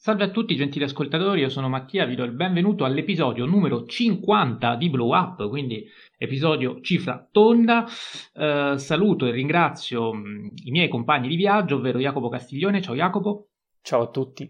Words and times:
Salve 0.00 0.22
a 0.22 0.30
tutti 0.30 0.54
gentili 0.54 0.84
ascoltatori, 0.84 1.40
io 1.40 1.48
sono 1.48 1.68
Mattia, 1.68 2.06
vi 2.06 2.14
do 2.14 2.22
il 2.22 2.30
benvenuto 2.30 2.84
all'episodio 2.84 3.46
numero 3.46 3.84
50 3.84 4.76
di 4.76 4.90
Blow 4.90 5.12
Up, 5.12 5.48
quindi 5.48 5.84
episodio 6.16 6.80
cifra 6.82 7.28
tonda. 7.28 7.84
Eh, 8.32 8.74
saluto 8.78 9.26
e 9.26 9.32
ringrazio 9.32 10.14
mh, 10.14 10.52
i 10.66 10.70
miei 10.70 10.88
compagni 10.88 11.26
di 11.26 11.34
viaggio, 11.34 11.78
ovvero 11.78 11.98
Jacopo 11.98 12.28
Castiglione, 12.28 12.80
ciao 12.80 12.94
Jacopo. 12.94 13.48
Ciao 13.82 14.02
a 14.02 14.10
tutti. 14.10 14.48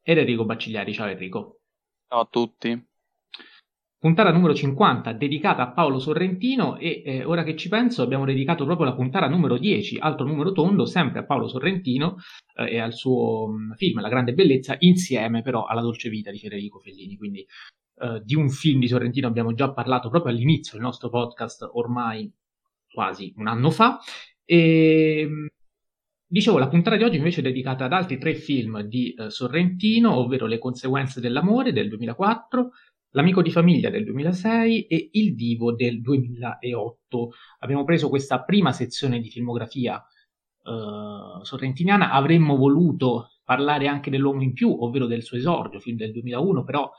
Ed 0.00 0.16
Enrico 0.16 0.46
Baccigliari, 0.46 0.94
ciao 0.94 1.08
Enrico. 1.08 1.60
Ciao 2.08 2.20
a 2.20 2.26
tutti 2.26 2.94
puntata 3.98 4.30
numero 4.30 4.54
50 4.54 5.12
dedicata 5.12 5.62
a 5.62 5.72
Paolo 5.72 5.98
Sorrentino 5.98 6.76
e 6.76 7.02
eh, 7.04 7.24
ora 7.24 7.42
che 7.42 7.56
ci 7.56 7.68
penso 7.68 8.02
abbiamo 8.02 8.24
dedicato 8.24 8.64
proprio 8.64 8.86
la 8.86 8.94
puntata 8.94 9.28
numero 9.28 9.58
10, 9.58 9.98
altro 9.98 10.26
numero 10.26 10.52
tondo, 10.52 10.84
sempre 10.84 11.20
a 11.20 11.24
Paolo 11.24 11.48
Sorrentino 11.48 12.16
eh, 12.56 12.74
e 12.74 12.78
al 12.78 12.92
suo 12.92 13.48
mh, 13.48 13.52
mm, 13.52 13.72
film 13.72 14.00
La 14.00 14.08
grande 14.08 14.34
bellezza, 14.34 14.76
insieme 14.80 15.42
però 15.42 15.64
alla 15.64 15.80
dolce 15.80 16.08
vita 16.08 16.30
di 16.30 16.38
Federico 16.38 16.78
Fellini. 16.78 17.16
Quindi 17.16 17.40
eh, 17.40 18.20
di 18.22 18.34
un 18.34 18.48
film 18.50 18.80
di 18.80 18.88
Sorrentino 18.88 19.26
abbiamo 19.26 19.54
già 19.54 19.72
parlato 19.72 20.08
proprio 20.10 20.32
all'inizio 20.32 20.74
del 20.74 20.82
nostro 20.82 21.08
podcast 21.08 21.68
ormai 21.72 22.30
quasi 22.90 23.32
un 23.36 23.46
anno 23.46 23.70
fa. 23.70 23.98
E, 24.44 25.26
mm, 25.28 25.46
Dicevo, 26.28 26.58
la 26.58 26.66
puntata 26.66 26.96
di 26.96 27.04
oggi 27.04 27.18
invece 27.18 27.38
è 27.38 27.42
dedicata 27.44 27.84
ad 27.84 27.92
altri 27.92 28.18
tre 28.18 28.34
film 28.34 28.80
di 28.80 29.14
eh, 29.14 29.30
Sorrentino, 29.30 30.16
ovvero 30.16 30.46
Le 30.46 30.58
conseguenze 30.58 31.20
dell'amore 31.20 31.72
del 31.72 31.88
2004, 31.88 32.72
L'amico 33.16 33.40
di 33.40 33.50
famiglia 33.50 33.88
del 33.88 34.04
2006 34.04 34.88
e 34.88 35.08
Il 35.12 35.34
divo 35.34 35.72
del 35.72 36.02
2008. 36.02 37.30
Abbiamo 37.60 37.82
preso 37.82 38.10
questa 38.10 38.42
prima 38.42 38.72
sezione 38.72 39.20
di 39.20 39.30
filmografia 39.30 40.04
uh, 40.64 41.42
sorrentiniana, 41.42 42.10
avremmo 42.10 42.56
voluto 42.56 43.30
parlare 43.42 43.86
anche 43.86 44.10
dell'uomo 44.10 44.42
in 44.42 44.52
più, 44.52 44.70
ovvero 44.70 45.06
del 45.06 45.22
suo 45.22 45.38
esordio, 45.38 45.80
film 45.80 45.96
del 45.96 46.12
2001, 46.12 46.62
però 46.62 46.90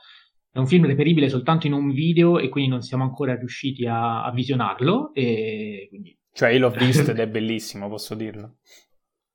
è 0.50 0.58
un 0.58 0.66
film 0.66 0.86
reperibile 0.86 1.28
soltanto 1.28 1.68
in 1.68 1.72
un 1.72 1.92
video 1.92 2.40
e 2.40 2.48
quindi 2.48 2.68
non 2.68 2.82
siamo 2.82 3.04
ancora 3.04 3.36
riusciti 3.36 3.86
a, 3.86 4.24
a 4.24 4.32
visionarlo. 4.32 5.12
Quindi... 5.12 6.18
Cioè 6.32 6.50
io 6.50 6.58
l'ho 6.58 6.70
visto 6.76 7.12
ed 7.12 7.20
è 7.20 7.28
bellissimo, 7.28 7.88
posso 7.88 8.16
dirlo. 8.16 8.56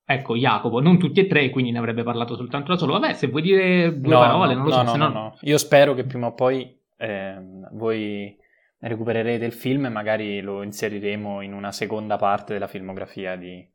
Ecco, 0.06 0.36
Jacopo, 0.36 0.82
non 0.82 1.00
tutti 1.00 1.22
e 1.22 1.28
tre, 1.28 1.50
quindi 1.50 1.72
ne 1.72 1.78
avrebbe 1.78 2.04
parlato 2.04 2.36
soltanto 2.36 2.74
da 2.74 2.78
solo. 2.78 3.00
Vabbè, 3.00 3.14
se 3.14 3.28
vuoi 3.28 3.42
dire 3.42 4.00
due 4.00 4.14
no, 4.14 4.20
parole, 4.20 4.54
no, 4.54 4.60
non 4.60 4.68
lo 4.68 4.74
so. 4.74 4.84
No, 4.84 4.96
no, 4.96 5.08
no, 5.08 5.38
Io 5.42 5.58
spero 5.58 5.94
che 5.94 6.04
prima 6.04 6.28
o 6.28 6.34
poi 6.34 6.82
eh, 7.04 7.36
voi 7.74 8.36
recupererete 8.80 9.46
il 9.46 9.52
film 9.52 9.86
e 9.86 9.90
magari 9.90 10.42
lo 10.42 10.64
inseriremo 10.64 11.42
in 11.42 11.54
una 11.54 11.72
seconda 11.72 12.18
parte 12.18 12.54
della 12.54 12.68
filmografia 12.68 13.36
di, 13.36 13.66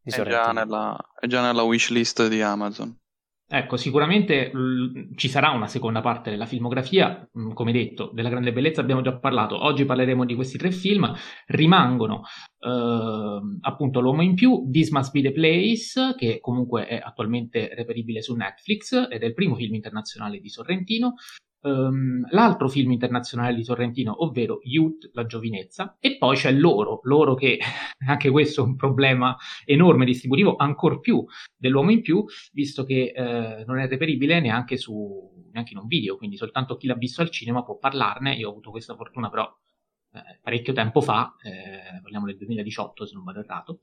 di 0.00 0.10
è 0.10 0.22
già, 0.22 0.52
nella, 0.52 0.96
è 1.18 1.26
già 1.26 1.42
nella 1.42 1.62
wishlist 1.62 2.28
di 2.28 2.40
Amazon. 2.40 2.96
Ecco, 3.54 3.76
sicuramente 3.76 4.50
l- 4.52 5.14
ci 5.14 5.28
sarà 5.28 5.50
una 5.50 5.66
seconda 5.66 6.00
parte 6.00 6.30
della 6.30 6.46
filmografia, 6.46 7.28
mh, 7.30 7.52
come 7.52 7.72
detto, 7.72 8.10
della 8.14 8.30
grande 8.30 8.52
bellezza 8.52 8.80
abbiamo 8.80 9.02
già 9.02 9.18
parlato, 9.18 9.62
oggi 9.62 9.84
parleremo 9.84 10.24
di 10.24 10.34
questi 10.34 10.56
tre 10.56 10.70
film, 10.70 11.12
rimangono 11.46 12.22
eh, 12.60 13.40
appunto 13.60 14.00
L'uomo 14.00 14.22
in 14.22 14.34
più, 14.34 14.68
This 14.70 14.90
Must 14.90 15.12
Be 15.12 15.20
the 15.20 15.32
Place, 15.32 16.14
che 16.16 16.40
comunque 16.40 16.86
è 16.86 16.98
attualmente 17.02 17.74
reperibile 17.74 18.22
su 18.22 18.34
Netflix 18.34 19.08
ed 19.10 19.22
è 19.22 19.26
il 19.26 19.34
primo 19.34 19.54
film 19.54 19.74
internazionale 19.74 20.38
di 20.38 20.48
Sorrentino, 20.48 21.14
um, 21.62 22.26
l'altro 22.30 22.68
film 22.68 22.92
internazionale 22.92 23.54
di 23.54 23.64
Sorrentino, 23.64 24.24
ovvero 24.24 24.60
Youth, 24.62 25.10
la 25.12 25.26
giovinezza, 25.26 25.96
e 26.00 26.16
poi 26.18 26.36
c'è 26.36 26.52
Loro, 26.52 27.00
Loro 27.04 27.34
che 27.34 27.58
anche 28.06 28.30
questo 28.30 28.62
è 28.62 28.66
un 28.66 28.76
problema 28.76 29.36
enorme 29.64 30.04
distributivo, 30.04 30.56
ancor 30.56 31.00
più 31.00 31.24
dell'uomo 31.56 31.90
in 31.90 32.02
più, 32.02 32.24
visto 32.52 32.84
che 32.84 33.12
eh, 33.14 33.64
non 33.66 33.78
è 33.78 33.88
reperibile 33.88 34.40
neanche, 34.40 34.76
su, 34.76 35.48
neanche 35.52 35.72
in 35.72 35.78
un 35.78 35.86
video, 35.86 36.16
quindi 36.16 36.36
soltanto 36.36 36.76
chi 36.76 36.86
l'ha 36.86 36.94
visto 36.94 37.22
al 37.22 37.30
cinema 37.30 37.62
può 37.62 37.76
parlarne, 37.76 38.34
io 38.34 38.48
ho 38.48 38.50
avuto 38.50 38.70
questa 38.70 38.94
fortuna 38.94 39.30
però 39.30 39.50
eh, 40.12 40.38
parecchio 40.42 40.72
tempo 40.72 41.00
fa, 41.00 41.34
eh, 41.42 42.00
parliamo 42.00 42.26
del 42.26 42.36
2018 42.36 43.06
se 43.06 43.14
non 43.14 43.24
vado 43.24 43.40
errato, 43.40 43.80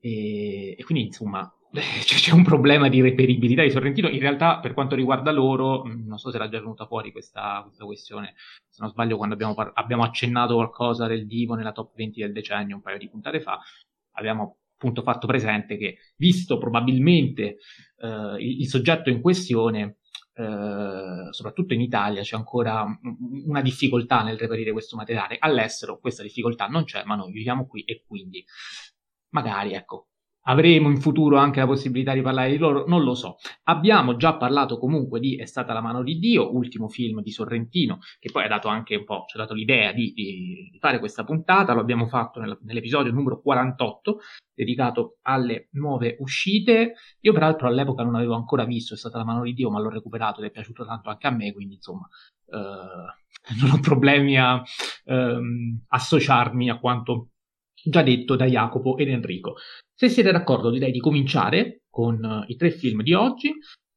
e, 0.00 0.74
e 0.78 0.84
quindi 0.84 1.04
insomma 1.06 1.52
c'è 2.04 2.32
un 2.32 2.42
problema 2.42 2.88
di 2.88 3.00
reperibilità 3.00 3.62
di 3.62 3.70
Sorrentino. 3.70 4.08
In 4.08 4.20
realtà, 4.20 4.58
per 4.60 4.74
quanto 4.74 4.94
riguarda 4.94 5.30
loro, 5.32 5.84
mm, 5.84 6.06
non 6.06 6.18
so 6.18 6.30
se 6.30 6.36
era 6.36 6.48
già 6.48 6.58
venuta 6.58 6.86
fuori 6.86 7.12
questa, 7.12 7.62
questa 7.64 7.84
questione. 7.84 8.34
Se 8.68 8.82
non 8.82 8.90
sbaglio, 8.90 9.16
quando 9.16 9.34
abbiamo, 9.34 9.54
par- 9.54 9.72
abbiamo, 9.74 10.02
accennato 10.02 10.54
qualcosa 10.54 11.06
del 11.06 11.26
Divo 11.26 11.54
nella 11.54 11.72
top 11.72 11.94
20 11.94 12.20
del 12.20 12.32
decennio 12.32 12.76
un 12.76 12.82
paio 12.82 12.98
di 12.98 13.08
puntate 13.08 13.40
fa, 13.40 13.58
abbiamo 14.12 14.58
appunto 14.74 15.02
fatto 15.02 15.26
presente 15.26 15.78
che, 15.78 15.96
visto 16.16 16.58
probabilmente 16.58 17.58
eh, 17.98 18.36
il, 18.38 18.60
il, 18.60 18.68
soggetto 18.68 19.08
in 19.08 19.22
questione, 19.22 19.96
eh, 20.34 21.28
soprattutto 21.30 21.72
in 21.72 21.80
Italia, 21.80 22.20
c'è 22.22 22.36
ancora 22.36 22.84
una 23.46 23.62
difficoltà 23.62 24.22
nel 24.22 24.38
reperire 24.38 24.72
questo 24.72 24.96
materiale. 24.96 25.36
All'estero 25.38 25.98
questa 25.98 26.22
difficoltà 26.22 26.66
non 26.66 26.84
c'è, 26.84 27.04
ma 27.04 27.14
noi 27.14 27.32
viviamo 27.32 27.66
qui 27.66 27.82
e 27.84 28.04
quindi 28.06 28.44
magari, 29.30 29.72
ecco, 29.72 30.08
avremo 30.42 30.88
in 30.88 31.00
futuro 31.00 31.36
anche 31.36 31.60
la 31.60 31.66
possibilità 31.66 32.12
di 32.14 32.22
parlare 32.22 32.50
di 32.50 32.58
loro, 32.58 32.84
non 32.86 33.02
lo 33.02 33.14
so. 33.14 33.36
Abbiamo 33.64 34.16
già 34.16 34.36
parlato 34.36 34.78
comunque 34.78 35.20
di 35.20 35.36
È 35.36 35.44
stata 35.44 35.72
la 35.72 35.80
mano 35.80 36.02
di 36.02 36.18
Dio, 36.18 36.54
ultimo 36.54 36.88
film 36.88 37.22
di 37.22 37.30
Sorrentino, 37.30 37.98
che 38.18 38.30
poi 38.30 38.44
ha 38.44 38.48
dato 38.48 38.68
anche 38.68 38.96
un 38.96 39.04
po', 39.04 39.24
ci 39.28 39.36
ha 39.36 39.40
dato 39.40 39.54
l'idea 39.54 39.92
di, 39.92 40.12
di, 40.12 40.78
fare 40.80 40.98
questa 40.98 41.24
puntata, 41.24 41.72
lo 41.72 41.80
abbiamo 41.80 42.06
fatto 42.06 42.40
nel, 42.40 42.58
nell'episodio 42.62 43.12
numero 43.12 43.40
48, 43.40 44.18
dedicato 44.54 45.18
alle 45.22 45.68
nuove 45.72 46.16
uscite. 46.20 46.94
Io 47.20 47.32
peraltro 47.32 47.68
all'epoca 47.68 48.02
non 48.02 48.14
avevo 48.14 48.34
ancora 48.34 48.64
visto 48.64 48.94
È 48.94 48.96
stata 48.96 49.18
la 49.18 49.24
mano 49.24 49.42
di 49.42 49.54
Dio, 49.54 49.70
ma 49.70 49.80
l'ho 49.80 49.90
recuperato 49.90 50.40
ed 50.40 50.46
è 50.46 50.50
piaciuto 50.50 50.84
tanto 50.84 51.10
anche 51.10 51.26
a 51.26 51.30
me, 51.30 51.52
quindi 51.52 51.74
insomma... 51.74 52.08
Eh, 52.46 53.20
non 53.60 53.70
ho 53.72 53.80
problemi 53.80 54.38
a 54.38 54.62
ehm, 55.04 55.84
associarmi 55.88 56.70
a 56.70 56.78
quanto 56.78 57.30
già 57.84 58.02
detto 58.02 58.36
da 58.36 58.46
Jacopo 58.46 58.96
ed 58.96 59.08
Enrico. 59.08 59.56
Se 60.02 60.08
siete 60.08 60.32
d'accordo 60.32 60.70
direi 60.70 60.90
di 60.90 60.98
cominciare 60.98 61.82
con 61.88 62.20
uh, 62.24 62.42
i 62.50 62.56
tre 62.56 62.72
film 62.72 63.04
di 63.04 63.14
oggi, 63.14 63.52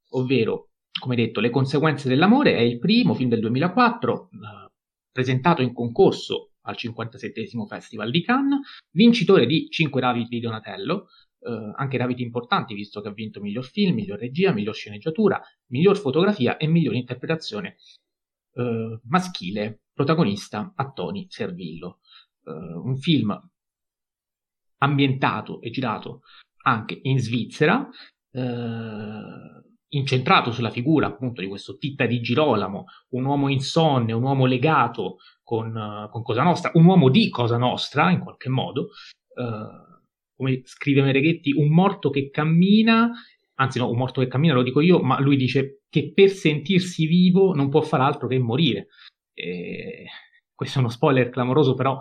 ovvero, 0.10 0.70
come 1.00 1.16
detto, 1.16 1.40
Le 1.40 1.50
conseguenze 1.50 2.08
dell'amore 2.08 2.56
è 2.56 2.60
il 2.60 2.78
primo 2.78 3.16
film 3.16 3.28
del 3.28 3.40
2004, 3.40 4.14
uh, 4.14 4.72
presentato 5.12 5.64
in 5.64 5.74
concorso 5.74 6.52
al 6.68 6.78
57 6.78 7.50
Festival 7.68 8.12
di 8.12 8.22
Cannes, 8.22 8.60
vincitore 8.92 9.48
di 9.48 9.68
5 9.68 10.00
Raviti 10.00 10.36
di 10.36 10.42
Donatello, 10.42 11.08
uh, 11.40 11.74
anche 11.76 11.98
Raviti 11.98 12.22
importanti 12.22 12.76
visto 12.76 13.02
che 13.02 13.08
ha 13.08 13.12
vinto 13.12 13.42
miglior 13.42 13.66
film, 13.66 13.96
miglior 13.96 14.20
regia, 14.20 14.54
miglior 14.54 14.76
sceneggiatura, 14.76 15.42
miglior 15.72 15.98
fotografia 15.98 16.58
e 16.58 16.68
miglior 16.68 16.94
interpretazione 16.94 17.78
maschile, 19.08 19.82
protagonista 19.92 20.72
a 20.76 20.92
Tony 20.92 21.26
Servillo. 21.28 22.00
un 22.46 22.96
film 22.96 23.38
ambientato 24.80 25.62
e 25.62 25.69
girato 25.69 26.22
anche 26.63 27.00
in 27.03 27.19
Svizzera, 27.19 27.88
eh, 28.31 29.63
incentrato 29.90 30.52
sulla 30.52 30.69
figura 30.69 31.08
appunto 31.08 31.41
di 31.41 31.47
questo 31.47 31.78
Titta 31.78 32.06
di 32.06 32.22
Girolamo, 32.22 32.86
un 33.09 33.25
uomo 33.25 33.50
insonne, 33.50 34.13
un 34.13 34.24
uomo 34.24 34.46
legato 34.46 35.18
con, 35.44 35.75
uh, 35.75 36.09
con 36.09 36.24
Cosa 36.24 36.44
Nostra, 36.44 36.72
un 36.74 36.86
uomo 36.86 37.09
di 37.09 37.30
Cosa 37.30 37.58
Nostra 37.58 38.09
in 38.09 38.19
qualche 38.19 38.50
modo, 38.50 38.90
uh, 39.36 39.94
come 40.36 40.62
scrive 40.66 41.02
Mereghetti, 41.02 41.53
un 41.53 41.69
morto 41.69 42.09
che 42.09 42.30
cammina, 42.30 43.12
anzi 43.56 43.80
no, 43.80 43.90
un 43.90 43.97
morto 43.97 44.22
che 44.22 44.28
cammina 44.28 44.53
lo 44.53 44.63
dico 44.63 44.81
io, 44.81 45.00
ma 45.00 45.19
lui 45.19 45.38
dice 45.38 45.84
che 45.90 46.12
per 46.13 46.30
sentirsi 46.30 47.06
vivo 47.06 47.53
non 47.53 47.69
può 47.69 47.81
fare 47.81 48.03
altro 48.03 48.28
che 48.28 48.38
morire. 48.38 48.88
E 49.34 50.06
questo 50.53 50.80
è 50.80 50.81
uno 50.81 50.90
spoiler 50.90 51.30
clamoroso, 51.30 51.74
però 51.74 51.97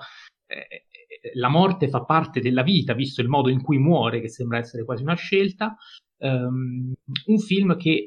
eh, 0.46 0.86
la 1.34 1.48
morte 1.48 1.88
fa 1.88 2.04
parte 2.04 2.40
della 2.40 2.62
vita, 2.62 2.92
visto 2.92 3.20
il 3.20 3.28
modo 3.28 3.48
in 3.48 3.62
cui 3.62 3.78
muore, 3.78 4.20
che 4.20 4.28
sembra 4.28 4.58
essere 4.58 4.84
quasi 4.84 5.02
una 5.02 5.14
scelta. 5.14 5.76
Um, 6.18 6.92
un 7.26 7.38
film 7.38 7.76
che, 7.76 8.06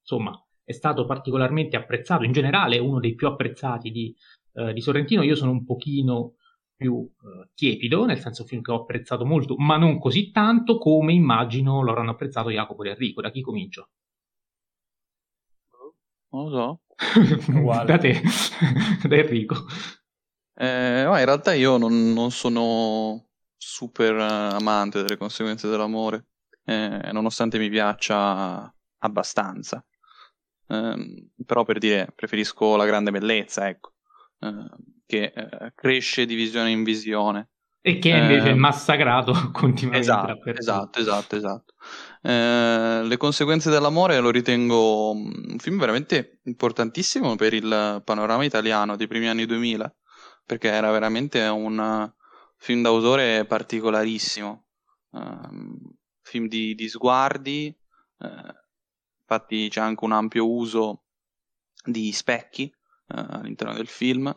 insomma, 0.00 0.32
è 0.64 0.72
stato 0.72 1.04
particolarmente 1.04 1.76
apprezzato, 1.76 2.24
in 2.24 2.32
generale 2.32 2.76
è 2.76 2.80
uno 2.80 3.00
dei 3.00 3.14
più 3.14 3.26
apprezzati 3.26 3.90
di, 3.90 4.14
uh, 4.52 4.72
di 4.72 4.80
Sorrentino. 4.80 5.22
Io 5.22 5.34
sono 5.34 5.50
un 5.50 5.64
pochino 5.64 6.34
più 6.74 6.94
uh, 6.94 7.10
tiepido, 7.54 8.04
nel 8.06 8.18
senso 8.18 8.44
film 8.44 8.62
che 8.62 8.70
ho 8.70 8.82
apprezzato 8.82 9.24
molto, 9.24 9.56
ma 9.56 9.76
non 9.76 9.98
così 9.98 10.30
tanto 10.30 10.78
come 10.78 11.12
immagino 11.12 11.82
lo 11.82 11.90
avranno 11.90 12.12
apprezzato 12.12 12.50
Jacopo 12.50 12.82
e 12.84 12.90
Enrico. 12.90 13.20
Da 13.20 13.30
chi 13.30 13.40
comincio? 13.40 13.88
Non 16.30 16.44
lo 16.44 16.50
so. 16.50 16.80
da 17.84 17.98
te, 17.98 18.20
da 19.08 19.16
Enrico. 19.16 19.56
Eh, 20.60 21.04
ma 21.06 21.20
in 21.20 21.24
realtà 21.24 21.54
io 21.54 21.76
non, 21.76 22.12
non 22.12 22.32
sono 22.32 23.28
super 23.56 24.16
amante 24.16 25.02
delle 25.02 25.16
conseguenze 25.16 25.68
dell'amore, 25.68 26.26
eh, 26.64 27.10
nonostante 27.12 27.58
mi 27.58 27.68
piaccia 27.68 28.74
abbastanza. 28.98 29.84
Eh, 30.66 31.30
però 31.46 31.64
per 31.64 31.78
dire, 31.78 32.12
preferisco 32.12 32.74
la 32.74 32.86
grande 32.86 33.12
bellezza, 33.12 33.68
ecco, 33.68 33.92
eh, 34.40 34.68
che 35.06 35.32
eh, 35.32 35.72
cresce 35.76 36.26
di 36.26 36.34
visione 36.34 36.70
in 36.70 36.82
visione. 36.82 37.50
E 37.80 38.00
che 38.00 38.08
invece 38.08 38.48
è 38.48 38.50
ehm, 38.50 38.58
massacrato 38.58 39.32
continuamente. 39.52 40.04
Esatto, 40.04 40.50
esatto, 40.50 40.98
esatto, 40.98 41.36
esatto. 41.36 41.74
Eh, 42.20 43.02
le 43.04 43.16
conseguenze 43.16 43.70
dell'amore 43.70 44.18
lo 44.18 44.30
ritengo 44.30 45.12
un 45.12 45.56
film 45.58 45.78
veramente 45.78 46.40
importantissimo 46.46 47.36
per 47.36 47.54
il 47.54 48.02
panorama 48.04 48.44
italiano 48.44 48.96
dei 48.96 49.06
primi 49.06 49.28
anni 49.28 49.46
2000, 49.46 49.94
perché 50.48 50.68
era 50.70 50.90
veramente 50.90 51.42
un 51.42 52.10
film 52.56 52.80
d'autore 52.80 53.44
particolarissimo, 53.44 54.64
uh, 55.10 55.94
film 56.22 56.48
di, 56.48 56.74
di 56.74 56.88
sguardi, 56.88 57.76
uh, 58.20 58.26
infatti 59.20 59.68
c'è 59.68 59.80
anche 59.82 60.04
un 60.04 60.12
ampio 60.12 60.50
uso 60.50 61.04
di 61.84 62.10
specchi 62.12 62.74
uh, 63.08 63.26
all'interno 63.28 63.74
del 63.74 63.88
film 63.88 64.34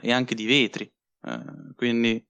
e 0.00 0.12
anche 0.12 0.36
di 0.36 0.46
vetri, 0.46 0.94
quindi 1.74 2.24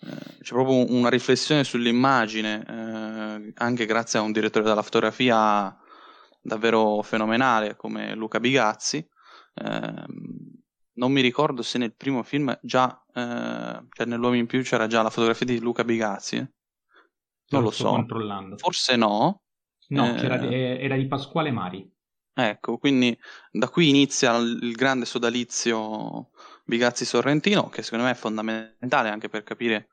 c'è 0.00 0.52
proprio 0.52 0.90
una 0.90 1.10
riflessione 1.10 1.62
sull'immagine, 1.62 2.64
eh, 2.66 3.52
anche 3.54 3.86
grazie 3.86 4.18
a 4.18 4.22
un 4.22 4.32
direttore 4.32 4.64
della 4.64 4.82
fotografia 4.82 5.76
davvero 6.40 7.02
fenomenale 7.02 7.76
come 7.76 8.16
Luca 8.16 8.40
Bigazzi. 8.40 9.06
Eh, 9.54 10.04
non 10.98 11.12
mi 11.12 11.20
ricordo 11.20 11.62
se 11.62 11.78
nel 11.78 11.94
primo 11.94 12.22
film 12.22 12.56
già, 12.62 13.02
eh, 13.14 13.86
cioè 13.90 14.06
nell'Uomo 14.06 14.34
in 14.34 14.46
più 14.46 14.62
c'era 14.62 14.86
già 14.86 15.02
la 15.02 15.10
fotografia 15.10 15.46
di 15.46 15.60
Luca 15.60 15.84
Bigazzi. 15.84 16.36
Non 17.50 17.62
lo, 17.62 17.68
lo 17.68 17.70
so. 17.70 18.04
Forse 18.56 18.96
no. 18.96 19.42
No, 19.88 20.16
eh, 20.16 20.78
era 20.80 20.96
di 20.96 21.06
Pasquale 21.06 21.50
Mari. 21.50 21.90
Ecco, 22.34 22.78
quindi 22.78 23.18
da 23.50 23.68
qui 23.68 23.88
inizia 23.88 24.36
il 24.36 24.72
grande 24.72 25.06
sodalizio 25.06 26.30
Bigazzi 26.64 27.04
Sorrentino, 27.04 27.68
che 27.68 27.82
secondo 27.82 28.04
me 28.04 28.10
è 28.10 28.14
fondamentale 28.14 29.08
anche 29.08 29.28
per 29.28 29.42
capire 29.44 29.88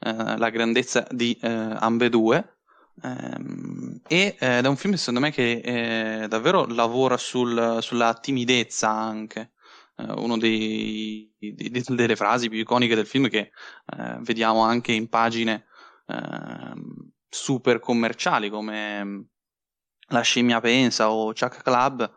eh, 0.00 0.36
la 0.36 0.50
grandezza 0.50 1.06
di 1.10 1.38
eh, 1.40 1.48
ambedue. 1.48 2.58
Ehm, 3.02 4.00
e 4.08 4.36
ed 4.38 4.64
è 4.64 4.68
un 4.68 4.76
film 4.76 4.94
secondo 4.94 5.20
me 5.20 5.30
che 5.30 5.60
eh, 6.22 6.28
davvero 6.28 6.66
lavora 6.66 7.16
sul, 7.16 7.78
sulla 7.80 8.14
timidezza 8.14 8.90
anche. 8.90 9.52
Di, 9.96 11.32
di, 11.38 11.82
delle 11.88 12.16
frasi 12.16 12.50
più 12.50 12.58
iconiche 12.58 12.94
del 12.94 13.06
film 13.06 13.30
che 13.30 13.50
uh, 13.96 14.20
vediamo 14.20 14.60
anche 14.60 14.92
in 14.92 15.08
pagine 15.08 15.64
uh, 16.08 16.78
super 17.30 17.78
commerciali 17.80 18.50
come 18.50 19.28
La 20.08 20.20
scimmia 20.20 20.60
pensa 20.60 21.10
o 21.10 21.28
Chuck 21.28 21.62
Club 21.62 22.12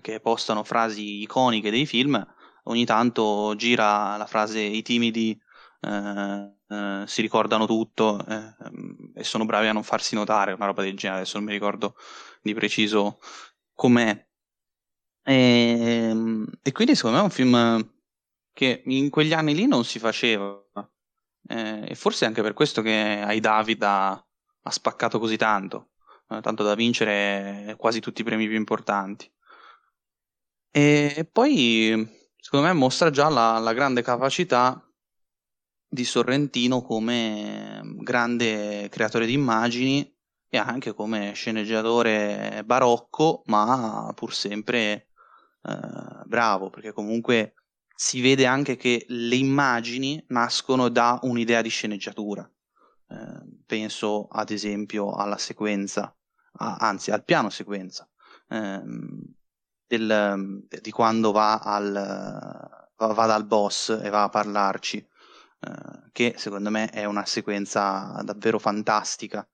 che 0.00 0.20
postano 0.20 0.64
frasi 0.64 1.20
iconiche 1.20 1.70
dei 1.70 1.84
film 1.84 2.26
ogni 2.64 2.86
tanto 2.86 3.54
gira 3.54 4.16
la 4.16 4.26
frase 4.26 4.60
i 4.60 4.80
timidi 4.80 5.38
eh, 5.80 6.54
eh, 6.68 7.02
si 7.06 7.22
ricordano 7.22 7.66
tutto 7.66 8.24
eh, 8.26 8.54
e 9.14 9.24
sono 9.24 9.46
bravi 9.46 9.66
a 9.66 9.72
non 9.72 9.82
farsi 9.82 10.14
notare, 10.14 10.52
una 10.52 10.66
roba 10.66 10.82
del 10.82 10.96
genere, 10.96 11.20
adesso 11.20 11.38
non 11.38 11.46
mi 11.46 11.52
ricordo 11.52 11.96
di 12.42 12.54
preciso 12.54 13.18
com'è. 13.74 14.28
E, 15.30 15.78
ehm, 15.78 16.44
e 16.60 16.72
quindi 16.72 16.96
secondo 16.96 17.18
me 17.18 17.22
è 17.22 17.26
un 17.26 17.30
film 17.30 17.92
che 18.52 18.82
in 18.84 19.10
quegli 19.10 19.32
anni 19.32 19.54
lì 19.54 19.66
non 19.66 19.84
si 19.84 20.00
faceva. 20.00 20.60
Eh, 21.48 21.84
e 21.88 21.94
forse 21.94 22.24
anche 22.24 22.42
per 22.42 22.52
questo 22.52 22.82
che 22.82 23.22
ai 23.24 23.38
David 23.38 23.82
ha, 23.82 24.10
ha 24.10 24.70
spaccato 24.70 25.20
così 25.20 25.36
tanto, 25.36 25.90
eh, 26.28 26.40
tanto 26.40 26.64
da 26.64 26.74
vincere 26.74 27.76
quasi 27.78 28.00
tutti 28.00 28.22
i 28.22 28.24
premi 28.24 28.48
più 28.48 28.56
importanti. 28.56 29.30
E, 30.72 31.14
e 31.16 31.24
poi 31.24 32.08
secondo 32.36 32.66
me 32.66 32.72
mostra 32.72 33.10
già 33.10 33.28
la, 33.28 33.58
la 33.58 33.72
grande 33.72 34.02
capacità 34.02 34.84
di 35.88 36.04
Sorrentino 36.04 36.82
come 36.82 37.82
grande 37.98 38.88
creatore 38.88 39.26
di 39.26 39.32
immagini 39.32 40.12
e 40.48 40.58
anche 40.58 40.92
come 40.92 41.32
sceneggiatore 41.34 42.62
barocco, 42.64 43.42
ma 43.46 44.12
pur 44.14 44.34
sempre 44.34 45.09
eh, 45.62 46.22
bravo, 46.26 46.70
perché 46.70 46.92
comunque 46.92 47.54
si 47.94 48.20
vede 48.20 48.46
anche 48.46 48.76
che 48.76 49.04
le 49.08 49.36
immagini 49.36 50.22
nascono 50.28 50.88
da 50.88 51.18
un'idea 51.22 51.62
di 51.62 51.68
sceneggiatura. 51.68 52.48
Eh, 53.08 53.62
penso 53.66 54.28
ad 54.28 54.50
esempio 54.50 55.12
alla 55.12 55.36
sequenza, 55.36 56.14
a, 56.52 56.76
anzi 56.76 57.10
al 57.10 57.24
piano 57.24 57.50
sequenza. 57.50 58.08
Eh, 58.48 58.82
del, 59.90 60.66
di 60.68 60.90
quando 60.92 61.32
va, 61.32 61.58
al, 61.58 61.92
va 62.96 63.26
dal 63.26 63.44
boss 63.44 63.88
e 64.02 64.08
va 64.08 64.22
a 64.22 64.28
parlarci, 64.28 64.98
eh, 64.98 66.10
che 66.12 66.34
secondo 66.36 66.70
me 66.70 66.88
è 66.90 67.04
una 67.04 67.26
sequenza 67.26 68.20
davvero 68.22 68.60
fantastica 68.60 69.46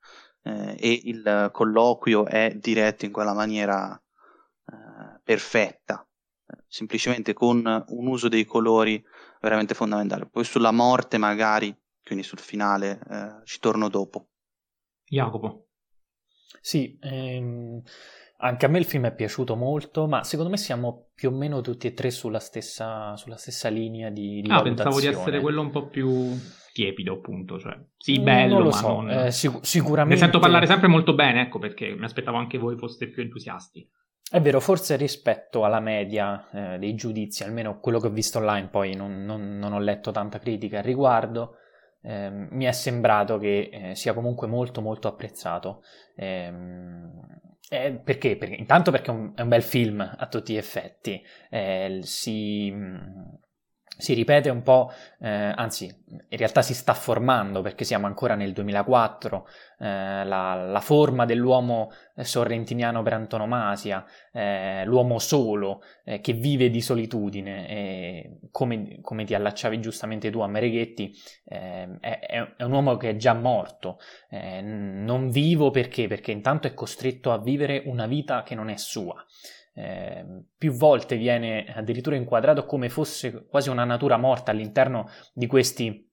eh, 0.42 0.76
e 0.78 1.00
il 1.04 1.48
colloquio 1.52 2.26
è 2.26 2.54
diretto 2.54 3.06
in 3.06 3.12
quella 3.12 3.32
maniera 3.32 3.98
eh, 4.66 4.76
perfetta, 5.26 6.08
semplicemente 6.68 7.32
con 7.32 7.84
un 7.88 8.06
uso 8.06 8.28
dei 8.28 8.44
colori 8.44 9.04
veramente 9.40 9.74
fondamentale. 9.74 10.26
Poi 10.26 10.44
sulla 10.44 10.70
morte 10.70 11.18
magari, 11.18 11.76
quindi 12.04 12.24
sul 12.24 12.38
finale, 12.38 13.00
eh, 13.10 13.44
ci 13.44 13.58
torno 13.58 13.88
dopo. 13.88 14.28
Jacopo. 15.04 15.66
Sì, 16.60 16.96
ehm, 17.00 17.82
anche 18.38 18.66
a 18.66 18.68
me 18.68 18.78
il 18.78 18.84
film 18.84 19.06
è 19.06 19.14
piaciuto 19.14 19.56
molto, 19.56 20.06
ma 20.06 20.22
secondo 20.22 20.48
me 20.50 20.56
siamo 20.56 21.08
più 21.12 21.30
o 21.30 21.32
meno 21.32 21.60
tutti 21.60 21.88
e 21.88 21.92
tre 21.92 22.12
sulla 22.12 22.38
stessa, 22.38 23.16
sulla 23.16 23.36
stessa 23.36 23.68
linea 23.68 24.10
di, 24.10 24.42
di 24.42 24.50
ah, 24.50 24.62
valutazione. 24.62 24.74
pensavo 24.74 25.00
di 25.00 25.06
essere 25.06 25.40
quello 25.40 25.60
un 25.60 25.70
po' 25.70 25.88
più 25.88 26.38
tiepido, 26.72 27.14
appunto. 27.14 27.58
Cioè, 27.58 27.76
sì, 27.98 28.20
bello, 28.20 28.58
non 28.58 28.66
ma 28.66 28.72
so. 28.72 28.88
non... 28.88 29.10
Eh, 29.10 29.30
sic- 29.32 29.64
sicuramente... 29.64 30.14
Ne 30.14 30.20
sento 30.20 30.38
parlare 30.38 30.66
sempre 30.66 30.86
molto 30.86 31.14
bene, 31.14 31.42
ecco 31.42 31.58
perché 31.58 31.96
mi 31.96 32.04
aspettavo 32.04 32.36
anche 32.36 32.58
voi 32.58 32.76
foste 32.76 33.08
più 33.08 33.22
entusiasti. 33.22 33.90
È 34.28 34.40
vero, 34.40 34.58
forse 34.58 34.96
rispetto 34.96 35.64
alla 35.64 35.78
media 35.78 36.48
eh, 36.50 36.78
dei 36.78 36.96
giudizi, 36.96 37.44
almeno 37.44 37.78
quello 37.78 38.00
che 38.00 38.08
ho 38.08 38.10
visto 38.10 38.38
online, 38.38 38.68
poi 38.68 38.94
non, 38.96 39.24
non, 39.24 39.56
non 39.56 39.72
ho 39.72 39.78
letto 39.78 40.10
tanta 40.10 40.40
critica 40.40 40.78
al 40.78 40.84
riguardo, 40.84 41.58
eh, 42.02 42.30
mi 42.30 42.64
è 42.64 42.72
sembrato 42.72 43.38
che 43.38 43.70
eh, 43.72 43.94
sia 43.94 44.14
comunque 44.14 44.48
molto 44.48 44.80
molto 44.80 45.06
apprezzato. 45.06 45.82
Eh, 46.16 46.52
eh, 47.68 47.92
perché? 47.92 48.36
perché? 48.36 48.54
Intanto 48.54 48.90
perché 48.90 49.10
è 49.10 49.14
un, 49.14 49.32
è 49.34 49.42
un, 49.42 49.48
bel 49.48 49.62
film 49.62 50.00
a 50.00 50.26
tutti 50.26 50.54
gli 50.54 50.56
effetti, 50.56 51.24
eh, 51.50 52.00
si, 52.02 52.72
si, 53.96 54.14
ripete 54.14 54.50
un 54.50 54.62
po', 54.62 54.92
eh, 55.20 55.28
anzi 55.28 55.86
in 56.08 56.38
realtà 56.38 56.62
si 56.62 56.74
sta 56.74 56.94
formando 56.94 57.62
perché 57.62 57.84
siamo 57.84 58.06
ancora 58.06 58.34
nel 58.34 58.52
2004, 58.52 59.48
eh, 59.78 60.24
la, 60.24 60.54
la, 60.54 60.80
forma 60.80 61.24
dell'uomo 61.24 61.90
sorrentiniano 62.16 63.02
per 63.02 63.14
antonomasia, 63.14 64.04
eh, 64.32 64.84
l'uomo 64.84 65.18
solo 65.18 65.82
eh, 66.04 66.20
che 66.20 66.32
vive 66.32 66.70
di 66.70 66.80
solitudine, 66.80 68.38
come, 68.50 69.00
come, 69.00 69.24
ti 69.24 69.34
allacciavi 69.34 69.80
giustamente 69.80 70.30
tu 70.30 70.40
a 70.40 70.46
Mereghetti, 70.46 71.12
eh, 71.44 71.98
è, 72.00 72.18
è, 72.56 72.62
un 72.62 72.72
uomo 72.72 72.96
che 72.96 73.10
è 73.10 73.16
già 73.16 73.34
morto, 73.34 73.98
eh, 74.30 74.60
non 74.60 75.30
vivo 75.30 75.70
perché? 75.70 76.06
Perché 76.06 76.32
intanto 76.32 76.66
è 76.66 76.74
costretto 76.74 77.32
a 77.32 77.38
vivere 77.38 77.82
una 77.86 78.06
vita 78.06 78.42
che 78.42 78.54
non 78.54 78.68
è 78.68 78.76
sua. 78.76 79.14
Eh, 79.78 80.24
più 80.56 80.72
volte 80.72 81.16
viene 81.16 81.66
addirittura 81.66 82.16
inquadrato 82.16 82.64
come 82.64 82.88
fosse 82.88 83.46
quasi 83.46 83.68
una 83.68 83.84
natura 83.84 84.16
morta 84.16 84.50
all'interno 84.50 85.10
di 85.34 85.46
questi 85.46 86.06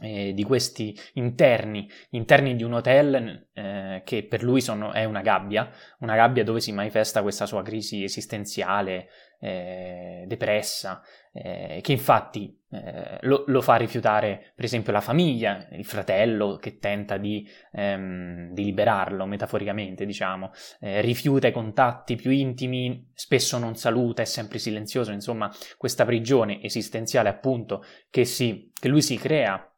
eh, 0.00 0.32
di 0.34 0.42
questi 0.42 0.98
interni, 1.14 1.88
interni 2.10 2.56
di 2.56 2.64
un 2.64 2.74
hotel 2.74 3.48
eh, 3.52 4.02
che 4.04 4.24
per 4.24 4.42
lui 4.42 4.60
sono, 4.60 4.92
è 4.92 5.04
una 5.04 5.20
gabbia, 5.20 5.70
una 6.00 6.16
gabbia 6.16 6.42
dove 6.42 6.60
si 6.60 6.72
manifesta 6.72 7.22
questa 7.22 7.46
sua 7.46 7.62
crisi 7.62 8.02
esistenziale 8.02 9.08
eh, 9.44 10.24
depressa, 10.26 11.02
eh, 11.30 11.80
che 11.82 11.92
infatti 11.92 12.58
eh, 12.70 13.18
lo, 13.22 13.44
lo, 13.46 13.60
fa 13.60 13.76
rifiutare 13.76 14.52
per 14.54 14.64
esempio 14.64 14.90
la 14.90 15.02
famiglia, 15.02 15.68
il 15.72 15.84
fratello 15.84 16.56
che 16.56 16.78
tenta 16.78 17.18
di, 17.18 17.46
ehm, 17.72 18.54
di 18.54 18.64
liberarlo 18.64 19.26
metaforicamente, 19.26 20.06
diciamo, 20.06 20.50
eh, 20.80 21.02
rifiuta 21.02 21.46
i 21.46 21.52
contatti 21.52 22.16
più 22.16 22.30
intimi, 22.30 23.10
spesso 23.12 23.58
non 23.58 23.76
saluta, 23.76 24.22
è 24.22 24.24
sempre 24.24 24.58
silenzioso, 24.58 25.12
insomma 25.12 25.52
questa 25.76 26.06
prigione 26.06 26.62
esistenziale 26.62 27.28
appunto 27.28 27.84
che, 28.08 28.24
si, 28.24 28.72
che 28.72 28.88
lui 28.88 29.02
si 29.02 29.18
crea 29.18 29.68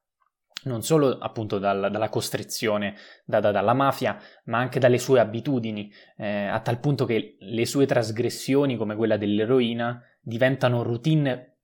non 0.65 0.83
solo 0.83 1.19
appunto 1.19 1.59
dal, 1.59 1.89
dalla 1.91 2.09
costrizione 2.09 2.97
da, 3.25 3.41
da, 3.41 3.51
dalla 3.51 3.75
mafia, 3.75 4.19
ma 4.45 4.59
anche 4.59 4.81
dalle 4.81 4.99
sue 4.99 5.21
abitudini, 5.21 5.93
eh, 6.17 6.47
a 6.47 6.61
tal 6.61 6.81
punto 6.81 7.05
che 7.05 7.37
le 7.39 7.67
sue 7.67 7.87
trasgressioni, 7.87 8.77
come 8.77 8.97
quella 8.97 9.17
dell'eroina, 9.17 10.03
diventano 10.21 10.83
routine 10.83 11.57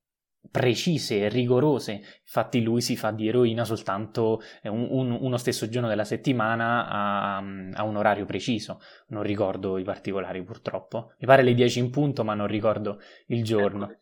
precise 0.51 1.21
e 1.21 1.29
rigorose. 1.29 2.03
Infatti 2.21 2.63
lui 2.63 2.81
si 2.81 2.97
fa 2.97 3.11
di 3.11 3.29
eroina 3.29 3.65
soltanto 3.65 4.41
eh, 4.63 4.69
un, 4.69 4.87
un, 4.91 5.11
uno 5.21 5.37
stesso 5.37 5.69
giorno 5.69 5.89
della 5.89 6.05
settimana 6.05 6.89
a, 6.89 7.37
a, 7.39 7.83
un 7.83 7.97
orario 7.97 8.25
preciso. 8.25 8.81
Non 9.09 9.23
ricordo 9.23 9.79
i 9.79 9.85
particolari 9.85 10.43
purtroppo. 10.43 11.15
Mi 11.19 11.27
pare 11.27 11.43
le 11.43 11.55
10 11.55 11.79
in 11.79 11.91
punto, 11.91 12.25
ma 12.25 12.35
non 12.35 12.47
ricordo 12.47 13.01
il 13.27 13.43
giorno. 13.45 13.99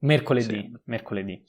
Mercoledì. 0.00 0.54
Sì. 0.54 0.78
mercoledì. 0.84 1.44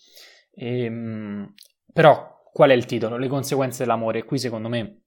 E, 0.54 0.84
ehm, 0.84 1.54
però 1.92 2.33
Qual 2.54 2.70
è 2.70 2.74
il 2.74 2.86
titolo? 2.86 3.18
Le 3.18 3.28
conseguenze 3.28 3.80
dell'amore. 3.80 4.26
Qui 4.26 4.38
secondo 4.38 4.70
me 4.70 5.06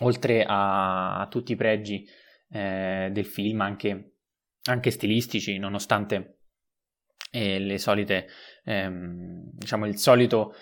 oltre 0.00 0.44
a, 0.44 1.20
a 1.20 1.26
tutti 1.28 1.52
i 1.52 1.56
pregi 1.56 2.08
eh, 2.50 3.10
del 3.12 3.26
film, 3.26 3.60
anche, 3.60 4.14
anche, 4.62 4.90
stilistici, 4.90 5.58
nonostante 5.58 6.38
eh, 7.30 7.58
le 7.58 7.76
solite, 7.76 8.28
ehm, 8.64 9.42
diciamo, 9.52 9.86
il 9.86 9.98
solito 9.98 10.54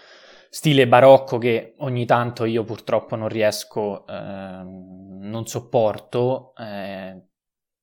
stile 0.51 0.89
barocco 0.89 1.39
che 1.39 1.75
ogni 1.79 2.05
tanto 2.05 2.45
io 2.47 2.65
purtroppo 2.65 3.15
non 3.15 3.29
riesco, 3.29 4.05
eh, 4.05 4.13
non 4.13 5.47
sopporto, 5.47 6.53
eh, 6.57 7.27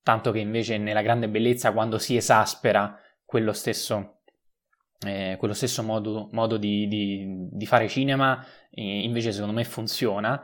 tanto 0.04 0.32
che 0.32 0.40
invece 0.40 0.78
nella 0.78 1.02
grande 1.02 1.30
bellezza 1.30 1.72
quando 1.72 1.98
si 2.00 2.18
esaspera 2.18 3.00
quello 3.24 3.54
stesso, 3.54 4.15
eh, 5.06 5.36
quello 5.38 5.54
stesso 5.54 5.84
modo, 5.84 6.30
modo 6.32 6.58
di, 6.58 6.88
di, 6.88 7.48
di, 7.52 7.66
fare 7.66 7.88
cinema 7.88 8.44
invece 8.72 9.32
secondo 9.32 9.54
me 9.54 9.64
funziona. 9.64 10.42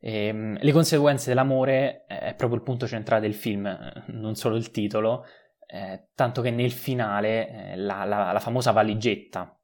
E, 0.00 0.26
ehm, 0.26 0.58
le 0.60 0.72
conseguenze 0.72 1.28
dell'amore 1.30 2.04
eh, 2.06 2.18
è 2.18 2.34
proprio 2.34 2.58
il 2.58 2.64
punto 2.64 2.86
centrale 2.86 3.22
del 3.22 3.34
film, 3.34 3.66
non 4.08 4.34
solo 4.34 4.56
il 4.56 4.70
titolo, 4.70 5.24
eh, 5.66 6.08
tanto 6.14 6.42
che 6.42 6.50
nel 6.50 6.72
finale 6.72 7.72
eh, 7.72 7.76
la, 7.76 8.04
la, 8.04 8.32
la, 8.32 8.38
famosa 8.38 8.70
valigetta 8.70 9.58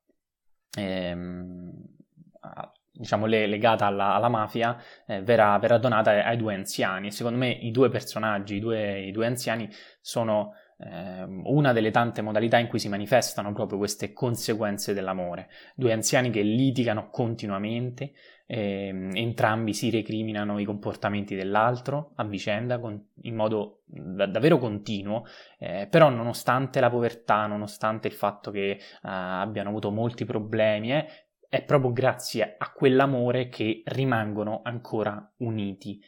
ehm, 0.76 1.72
diciamo 2.90 3.26
le, 3.26 3.46
legata 3.46 3.86
alla, 3.86 4.14
alla 4.14 4.28
mafia 4.28 4.76
eh, 5.06 5.22
verrà, 5.22 5.58
verrà, 5.58 5.78
donata 5.78 6.24
ai, 6.24 6.36
due 6.36 6.54
anziani. 6.54 7.10
Secondo 7.10 7.38
me 7.38 7.50
i 7.50 7.70
due 7.70 7.88
personaggi, 7.88 8.56
i 8.56 8.60
due, 8.60 9.00
i 9.00 9.10
due 9.10 9.26
anziani, 9.26 9.68
sono 10.00 10.52
eh, 10.54 10.59
una 10.82 11.72
delle 11.72 11.90
tante 11.90 12.22
modalità 12.22 12.58
in 12.58 12.66
cui 12.66 12.78
si 12.78 12.88
manifestano 12.88 13.52
proprio 13.52 13.78
queste 13.78 14.12
conseguenze 14.12 14.94
dell'amore. 14.94 15.48
Due 15.74 15.92
anziani 15.92 16.30
che 16.30 16.40
litigano 16.40 17.10
continuamente, 17.10 18.12
eh, 18.46 19.10
entrambi 19.12 19.72
si 19.72 19.90
recriminano 19.90 20.58
i 20.58 20.64
comportamenti 20.64 21.36
dell'altro 21.36 22.12
a 22.16 22.24
vicenda 22.24 22.80
con, 22.80 23.00
in 23.22 23.36
modo 23.36 23.82
da, 23.84 24.26
davvero 24.26 24.58
continuo, 24.58 25.24
eh, 25.58 25.86
però 25.88 26.08
nonostante 26.08 26.80
la 26.80 26.90
povertà, 26.90 27.46
nonostante 27.46 28.08
il 28.08 28.14
fatto 28.14 28.50
che 28.50 28.78
uh, 28.80 28.98
abbiano 29.02 29.68
avuto 29.68 29.90
molti 29.90 30.24
problemi, 30.24 30.92
eh, 30.92 31.06
è 31.48 31.62
proprio 31.62 31.92
grazie 31.92 32.54
a 32.58 32.72
quell'amore 32.72 33.48
che 33.48 33.82
rimangono 33.84 34.60
ancora 34.64 35.32
uniti. 35.38 36.00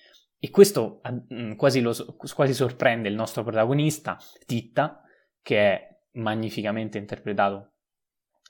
E 0.45 0.51
questo 0.51 1.01
mm, 1.33 1.53
quasi, 1.53 1.81
lo, 1.81 1.95
quasi 2.35 2.53
sorprende 2.53 3.09
il 3.09 3.15
nostro 3.15 3.45
protagonista, 3.45 4.19
Titta, 4.45 5.01
che 5.41 5.57
è 5.61 5.99
magnificamente 6.15 6.99
interpretato 6.99 7.75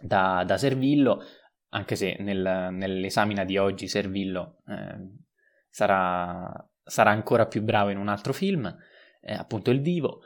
da, 0.00 0.42
da 0.46 0.56
Servillo, 0.56 1.22
anche 1.68 1.94
se 1.94 2.16
nel, 2.20 2.68
nell'esamina 2.72 3.44
di 3.44 3.58
oggi 3.58 3.88
Servillo 3.88 4.62
eh, 4.68 5.06
sarà, 5.68 6.66
sarà, 6.82 7.10
ancora 7.10 7.46
più 7.46 7.60
bravo 7.60 7.90
in 7.90 7.98
un 7.98 8.08
altro 8.08 8.32
film, 8.32 8.74
eh, 9.20 9.34
appunto 9.34 9.70
Il 9.70 9.82
Divo, 9.82 10.22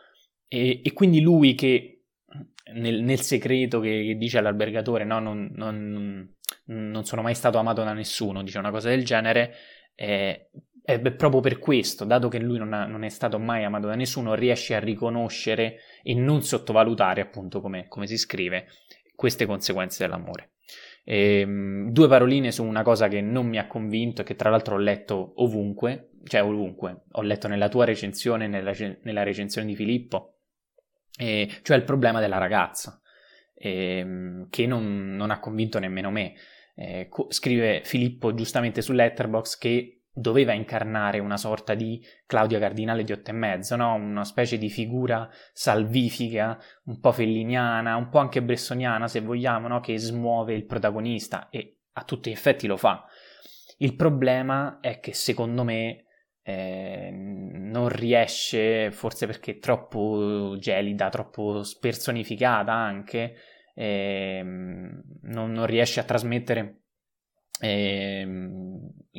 e, 0.46 0.82
e, 0.84 0.92
quindi 0.92 1.20
lui 1.20 1.56
che 1.56 2.04
nel, 2.74 3.02
nel 3.02 3.22
segreto 3.22 3.80
che, 3.80 4.04
che, 4.04 4.14
dice 4.14 4.38
all'albergatore 4.38 5.02
no, 5.02 5.18
non, 5.18 5.50
non, 5.52 6.32
non, 6.66 7.04
sono 7.04 7.22
mai 7.22 7.34
stato 7.34 7.58
amato 7.58 7.82
da 7.82 7.92
nessuno, 7.92 8.44
dice 8.44 8.58
una 8.58 8.70
cosa 8.70 8.88
del 8.88 9.04
genere, 9.04 9.52
eh, 9.96 10.50
è 10.86 11.00
proprio 11.00 11.40
per 11.40 11.58
questo, 11.58 12.04
dato 12.04 12.28
che 12.28 12.38
lui 12.38 12.58
non, 12.58 12.72
ha, 12.72 12.86
non, 12.86 13.02
è 13.02 13.08
stato 13.08 13.40
mai 13.40 13.64
amato 13.64 13.88
da 13.88 13.96
nessuno, 13.96 14.36
riesce 14.36 14.76
a 14.76 14.78
riconoscere 14.78 15.80
e 16.04 16.14
non 16.14 16.42
sottovalutare, 16.42 17.20
appunto 17.20 17.60
come, 17.60 17.88
come 17.88 18.06
si 18.06 18.16
scrive, 18.16 18.68
queste 19.16 19.46
conseguenze 19.46 20.04
dell'amore. 20.04 20.52
E, 21.02 21.40
ehm, 21.40 21.90
due 21.90 22.06
paroline 22.06 22.52
su 22.52 22.62
una 22.62 22.82
cosa 22.82 23.08
che 23.08 23.20
non 23.20 23.48
mi 23.48 23.58
ha 23.58 23.66
convinto 23.66 24.20
e 24.20 24.24
che 24.24 24.36
tra 24.36 24.48
l'altro 24.48 24.76
ho 24.76 24.78
letto 24.78 25.32
ovunque, 25.42 26.10
cioè 26.22 26.44
ovunque, 26.44 27.02
ho 27.10 27.22
letto 27.22 27.48
nella 27.48 27.68
tua 27.68 27.84
recensione, 27.84 28.46
nella, 28.46 28.72
nella 29.02 29.24
recensione 29.24 29.66
di 29.66 29.74
Filippo, 29.74 30.36
e, 31.18 31.50
cioè 31.62 31.76
il 31.76 31.82
problema 31.82 32.20
della 32.20 32.38
ragazza, 32.38 33.00
e, 33.56 34.46
che 34.48 34.66
non, 34.68 35.16
non, 35.16 35.32
ha 35.32 35.40
convinto 35.40 35.80
nemmeno 35.80 36.12
me. 36.12 36.34
Eh, 36.76 37.08
co- 37.08 37.26
scrive 37.30 37.80
Filippo 37.82 38.34
giustamente 38.34 38.82
su 38.82 38.92
Letterbox 38.92 39.58
che 39.58 39.95
doveva 40.18 40.54
incarnare 40.54 41.18
una 41.18 41.36
sorta 41.36 41.74
di 41.74 42.02
Claudia 42.24 42.58
Cardinale 42.58 43.04
di 43.04 43.12
otto 43.12 43.30
e 43.30 43.34
mezzo, 43.34 43.76
no? 43.76 43.92
una 43.92 44.24
specie 44.24 44.56
di 44.56 44.70
figura 44.70 45.28
salvifica, 45.52 46.58
un 46.84 47.00
po' 47.00 47.12
felliniana, 47.12 47.96
un 47.96 48.08
po' 48.08 48.18
anche 48.18 48.42
bressoniana 48.42 49.08
se 49.08 49.20
vogliamo, 49.20 49.68
no? 49.68 49.80
che 49.80 49.98
smuove 49.98 50.54
il 50.54 50.64
protagonista 50.64 51.50
e 51.50 51.80
a 51.92 52.04
tutti 52.04 52.30
gli 52.30 52.32
effetti 52.32 52.66
lo 52.66 52.78
fa. 52.78 53.04
Il 53.76 53.94
problema 53.94 54.78
è 54.80 55.00
che 55.00 55.12
secondo 55.12 55.64
me 55.64 56.06
eh, 56.42 57.10
non 57.12 57.90
riesce, 57.90 58.90
forse 58.92 59.26
perché 59.26 59.52
è 59.52 59.58
troppo 59.58 60.56
gelida, 60.58 61.10
troppo 61.10 61.62
spersonificata 61.62 62.72
anche, 62.72 63.34
eh, 63.74 64.40
non, 64.42 65.52
non, 65.52 65.66
riesce 65.66 66.00
a 66.00 66.04
trasmettere 66.04 66.84
eh, 67.60 68.26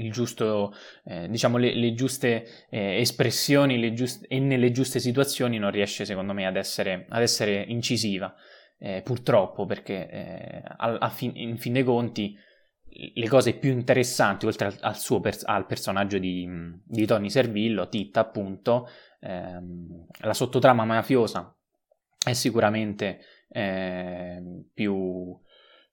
giusto, 0.10 0.74
eh, 1.06 1.28
diciamo 1.28 1.58
le, 1.58 1.74
le 1.74 1.94
giuste 1.94 2.68
eh, 2.70 3.00
espressioni 3.00 3.80
le 3.80 3.94
giuste, 3.94 4.28
e 4.28 4.40
nelle 4.40 4.72
giuste 4.72 5.00
situazioni 5.00 5.58
non 5.58 5.72
riesce 5.72 6.06
secondo 6.06 6.34
me 6.34 6.46
ad 6.46 6.56
essere, 6.56 7.06
ad 7.10 7.22
essere 7.22 7.64
incisiva. 7.68 8.34
Eh, 8.80 9.02
purtroppo 9.04 9.66
perché 9.66 10.62
al, 10.78 11.12
fin, 11.12 11.32
in 11.34 11.58
fin 11.58 11.74
dei 11.74 11.84
conti 11.84 12.38
le 13.14 13.28
cose 13.28 13.54
più 13.54 13.72
interessanti, 13.72 14.46
oltre 14.46 14.68
al, 14.68 14.78
al, 14.82 15.22
pers- 15.22 15.44
al 15.46 15.66
personaggio 15.66 16.18
di, 16.18 16.48
di, 16.84 17.06
Tony 17.06 17.30
Servillo, 17.30 17.90
Titta 17.90 18.22
appunto, 18.22 18.88
ehm, 19.20 20.08
la 20.22 20.34
sottotrama 20.34 20.84
mafiosa 20.86 21.56
è 22.24 22.34
sicuramente 22.34 23.20
eh, 23.50 24.42
più, 24.74 25.38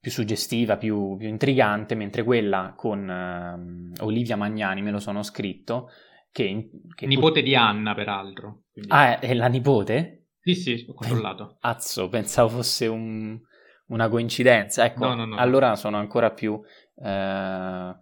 più, 0.04 0.12
suggestiva, 0.12 0.76
più, 0.76 1.16
più, 1.16 1.28
intrigante, 1.28 1.94
mentre 1.94 2.24
quella 2.24 2.74
con 2.76 3.08
eh, 3.08 4.02
Olivia 4.02 4.36
Magnani, 4.36 4.82
me 4.82 4.90
lo 4.90 4.98
sono 4.98 5.22
scritto, 5.22 5.88
che... 6.30 6.68
che 6.94 7.06
nipote 7.06 7.40
pur... 7.40 7.48
di 7.48 7.56
Anna, 7.56 7.94
peraltro. 7.94 8.64
Quindi... 8.70 8.90
Ah, 8.92 9.18
è, 9.18 9.20
è, 9.20 9.32
la 9.32 9.46
nipote? 9.46 10.26
Sì, 10.42 10.54
sì, 10.54 10.84
ho 10.86 10.92
controllato. 10.92 11.56
Azzo, 11.64 12.10
pensavo 12.10 12.50
fosse 12.50 12.86
un, 12.86 13.40
una 13.86 14.08
coincidenza. 14.10 14.84
Ecco, 14.84 15.06
no, 15.06 15.14
no, 15.14 15.24
no. 15.24 15.36
allora 15.36 15.74
sono 15.74 15.96
ancora 15.96 16.32
più 16.32 16.60
eh, 17.02 17.94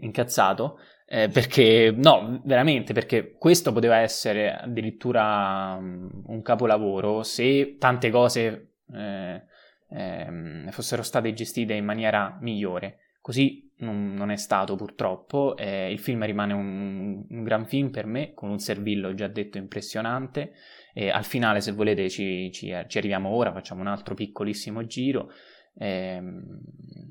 incazzato. 0.00 0.78
Eh, 1.06 1.28
perché 1.28 1.94
no, 1.96 2.40
veramente, 2.44 2.92
perché 2.92 3.36
questo 3.38 3.70
poteva 3.70 3.98
essere 3.98 4.52
addirittura 4.56 5.76
um, 5.78 6.22
un 6.26 6.42
capolavoro 6.42 7.22
se 7.22 7.76
tante 7.78 8.10
cose 8.10 8.74
eh, 8.92 9.42
eh, 9.90 10.66
fossero 10.70 11.02
state 11.02 11.32
gestite 11.32 11.74
in 11.74 11.84
maniera 11.84 12.38
migliore. 12.40 12.98
Così 13.20 13.70
non, 13.78 14.14
non 14.14 14.30
è 14.30 14.36
stato 14.36 14.76
purtroppo. 14.76 15.54
il 15.58 15.98
film 15.98 16.24
rimane 16.24 16.54
un, 16.54 17.24
un, 17.28 17.42
gran 17.42 17.66
film 17.66 17.90
per 17.90 18.06
me, 18.06 18.32
con 18.32 18.48
un 18.48 18.58
servillo 18.58 19.12
già 19.14 19.28
detto 19.28 19.58
impressionante. 19.58 20.52
al 20.94 21.24
finale, 21.24 21.60
se 21.60 21.72
volete, 21.72 22.08
ci, 22.08 22.50
ci, 22.50 22.74
ci 22.86 22.98
arriviamo 22.98 23.28
ora, 23.28 23.52
facciamo 23.52 23.82
un 23.82 23.88
altro 23.88 24.14
piccolissimo 24.14 24.86
giro. 24.86 25.30
E, 25.74 25.86
ehm, 25.86 26.60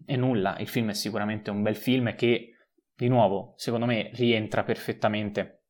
e 0.06 0.16
nulla, 0.16 0.58
il 0.58 0.68
film 0.68 0.90
è 0.90 0.94
sicuramente 0.94 1.52
un 1.52 1.62
bel 1.62 1.76
film 1.76 2.16
che, 2.16 2.56
di 2.96 3.08
nuovo, 3.08 3.54
secondo 3.58 3.86
me 3.86 4.10
rientra 4.14 4.64
perfettamente 4.64 5.66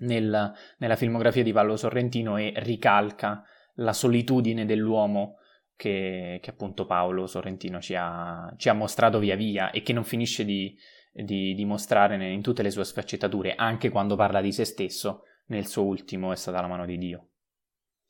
nel, 0.00 0.52
nella 0.78 0.96
filmografia 0.96 1.42
di 1.42 1.52
Paolo 1.52 1.76
Sorrentino 1.76 2.36
e 2.36 2.52
ricalca 2.56 3.44
la 3.74 3.92
solitudine 3.92 4.64
dell'uomo 4.64 5.36
che, 5.76 6.38
che 6.40 6.50
appunto 6.50 6.86
Paolo 6.86 7.26
Sorrentino 7.26 7.80
ci 7.80 7.94
ha, 7.94 8.52
ci 8.56 8.68
ha, 8.68 8.72
mostrato 8.72 9.18
via 9.18 9.36
via 9.36 9.70
e 9.70 9.82
che 9.82 9.92
non 9.92 10.04
finisce 10.04 10.44
di, 10.44 10.76
di, 11.12 11.54
di 11.54 11.64
mostrare 11.64 12.32
in 12.32 12.42
tutte 12.42 12.62
le 12.62 12.70
sue 12.70 12.84
sfaccettature, 12.84 13.54
anche 13.54 13.90
quando 13.90 14.16
parla 14.16 14.40
di 14.40 14.52
se 14.52 14.64
stesso, 14.64 15.22
nel 15.46 15.66
suo 15.66 15.84
ultimo 15.84 16.32
è 16.32 16.36
stata 16.36 16.60
la 16.60 16.68
mano 16.68 16.86
di 16.86 16.98
Dio. 16.98 17.28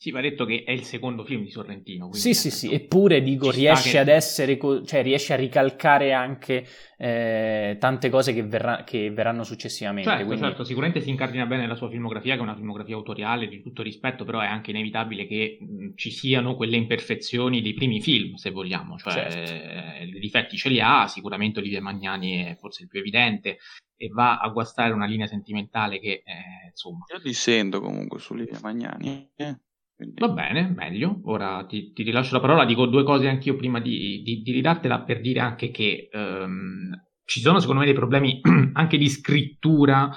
Sì, 0.05 0.11
va 0.11 0.21
detto 0.21 0.45
che 0.45 0.65
è 0.67 0.71
il 0.71 0.83
secondo 0.83 1.25
film 1.25 1.45
di 1.45 1.51
Sorrentino. 1.51 2.13
Sì, 2.13 2.35
sì, 2.35 2.51
sì, 2.51 2.71
eppure 2.71 3.23
dico, 3.23 3.51
riesce 3.51 3.93
che... 3.93 3.99
ad 4.01 4.09
essere, 4.09 4.59
co- 4.59 4.85
cioè 4.85 5.03
riesce 5.03 5.33
a 5.33 5.37
ricalcare 5.37 6.13
anche 6.13 6.67
eh, 6.99 7.79
tante 7.81 8.11
cose 8.11 8.35
che, 8.35 8.43
verrà- 8.43 8.85
che, 8.85 9.11
verranno 9.11 9.45
successivamente. 9.45 10.11
Certo, 10.11 10.27
quindi... 10.27 10.45
certo, 10.45 10.63
sicuramente 10.65 11.01
si 11.01 11.09
incardina 11.09 11.47
bene 11.47 11.67
la 11.67 11.75
sua 11.75 11.89
filmografia, 11.89 12.35
che 12.35 12.41
è 12.41 12.43
una 12.43 12.55
filmografia 12.55 12.97
autoriale 12.97 13.49
di 13.49 13.63
tutto 13.63 13.81
rispetto, 13.81 14.27
però 14.27 14.41
è 14.41 14.47
anche 14.47 14.73
inevitabile 14.73 15.27
che 15.27 15.57
mh, 15.59 15.95
ci 15.95 16.11
siano 16.11 16.55
quelle 16.55 16.77
imperfezioni 16.77 17.63
dei 17.63 17.73
primi 17.73 18.03
film, 18.03 18.35
se 18.35 18.51
vogliamo, 18.51 18.99
cioè 18.99 19.31
certo. 19.31 19.53
eh, 19.53 20.05
i 20.05 20.21
difetti 20.21 20.59
ce 20.59 20.69
li 20.69 20.83
ha, 20.83 21.07
sicuramente 21.09 21.61
Olivia 21.61 21.81
Magnani 21.81 22.45
è 22.45 22.57
forse 22.61 22.83
il 22.83 22.89
più 22.91 22.99
evidente, 22.99 23.57
e 23.97 24.09
va 24.09 24.37
a 24.37 24.51
guastare 24.51 24.93
una 24.93 25.07
linea 25.07 25.27
sentimentale 25.27 25.99
che, 25.99 26.23
eh, 26.27 26.69
insomma... 26.69 27.07
Io 27.11 27.21
dissento 27.21 27.81
comunque 27.81 28.19
su 28.19 28.35
Olivia 28.35 28.59
Magnani, 28.61 29.31
eh. 29.37 29.59
Quindi... 29.97 30.19
Va 30.19 30.29
bene, 30.29 30.73
meglio. 30.75 31.21
Ora 31.25 31.65
ti, 31.67 31.93
ti, 31.93 32.03
rilascio 32.03 32.35
la 32.35 32.41
parola. 32.41 32.65
Dico 32.65 32.87
due 32.87 33.05
cose 33.05 33.29
anch'io 33.29 33.57
prima 33.57 33.81
di, 33.81 34.23
di, 34.23 34.43
di 34.43 34.53
ridartela 34.53 35.03
per 35.03 35.21
dire 35.21 35.41
anche 35.41 35.71
che 35.71 36.09
um, 36.13 36.91
ci 37.25 37.41
sono 37.41 37.61
secondo 37.61 37.81
me 37.81 37.87
dei 37.87 37.95
problemi 37.95 38.41
anche 38.75 38.99
di 38.99 39.09
scrittura 39.09 40.11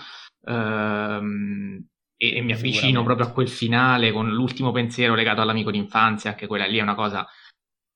ehm, 0.44 1.86
e, 2.18 2.36
e 2.36 2.42
mi 2.42 2.52
avvicino 2.52 3.04
proprio 3.04 3.28
a 3.28 3.32
quel 3.32 3.48
finale 3.48 4.12
con 4.12 4.30
l'ultimo 4.32 4.72
pensiero 4.72 5.16
legato 5.16 5.42
all'amico 5.42 5.72
d'infanzia, 5.72 6.32
anche 6.32 6.48
quella 6.48 6.66
lì 6.66 6.78
è 6.78 6.82
una 6.82 6.96
cosa 6.96 7.26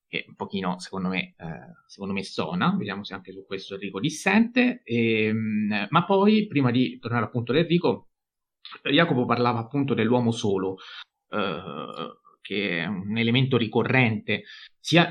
che 0.06 0.24
un 0.28 0.34
pochino 0.34 0.78
secondo 0.78 1.08
me, 1.08 1.34
eh, 1.38 1.72
secondo 1.86 2.12
me 2.12 2.22
suona, 2.22 2.74
vediamo 2.76 3.02
se 3.02 3.14
anche 3.14 3.32
su 3.32 3.44
questo 3.46 3.74
Enrico 3.74 3.98
dissente, 3.98 4.82
e, 4.84 5.24
ehm, 5.24 5.86
ma 5.88 6.04
poi 6.04 6.46
prima 6.46 6.70
di 6.70 6.98
tornare 6.98 7.24
appunto 7.24 7.52
ad 7.52 7.58
Enrico, 7.58 8.10
Jacopo 8.84 9.24
parlava 9.24 9.58
appunto 9.58 9.94
dell'uomo 9.94 10.30
solo, 10.30 10.76
eh, 11.32 12.18
che 12.42 12.80
è 12.80 12.86
un 12.86 13.16
elemento 13.16 13.56
ricorrente 13.56 14.44
sia 14.78 15.10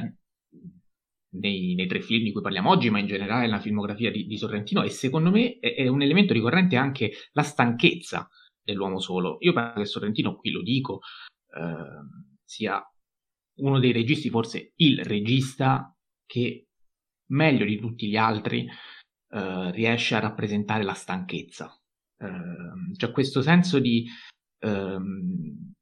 nei, 1.33 1.75
nei, 1.75 1.87
tre 1.87 2.01
film 2.01 2.23
di 2.23 2.31
cui 2.31 2.41
parliamo 2.41 2.69
oggi, 2.69 2.89
ma 2.89 2.99
in 2.99 3.07
generale 3.07 3.41
nella 3.41 3.59
filmografia 3.59 4.11
di, 4.11 4.25
di 4.27 4.37
Sorrentino, 4.37 4.83
e 4.83 4.89
secondo 4.89 5.31
me 5.31 5.57
è, 5.59 5.75
è, 5.75 5.87
un 5.87 6.01
elemento 6.01 6.33
ricorrente 6.33 6.75
anche 6.75 7.11
la 7.31 7.43
stanchezza 7.43 8.29
dell'uomo 8.61 8.99
solo. 8.99 9.37
Io 9.39 9.53
penso 9.53 9.79
che 9.79 9.85
Sorrentino, 9.85 10.35
qui 10.35 10.51
lo 10.51 10.61
dico, 10.61 10.99
eh, 11.55 12.39
sia 12.43 12.83
uno 13.59 13.79
dei 13.79 13.91
registi, 13.91 14.29
forse 14.29 14.73
il 14.75 15.03
regista 15.03 15.95
che 16.25 16.67
meglio 17.31 17.65
di 17.65 17.77
tutti 17.79 18.07
gli 18.09 18.17
altri 18.17 18.67
eh, 19.29 19.71
riesce 19.71 20.15
a 20.15 20.19
rappresentare 20.19 20.83
la 20.83 20.93
stanchezza. 20.93 21.73
Eh, 22.17 22.95
cioè 22.97 23.11
questo 23.11 23.41
senso 23.41 23.79
di... 23.79 24.05
Ehm, 24.59 25.73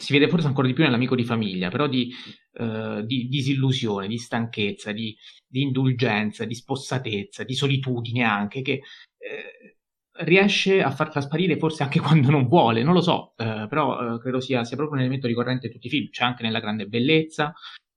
si 0.00 0.14
vede 0.14 0.28
forse 0.28 0.46
ancora 0.46 0.66
di 0.66 0.72
più 0.72 0.82
nell'amico 0.82 1.14
di 1.14 1.24
famiglia, 1.24 1.68
però 1.68 1.86
di, 1.86 2.10
uh, 2.52 3.02
di 3.02 3.28
disillusione, 3.28 4.08
di 4.08 4.16
stanchezza, 4.16 4.92
di, 4.92 5.14
di, 5.46 5.62
indulgenza, 5.62 6.46
di 6.46 6.54
spossatezza, 6.54 7.44
di 7.44 7.54
solitudine 7.54 8.22
anche, 8.24 8.62
che 8.62 8.80
eh, 9.18 9.76
riesce 10.24 10.82
a 10.82 10.90
far 10.90 11.10
trasparire 11.10 11.58
forse 11.58 11.82
anche 11.82 12.00
quando 12.00 12.30
non 12.30 12.48
vuole, 12.48 12.82
non 12.82 12.94
lo 12.94 13.02
so, 13.02 13.34
eh, 13.36 13.66
però 13.68 14.14
eh, 14.14 14.20
credo 14.20 14.40
sia, 14.40 14.64
sia, 14.64 14.76
proprio 14.76 14.96
un 14.96 15.02
elemento 15.04 15.26
ricorrente 15.26 15.66
in 15.66 15.72
tutti 15.72 15.88
i 15.88 15.90
film, 15.90 16.08
c'è 16.08 16.24
anche 16.24 16.42
nella 16.44 16.60
grande 16.60 16.86
bellezza, 16.86 17.52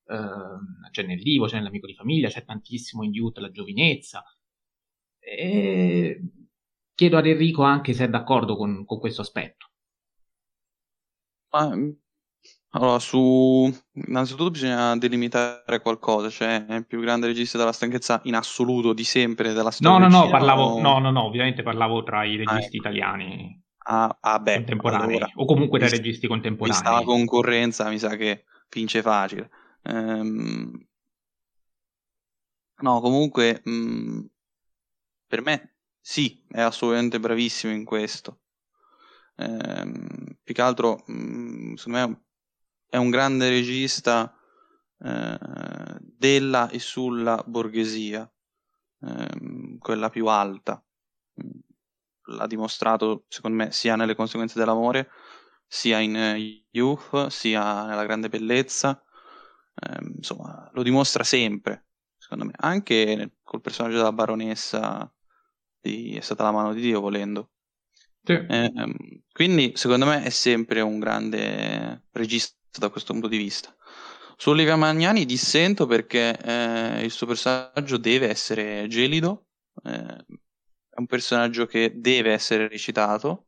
eh, 0.06 0.90
c'è 0.92 1.04
nel 1.04 1.22
divo, 1.22 1.46
c'è 1.46 1.58
nell'amico 1.58 1.88
di 1.88 1.96
famiglia, 1.96 2.28
c'è 2.28 2.44
tantissimo 2.44 3.04
in 3.04 3.14
Youth 3.14 3.38
la 3.38 3.50
giovinezza. 3.50 4.24
E 5.20 6.22
chiedo 6.94 7.18
ad 7.18 7.28
Enrico 7.28 7.64
anche 7.64 7.94
se 7.94 8.06
è 8.06 8.10
d'accordo 8.10 8.58
con, 8.58 8.84
con 8.86 9.00
questo 9.00 9.22
aspetto. 9.22 9.73
Ma, 11.54 11.70
allora, 12.76 12.98
su... 12.98 13.72
innanzitutto 14.08 14.50
bisogna 14.50 14.98
delimitare 14.98 15.80
qualcosa, 15.82 16.30
cioè 16.30 16.66
è 16.66 16.76
il 16.76 16.88
più 16.88 17.00
grande 17.00 17.28
regista 17.28 17.60
della 17.60 17.72
stanchezza 17.72 18.22
in 18.24 18.34
assoluto 18.34 18.94
di 18.94 19.04
sempre 19.04 19.54
della 19.54 19.70
storia. 19.70 20.00
No, 20.00 20.08
no, 20.08 20.24
no, 20.24 20.30
parlavo, 20.30 20.80
no, 20.80 20.98
no, 20.98 21.12
no, 21.12 21.24
ovviamente 21.26 21.62
parlavo 21.62 22.02
tra 22.02 22.24
i 22.24 22.36
registi 22.38 22.54
ah, 22.54 22.66
ecco. 22.66 22.76
italiani 22.78 23.64
ah, 23.86 24.18
ah, 24.20 24.40
beh, 24.40 24.56
contemporanei, 24.56 25.18
allora, 25.18 25.32
o 25.36 25.46
comunque 25.46 25.78
tra 25.78 25.88
i 25.88 25.92
registi 25.92 26.28
contemporanei. 26.28 26.82
Vista 26.82 26.98
la 26.98 27.06
concorrenza, 27.06 27.90
mi 27.90 28.00
sa 28.00 28.16
che 28.16 28.46
vince 28.70 29.02
facile. 29.04 29.50
Ehm... 29.84 30.88
No, 32.82 33.00
comunque, 33.00 33.62
mh, 33.64 33.72
mm, 33.72 34.20
per 35.28 35.42
me 35.44 35.76
sì, 36.02 36.44
è 36.50 36.60
assolutamente 36.60 37.20
bravissimo 37.20 37.72
in 37.72 37.86
questo. 37.86 38.40
Ehm, 39.38 40.38
più 40.44 40.54
che 40.54 40.62
altro, 40.62 41.04
mh, 41.08 41.14
mm, 41.14 41.74
secondo 41.76 42.08
me 42.08 42.24
è 42.88 42.98
un 42.98 43.10
grande 43.10 43.50
regista 43.50 44.36
eh, 45.00 45.38
della 46.02 46.70
e 46.70 46.80
sulla 46.80 47.44
borghesia, 47.46 48.30
eh, 49.02 49.78
quella 49.80 50.10
più 50.10 50.28
alta. 50.28 50.84
L'ha 52.28 52.48
dimostrato, 52.48 53.26
secondo 53.28 53.58
me, 53.58 53.72
sia 53.72 53.96
nelle 53.96 54.16
conseguenze 54.16 54.58
dell'amore, 54.60 55.10
sia 55.68 56.00
in 56.00 56.16
uh, 56.16 56.68
Youth, 56.72 57.28
sia 57.28 57.86
nella 57.86 58.04
grande 58.04 58.30
bellezza. 58.30 59.04
Eh, 59.76 60.06
insomma, 60.16 60.70
lo 60.74 60.84
dimostra 60.84 61.24
sempre, 61.24 61.88
secondo 62.18 62.46
me. 62.46 62.54
Anche 62.58 63.38
col 63.44 63.62
personaggio 63.62 63.98
della 63.98 64.14
baronessa 64.14 65.12
di 65.82 66.16
È 66.16 66.22
stata 66.22 66.44
la 66.44 66.52
mano 66.52 66.74
di 66.74 66.82
Dio, 66.82 67.02
volendo. 67.02 67.53
Sì. 68.26 68.34
Eh, 68.34 68.72
quindi, 69.34 69.74
secondo 69.76 70.06
me, 70.06 70.24
è 70.24 70.30
sempre 70.30 70.80
un 70.82 70.98
grande 71.00 72.04
regista 72.12 72.56
da 72.80 72.90
questo 72.90 73.12
punto 73.12 73.28
di 73.28 73.38
vista. 73.38 73.76
Su 74.38 74.50
Olivia 74.52 74.76
Magnani 74.78 75.26
dissento 75.26 75.86
perché 75.86 76.38
eh, 76.42 77.04
il 77.04 77.12
suo 77.12 77.28
personaggio 77.28 77.98
deve 77.98 78.30
essere 78.30 78.88
gelido, 78.88 79.48
eh, 79.84 79.92
è 80.90 81.00
un 81.00 81.06
personaggio 81.08 81.66
che 81.66 81.92
deve 81.96 82.32
essere 82.32 82.68
recitato, 82.70 83.48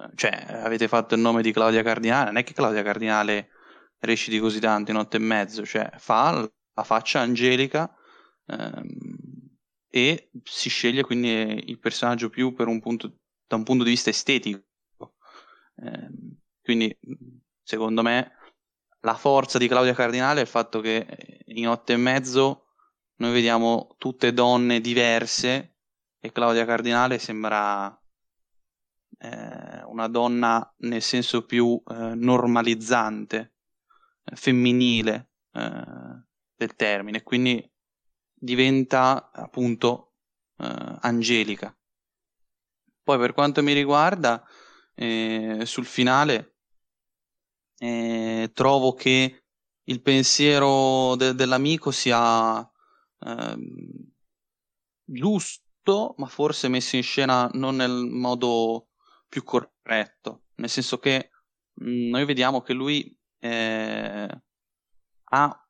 eh, 0.00 0.10
cioè 0.14 0.30
avete 0.62 0.86
fatto 0.88 1.14
il 1.14 1.20
nome 1.20 1.42
di 1.42 1.52
Claudia 1.52 1.82
Cardinale, 1.82 2.26
non 2.26 2.36
è 2.38 2.44
che 2.44 2.54
Claudia 2.54 2.82
Cardinale 2.82 3.48
reciti 3.98 4.38
così 4.38 4.60
tanto 4.60 4.90
in 4.92 4.96
otto 4.98 5.16
e 5.16 5.20
mezzo, 5.20 5.64
cioè 5.66 5.90
fa 5.98 6.30
la 6.74 6.82
faccia 6.84 7.20
angelica 7.20 7.92
ehm, 8.46 8.86
e 9.88 10.30
si 10.44 10.68
sceglie 10.68 11.02
quindi 11.02 11.64
il 11.70 11.78
personaggio 11.78 12.30
più 12.30 12.54
un 12.56 12.80
punto, 12.80 13.18
da 13.52 13.56
un 13.56 13.64
punto 13.64 13.84
di 13.84 13.90
vista 13.90 14.08
estetico. 14.08 14.64
Ehm, 15.76 16.38
quindi 16.62 16.96
secondo 17.62 18.02
me 18.02 18.32
la 19.00 19.14
forza 19.14 19.58
di 19.58 19.68
Claudia 19.68 19.94
Cardinale 19.94 20.40
è 20.40 20.42
il 20.42 20.48
fatto 20.48 20.80
che 20.80 21.42
in 21.46 21.68
otto 21.68 21.92
e 21.92 21.96
mezzo 21.96 22.68
noi 23.16 23.32
vediamo 23.32 23.94
tutte 23.98 24.32
donne 24.32 24.80
diverse 24.80 25.76
e 26.18 26.32
Claudia 26.32 26.64
Cardinale 26.64 27.18
sembra 27.18 27.88
eh, 29.18 29.82
una 29.84 30.08
donna 30.08 30.74
nel 30.78 31.02
senso 31.02 31.44
più 31.44 31.80
eh, 31.86 32.14
normalizzante, 32.14 33.54
eh, 34.24 34.36
femminile 34.36 35.28
del 35.52 36.74
termine, 36.76 37.22
quindi 37.22 37.70
diventa 38.32 39.30
appunto 39.30 40.14
eh, 40.56 40.96
angelica. 41.00 41.76
Poi 43.02 43.18
per 43.18 43.32
quanto 43.32 43.62
mi 43.62 43.72
riguarda, 43.72 44.44
eh, 44.94 45.62
sul 45.64 45.84
finale 45.86 46.56
eh, 47.78 48.50
trovo 48.54 48.94
che 48.94 49.44
il 49.84 50.02
pensiero 50.02 51.16
de- 51.16 51.34
dell'amico 51.34 51.90
sia 51.90 52.60
eh, 53.18 53.56
giusto, 55.04 56.14
ma 56.18 56.26
forse 56.26 56.68
messo 56.68 56.96
in 56.96 57.02
scena 57.02 57.48
non 57.54 57.76
nel 57.76 58.06
modo 58.08 58.88
più 59.28 59.42
corretto, 59.42 60.44
nel 60.56 60.68
senso 60.70 60.98
che 60.98 61.30
mh, 61.74 61.90
mm, 61.90 62.08
noi 62.10 62.24
vediamo 62.24 62.62
che 62.62 62.72
lui 62.72 63.16
eh, 63.40 64.28
ha, 65.24 65.68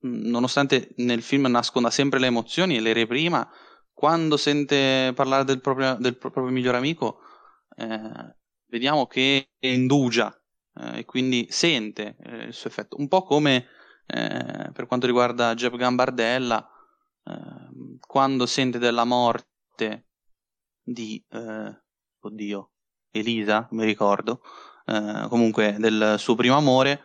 nonostante 0.00 0.94
nel 0.96 1.22
film 1.22 1.46
nasconda 1.46 1.90
sempre 1.90 2.18
le 2.18 2.26
emozioni 2.26 2.76
e 2.76 2.80
le 2.80 2.92
reprima, 2.92 3.48
quando 3.92 4.36
sente 4.36 5.12
parlare 5.14 5.44
del 5.44 5.60
proprio, 5.60 5.96
del 5.98 6.16
proprio 6.16 6.44
migliore 6.44 6.78
amico, 6.78 7.20
eh, 7.76 8.36
vediamo 8.66 9.06
che 9.06 9.50
indugia 9.58 10.34
eh, 10.74 11.00
e 11.00 11.04
quindi 11.04 11.46
sente 11.50 12.16
eh, 12.22 12.44
il 12.44 12.52
suo 12.54 12.68
effetto. 12.68 12.96
Un 12.98 13.08
po' 13.08 13.22
come 13.22 13.66
eh, 14.06 14.70
per 14.72 14.86
quanto 14.86 15.06
riguarda 15.06 15.54
Jeb 15.54 15.76
Gambardella, 15.76 16.68
ehm, 17.24 17.98
quando 18.06 18.46
sente 18.46 18.78
della 18.78 19.04
morte 19.04 20.08
di, 20.82 21.22
eh, 21.28 21.82
oddio, 22.20 22.72
Elisa, 23.10 23.68
mi 23.72 23.84
ricordo, 23.84 24.40
eh, 24.86 25.26
comunque 25.28 25.76
del 25.78 26.14
suo 26.18 26.34
primo 26.34 26.56
amore, 26.56 27.04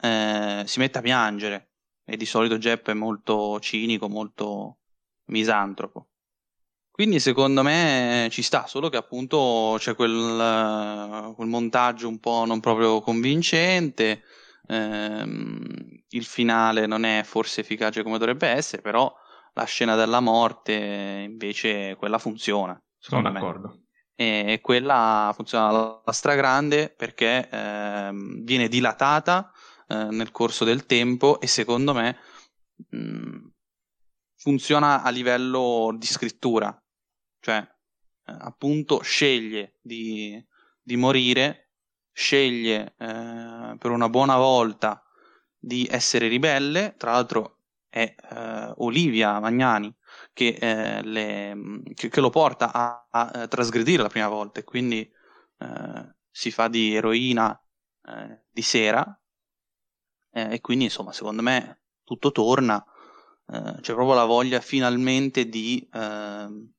si 0.00 0.78
mette 0.78 0.98
a 0.98 1.02
piangere 1.02 1.70
e 2.04 2.16
di 2.16 2.24
solito 2.24 2.56
Jeb 2.56 2.86
è 2.86 2.94
molto 2.94 3.58
cinico, 3.58 4.08
molto 4.08 4.78
misantropo. 5.26 6.10
Quindi 6.98 7.20
secondo 7.20 7.62
me 7.62 8.26
ci 8.28 8.42
sta, 8.42 8.66
solo 8.66 8.88
che 8.88 8.96
appunto 8.96 9.76
c'è 9.78 9.94
quel, 9.94 11.32
quel 11.36 11.46
montaggio 11.46 12.08
un 12.08 12.18
po' 12.18 12.44
non 12.44 12.58
proprio 12.58 13.00
convincente, 13.00 14.24
ehm, 14.66 16.02
il 16.08 16.24
finale 16.24 16.86
non 16.86 17.04
è 17.04 17.22
forse 17.22 17.60
efficace 17.60 18.02
come 18.02 18.18
dovrebbe 18.18 18.48
essere, 18.48 18.82
però 18.82 19.14
la 19.52 19.62
scena 19.62 19.94
della 19.94 20.18
morte 20.18 20.72
invece 21.24 21.94
quella 21.94 22.18
funziona. 22.18 22.76
Sono 22.98 23.22
d'accordo. 23.22 23.78
Me. 24.16 24.50
E 24.50 24.58
quella 24.60 25.30
funziona 25.36 25.68
alla 25.68 26.02
stragrande 26.06 26.88
perché 26.90 27.48
ehm, 27.48 28.42
viene 28.42 28.66
dilatata 28.66 29.52
eh, 29.86 29.94
nel 30.10 30.32
corso 30.32 30.64
del 30.64 30.84
tempo 30.84 31.38
e 31.38 31.46
secondo 31.46 31.94
me 31.94 32.18
mh, 32.90 32.98
mm, 32.98 33.46
funziona 34.34 35.04
a 35.04 35.10
livello 35.10 35.94
di 35.96 36.06
scrittura 36.06 36.76
cioè 37.40 37.58
eh, 37.58 38.36
appunto 38.38 39.00
sceglie 39.02 39.78
di, 39.80 40.42
di 40.82 40.96
morire, 40.96 41.70
sceglie 42.12 42.94
eh, 42.98 43.76
per 43.78 43.90
una 43.90 44.08
buona 44.08 44.36
volta 44.36 45.02
di 45.56 45.86
essere 45.90 46.28
ribelle, 46.28 46.94
tra 46.96 47.12
l'altro 47.12 47.56
è 47.88 48.14
eh, 48.30 48.72
Olivia 48.78 49.40
Magnani 49.40 49.94
che, 50.32 50.56
eh, 50.60 51.02
le, 51.02 51.82
che, 51.94 52.08
che, 52.08 52.20
lo 52.20 52.30
porta 52.30 52.72
a, 52.72 53.08
a, 53.10 53.48
trasgredire 53.48 54.02
la 54.02 54.08
prima 54.08 54.28
volta 54.28 54.60
e 54.60 54.64
quindi 54.64 55.10
eh, 55.58 56.14
si 56.30 56.50
fa 56.50 56.68
di 56.68 56.94
eroina 56.94 57.60
eh, 58.06 58.44
di 58.50 58.62
sera 58.62 59.18
eh, 60.32 60.54
e 60.54 60.60
quindi 60.60 60.84
insomma 60.84 61.12
secondo 61.12 61.42
me 61.42 61.80
tutto 62.04 62.30
torna, 62.32 62.82
eh, 63.48 63.76
c'è 63.80 63.92
proprio 63.94 64.14
la 64.14 64.24
voglia 64.24 64.60
finalmente 64.60 65.48
di 65.48 65.86
ehm, 65.92 66.72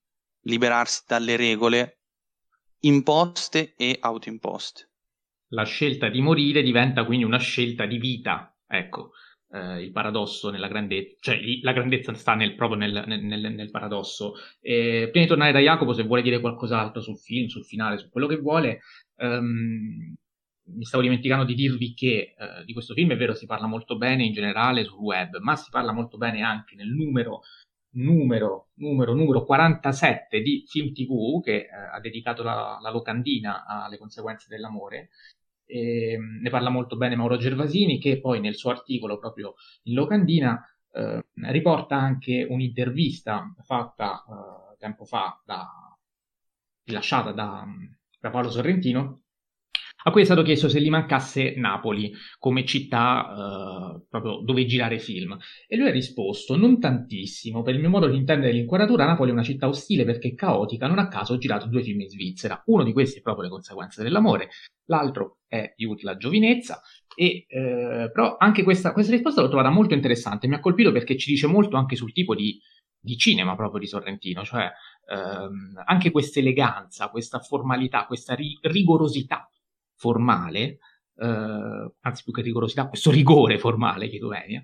liberarsi 0.49 1.03
dalle 1.07 1.35
regole 1.35 1.99
imposte 2.81 3.73
e 3.75 3.97
autoimposte. 3.99 4.87
La 5.49 5.63
scelta 5.63 6.09
di 6.09 6.21
morire 6.21 6.61
diventa 6.61 7.05
quindi 7.05 7.25
una 7.25 7.39
scelta 7.39 7.85
di 7.85 7.97
vita, 7.97 8.55
ecco, 8.67 9.11
eh, 9.51 9.81
il 9.81 9.91
paradosso 9.91 10.49
nella 10.49 10.67
grandezza, 10.67 11.17
cioè 11.19 11.39
la 11.61 11.73
grandezza 11.73 12.13
sta 12.13 12.35
nel, 12.35 12.55
proprio 12.55 12.77
nel, 12.77 13.03
nel, 13.07 13.53
nel 13.53 13.71
paradosso. 13.71 14.35
E, 14.61 15.07
prima 15.09 15.25
di 15.25 15.29
tornare 15.29 15.51
da 15.51 15.59
Jacopo, 15.59 15.93
se 15.93 16.03
vuole 16.03 16.21
dire 16.21 16.39
qualcos'altro 16.39 17.01
sul 17.01 17.17
film, 17.17 17.47
sul 17.47 17.65
finale, 17.65 17.97
su 17.97 18.09
quello 18.09 18.27
che 18.27 18.37
vuole, 18.37 18.81
um, 19.17 20.15
mi 20.71 20.85
stavo 20.85 21.01
dimenticando 21.01 21.45
di 21.45 21.55
dirvi 21.55 21.95
che 21.95 22.35
eh, 22.37 22.63
di 22.63 22.73
questo 22.73 22.93
film 22.93 23.11
è 23.11 23.17
vero 23.17 23.33
si 23.33 23.47
parla 23.47 23.65
molto 23.65 23.97
bene 23.97 24.23
in 24.23 24.33
generale 24.33 24.83
sul 24.83 24.99
web, 24.99 25.37
ma 25.39 25.55
si 25.55 25.69
parla 25.71 25.91
molto 25.91 26.17
bene 26.17 26.43
anche 26.43 26.75
nel 26.75 26.89
numero 26.89 27.41
numero, 27.91 28.69
numero, 28.75 29.13
numero 29.13 29.43
47 29.43 30.41
di 30.41 30.63
Film 30.67 30.91
TV 30.91 31.41
che 31.41 31.55
eh, 31.55 31.69
ha 31.93 31.99
dedicato 31.99 32.43
la, 32.43 32.77
la, 32.81 32.91
locandina 32.91 33.65
alle 33.65 33.97
conseguenze 33.97 34.47
dell'amore. 34.47 35.09
E, 35.65 36.17
mm, 36.17 36.41
ne 36.41 36.49
parla 36.49 36.69
molto 36.69 36.97
bene 36.97 37.15
Mauro 37.15 37.37
Gervasini 37.37 37.99
che 37.99 38.19
poi 38.19 38.39
nel 38.39 38.55
suo 38.55 38.71
articolo 38.71 39.17
proprio 39.17 39.55
in 39.83 39.93
locandina 39.93 40.61
eh, 40.91 41.25
riporta 41.51 41.95
anche 41.95 42.45
un'intervista 42.49 43.53
fatta 43.63 44.23
eh, 44.27 44.77
tempo 44.77 45.05
fa 45.05 45.39
da, 45.45 45.67
rilasciata 46.85 47.31
da, 47.31 47.65
da 48.19 48.29
Paolo 48.29 48.49
Sorrentino 48.49 49.21
a 50.03 50.11
cui 50.11 50.21
è 50.21 50.25
stato 50.25 50.43
chiesto 50.43 50.69
se 50.69 50.81
gli 50.81 50.89
mancasse 50.89 51.55
Napoli 51.57 52.13
come 52.37 52.65
città 52.65 53.97
eh, 53.97 54.05
proprio 54.09 54.41
dove 54.43 54.65
girare 54.65 54.99
film. 54.99 55.37
E 55.67 55.75
lui 55.75 55.89
ha 55.89 55.91
risposto: 55.91 56.55
Non 56.55 56.79
tantissimo. 56.79 57.61
Per 57.63 57.73
il 57.73 57.81
mio 57.81 57.89
modo 57.89 58.07
di 58.07 58.15
intendere 58.15 58.53
l'inquadratura, 58.53 59.05
Napoli 59.05 59.31
è 59.31 59.33
una 59.33 59.43
città 59.43 59.67
ostile 59.67 60.05
perché 60.05 60.33
caotica. 60.35 60.87
Non 60.87 60.99
a 60.99 61.07
caso 61.07 61.33
ho 61.33 61.37
girato 61.37 61.67
due 61.67 61.83
film 61.83 62.01
in 62.01 62.09
Svizzera. 62.09 62.61
Uno 62.67 62.83
di 62.83 62.93
questi 62.93 63.19
è 63.19 63.21
proprio 63.21 63.45
Le 63.45 63.49
conseguenze 63.49 64.01
dell'amore, 64.03 64.49
l'altro 64.85 65.39
è 65.47 65.73
Youth 65.75 66.03
la 66.03 66.15
giovinezza. 66.15 66.81
E, 67.15 67.45
eh, 67.49 68.09
però 68.13 68.37
anche 68.37 68.63
questa, 68.63 68.93
questa 68.93 69.11
risposta 69.11 69.41
l'ho 69.41 69.49
trovata 69.49 69.69
molto 69.69 69.93
interessante. 69.93 70.47
Mi 70.47 70.55
ha 70.55 70.59
colpito 70.59 70.91
perché 70.93 71.17
ci 71.17 71.31
dice 71.31 71.47
molto 71.47 71.75
anche 71.75 71.97
sul 71.97 72.13
tipo 72.13 72.35
di, 72.35 72.57
di 72.97 73.17
cinema 73.17 73.55
proprio 73.55 73.81
di 73.81 73.87
Sorrentino, 73.87 74.45
cioè 74.45 74.71
ehm, 75.11 75.81
anche 75.85 76.11
questa 76.11 76.39
eleganza, 76.39 77.09
questa 77.09 77.39
formalità, 77.39 78.05
questa 78.05 78.35
ri- 78.35 78.57
rigorosità 78.61 79.49
formale, 79.99 80.79
eh, 81.17 81.91
anzi 81.99 82.23
più 82.23 82.33
che 82.33 82.41
rigorosità, 82.41 82.87
questo 82.87 83.11
rigore 83.11 83.59
formale, 83.59 84.07
chiedo 84.07 84.29
venia, 84.29 84.63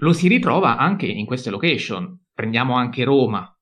lo 0.00 0.12
si 0.12 0.28
ritrova 0.28 0.76
anche 0.76 1.06
in 1.06 1.26
queste 1.26 1.50
location. 1.50 2.26
Prendiamo 2.32 2.76
anche 2.76 3.02
Roma, 3.02 3.52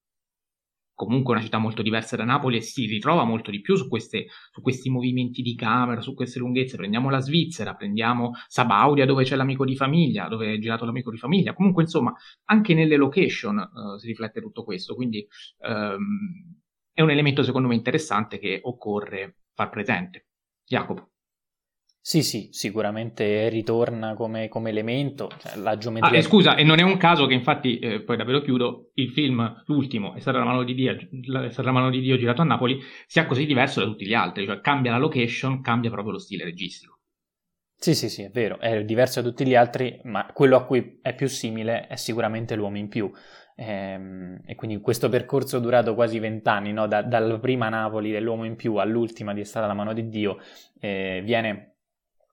comunque 0.92 1.34
una 1.34 1.42
città 1.42 1.58
molto 1.58 1.82
diversa 1.82 2.16
da 2.16 2.24
Napoli 2.24 2.56
e 2.56 2.60
si 2.62 2.86
ritrova 2.86 3.24
molto 3.24 3.50
di 3.50 3.60
più 3.60 3.76
su, 3.76 3.88
queste, 3.88 4.26
su, 4.50 4.60
questi 4.60 4.90
movimenti 4.90 5.40
di 5.42 5.54
camera, 5.54 6.00
su 6.00 6.14
queste 6.14 6.38
lunghezze. 6.38 6.76
Prendiamo 6.76 7.08
la 7.08 7.20
Svizzera, 7.20 7.74
prendiamo 7.74 8.32
Sabaudia 8.48 9.06
dove 9.06 9.24
c'è 9.24 9.36
l'amico 9.36 9.64
di 9.64 9.76
famiglia, 9.76 10.26
dove 10.28 10.54
è 10.54 10.58
girato 10.58 10.84
l'amico 10.84 11.10
di 11.10 11.18
famiglia. 11.18 11.54
Comunque, 11.54 11.84
insomma, 11.84 12.12
anche 12.46 12.74
nelle 12.74 12.96
location 12.96 13.56
uh, 13.56 13.96
si 13.98 14.08
riflette 14.08 14.40
tutto 14.40 14.64
questo. 14.64 14.94
Quindi 14.94 15.26
um, 15.58 16.58
è 16.92 17.02
un 17.02 17.10
elemento 17.10 17.42
secondo 17.42 17.68
me 17.68 17.74
interessante 17.74 18.38
che 18.38 18.60
occorre 18.62 19.36
far 19.54 19.70
presente. 19.70 20.26
Jacopo. 20.66 21.10
Sì, 22.06 22.22
sì, 22.22 22.50
sicuramente 22.52 23.48
ritorna 23.48 24.14
come, 24.14 24.46
come 24.46 24.70
elemento, 24.70 25.28
cioè 25.40 25.56
la 25.56 25.76
geometria... 25.76 26.12
Ah, 26.12 26.16
e 26.16 26.22
scusa, 26.22 26.54
e 26.54 26.62
non 26.62 26.78
è 26.78 26.82
un 26.82 26.98
caso 26.98 27.26
che 27.26 27.34
infatti, 27.34 27.80
eh, 27.80 28.00
poi 28.00 28.16
davvero 28.16 28.42
chiudo, 28.42 28.90
il 28.94 29.10
film, 29.10 29.64
l'ultimo, 29.66 30.14
è 30.14 30.20
stata 30.20 30.38
la 30.38 30.44
mano 30.44 30.62
di 30.62 30.74
Dio, 30.74 30.92
è 30.92 31.50
stata 31.50 31.68
la 31.68 31.72
mano 31.72 31.90
di 31.90 32.00
Dio 32.00 32.16
girato 32.16 32.42
a 32.42 32.44
Napoli, 32.44 32.78
sia 33.08 33.26
così 33.26 33.44
diverso 33.44 33.80
da 33.80 33.86
tutti 33.86 34.06
gli 34.06 34.14
altri, 34.14 34.46
cioè 34.46 34.60
cambia 34.60 34.92
la 34.92 34.98
location, 34.98 35.60
cambia 35.62 35.90
proprio 35.90 36.12
lo 36.12 36.18
stile 36.20 36.44
registico. 36.44 37.00
Sì, 37.78 37.94
sì, 37.94 38.08
sì, 38.08 38.22
è 38.22 38.30
vero, 38.30 38.60
è 38.60 38.84
diverso 38.84 39.20
da 39.20 39.28
tutti 39.28 39.44
gli 39.44 39.56
altri, 39.56 40.00
ma 40.04 40.30
quello 40.32 40.56
a 40.56 40.64
cui 40.64 41.00
è 41.02 41.12
più 41.12 41.26
simile 41.26 41.88
è 41.88 41.96
sicuramente 41.96 42.54
l'uomo 42.54 42.78
in 42.78 42.88
più. 42.88 43.10
Ehm, 43.56 44.40
e 44.44 44.54
quindi 44.54 44.80
questo 44.80 45.08
percorso 45.08 45.58
durato 45.58 45.94
quasi 45.94 46.18
vent'anni, 46.18 46.72
no? 46.72 46.86
da, 46.86 47.02
dalla 47.02 47.38
prima 47.38 47.68
Napoli 47.68 48.12
dell'uomo 48.12 48.44
in 48.44 48.54
più 48.54 48.76
all'ultima 48.76 49.32
di 49.32 49.40
È 49.40 49.44
stata 49.44 49.66
la 49.66 49.74
mano 49.74 49.92
di 49.94 50.08
Dio, 50.08 50.38
eh, 50.78 51.22
viene 51.24 51.76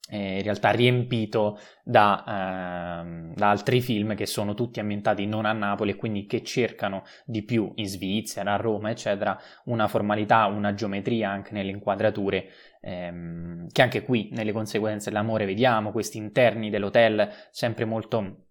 eh, 0.09 0.37
in 0.37 0.43
realtà 0.43 0.71
riempito 0.71 1.57
da, 1.83 3.01
ehm, 3.01 3.33
da, 3.35 3.49
altri 3.49 3.79
film 3.79 4.15
che 4.15 4.25
sono 4.25 4.53
tutti 4.53 4.81
ambientati 4.81 5.25
non 5.25 5.45
a 5.45 5.53
Napoli 5.53 5.91
e 5.91 5.95
quindi 5.95 6.25
che 6.25 6.43
cercano 6.43 7.03
di 7.25 7.43
più 7.43 7.71
in 7.75 7.87
Svizzera, 7.87 8.53
a 8.53 8.57
Roma, 8.57 8.89
eccetera, 8.89 9.39
una 9.65 9.87
formalità, 9.87 10.45
una 10.47 10.73
geometria 10.73 11.29
anche 11.29 11.53
nelle 11.53 11.71
inquadrature, 11.71 12.49
ehm, 12.81 13.67
che 13.71 13.81
anche 13.81 14.03
qui 14.03 14.29
nelle 14.33 14.51
conseguenze 14.51 15.09
dell'amore 15.09 15.45
vediamo, 15.45 15.91
questi 15.91 16.17
interni 16.17 16.69
dell'hotel 16.69 17.29
sempre 17.49 17.85
molto 17.85 18.47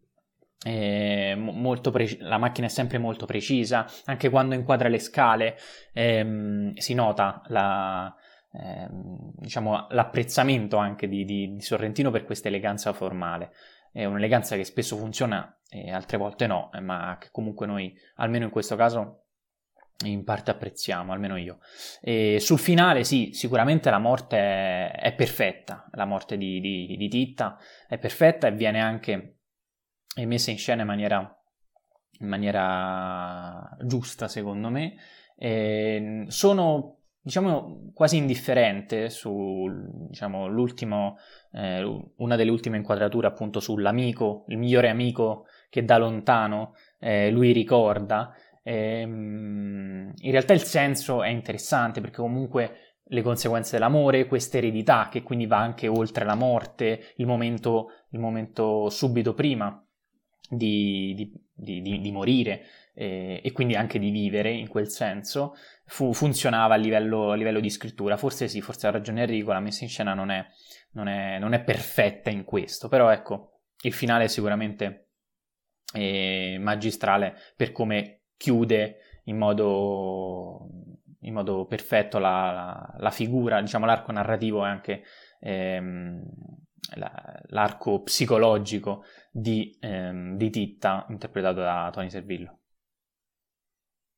eh, 0.65 1.37
pre- 1.91 2.17
la 2.21 2.39
macchina 2.39 2.67
è 2.67 2.71
sempre 2.71 2.99
molto 2.99 3.27
precisa, 3.27 3.87
anche 4.05 4.31
quando 4.31 4.55
inquadra 4.55 4.89
le 4.89 4.99
scale 4.99 5.57
ehm, 5.93 6.75
si 6.75 6.95
nota 6.95 7.43
la, 7.47 8.15
ehm, 8.53 9.33
diciamo, 9.37 9.87
l'apprezzamento 9.91 10.77
anche 10.77 11.09
di, 11.09 11.25
di, 11.25 11.55
di, 11.55 11.61
Sorrentino 11.61 12.11
per 12.11 12.25
questa 12.25 12.49
eleganza 12.49 12.93
formale. 12.93 13.53
È 13.93 14.05
un'eleganza 14.05 14.57
che 14.57 14.65
spesso 14.65 14.97
funziona 14.97 15.59
e 15.69 15.91
altre 15.91 16.17
volte 16.17 16.47
no, 16.47 16.71
eh, 16.73 16.81
ma 16.81 17.17
che 17.21 17.29
comunque 17.31 17.67
noi, 17.67 17.95
almeno 18.17 18.45
in 18.45 18.51
questo 18.51 18.77
caso, 18.77 19.25
in 20.05 20.25
parte 20.25 20.51
apprezziamo, 20.51 21.13
almeno 21.13 21.37
io. 21.37 21.59
E 22.01 22.39
sul 22.41 22.59
finale, 22.59 23.05
sì, 23.05 23.31
sicuramente 23.33 23.91
la 23.91 23.99
morte 23.99 24.91
è, 24.91 25.13
perfetta, 25.15 25.89
la 25.93 26.05
morte 26.05 26.37
di, 26.37 26.61
di 26.61 27.09
Titta 27.09 27.59
è 27.87 27.99
perfetta 27.99 28.47
e 28.47 28.53
viene 28.53 28.81
anche 28.81 29.42
è 30.15 30.25
messa 30.25 30.51
in 30.51 30.59
scena 30.59 30.83
in 30.83 30.89
maniera, 30.89 31.43
in 32.19 32.29
maniera 32.29 33.77
giusta, 33.85 34.29
secondo 34.29 34.69
me. 34.69 34.95
E 35.37 36.25
sono 36.29 36.99
diciamo 37.25 37.93
quasi 37.95 38.17
indifferente 38.17 39.09
su 39.09 39.65
diciamo, 40.09 40.49
eh, 41.53 42.11
una 42.17 42.37
delle 42.37 42.51
ultime 42.51 42.79
inquadrature 42.79 43.29
appunto 43.29 43.61
sull'amico, 43.61 44.45
il 44.49 44.59
migliore 44.59 44.89
amico 44.89 45.47
che 45.71 45.85
da 45.85 45.99
lontano 45.99 46.75
eh, 46.99 47.31
lui 47.31 47.53
ricorda. 47.53 48.35
E, 48.63 49.01
in 49.03 50.31
realtà 50.31 50.53
il 50.53 50.63
senso 50.63 51.23
è 51.23 51.29
interessante 51.29 52.01
perché 52.01 52.17
comunque 52.17 52.77
le 53.05 53.23
conseguenze 53.23 53.73
dell'amore, 53.73 54.27
questa 54.27 54.59
eredità 54.59 55.09
che 55.11 55.23
quindi 55.23 55.47
va 55.47 55.59
anche 55.59 55.87
oltre 55.87 56.25
la 56.25 56.35
morte, 56.35 57.13
il 57.17 57.27
momento, 57.27 57.89
il 58.11 58.19
momento 58.19 58.89
subito 58.89 59.35
prima 59.35 59.82
di, 60.49 61.15
di, 61.55 61.81
di, 61.83 62.01
di 62.01 62.13
morire 62.13 62.65
eh, 62.95 63.41
e 63.43 63.53
quindi 63.53 63.75
anche 63.75 63.99
di 63.99 64.11
vivere 64.11 64.51
in 64.51 64.69
quel 64.69 64.89
senso, 64.89 65.55
fu, 65.87 66.13
funzionava 66.13 66.75
a 66.75 66.77
livello, 66.77 67.31
a 67.31 67.35
livello, 67.35 67.61
di 67.61 67.71
scrittura. 67.71 68.17
Forse 68.17 68.49
sì, 68.49 68.61
forse 68.61 68.87
ha 68.87 68.91
ragione 68.91 69.23
Enrico, 69.23 69.53
la 69.53 69.61
messa 69.61 69.85
in 69.85 69.91
scena 69.91 70.15
non 70.15 70.31
è, 70.31 70.45
non 70.93 71.09
è, 71.09 71.39
non 71.39 71.53
è 71.53 71.63
perfetta 71.63 72.31
in 72.31 72.45
questo, 72.45 72.89
però 72.89 73.11
ecco, 73.11 73.61
il 73.83 73.93
finale 73.93 74.25
è 74.25 74.29
sicuramente 74.29 75.09
eh, 75.95 76.57
magistrale 76.61 77.37
per 77.57 77.73
come 77.73 78.23
chiude 78.37 79.21
in 79.25 79.39
modo, 79.39 80.69
in 81.21 81.33
modo 81.33 81.67
perfetto 81.67 82.19
la, 82.19 82.51
la, 82.53 82.95
la, 82.99 83.11
figura, 83.11 83.61
diciamo 83.61 83.87
l'arco 83.87 84.13
narrativo 84.13 84.65
e 84.65 84.69
anche 84.69 85.05
ehm, 85.41 86.23
la, 86.95 87.41
l'arco 87.49 88.03
psicologico 88.03 89.05
di, 89.31 89.77
ehm, 89.81 90.37
di 90.37 90.51
Titta, 90.51 91.07
interpretato 91.09 91.61
da 91.61 91.91
Tony 91.93 92.11
Servillo. 92.11 92.59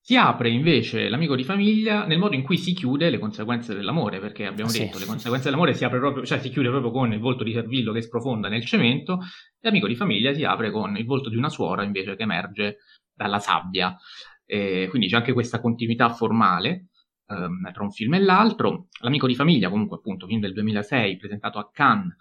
Si 0.06 0.16
apre 0.16 0.50
invece 0.50 1.08
l'amico 1.08 1.34
di 1.34 1.44
famiglia 1.44 2.04
nel 2.04 2.18
modo 2.18 2.34
in 2.34 2.42
cui 2.42 2.58
si 2.58 2.74
chiude 2.74 3.08
le 3.08 3.18
conseguenze 3.18 3.74
dell'amore, 3.74 4.20
perché 4.20 4.44
abbiamo 4.44 4.68
sì. 4.68 4.80
detto 4.80 4.98
le 4.98 5.06
conseguenze 5.06 5.46
dell'amore 5.46 5.72
si 5.72 5.84
apre 5.86 5.98
proprio, 5.98 6.26
cioè 6.26 6.40
si 6.40 6.50
chiude 6.50 6.68
proprio 6.68 6.90
con 6.90 7.10
il 7.10 7.20
volto 7.20 7.42
di 7.42 7.52
Servillo 7.52 7.90
che 7.90 8.02
sprofonda 8.02 8.50
nel 8.50 8.66
cemento, 8.66 9.14
e 9.14 9.60
l'amico 9.60 9.86
di 9.86 9.96
famiglia 9.96 10.34
si 10.34 10.44
apre 10.44 10.70
con 10.70 10.94
il 10.98 11.06
volto 11.06 11.30
di 11.30 11.36
una 11.36 11.48
suora 11.48 11.84
invece 11.84 12.16
che 12.16 12.22
emerge 12.24 12.76
dalla 13.14 13.38
sabbia. 13.38 13.96
E 14.44 14.88
quindi 14.90 15.08
c'è 15.08 15.16
anche 15.16 15.32
questa 15.32 15.58
continuità 15.58 16.10
formale 16.10 16.88
ehm, 17.26 17.72
tra 17.72 17.82
un 17.82 17.90
film 17.90 18.12
e 18.12 18.20
l'altro. 18.20 18.88
L'amico 19.00 19.26
di 19.26 19.34
famiglia, 19.34 19.70
comunque 19.70 19.96
appunto, 19.96 20.26
film 20.26 20.40
del 20.40 20.52
2006, 20.52 21.16
presentato 21.16 21.58
a 21.58 21.70
Cannes, 21.72 22.14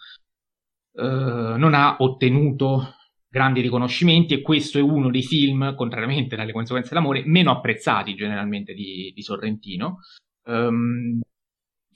eh, 0.95 1.55
non 1.57 1.73
ha 1.73 1.95
ottenuto 1.99 2.95
grandi 3.27 3.61
riconoscimenti 3.61 4.35
e 4.35 4.41
questo 4.41 4.77
è 4.77 4.81
uno 4.81 5.09
dei 5.09 5.23
film, 5.23 5.73
contrariamente 5.75 6.35
alle 6.35 6.51
conseguenze 6.51 6.89
dell'amore, 6.89 7.23
meno 7.25 7.51
apprezzati 7.51 8.13
generalmente 8.13 8.73
di, 8.73 9.11
di 9.13 9.21
Sorrentino. 9.23 10.01
Um, 10.45 11.19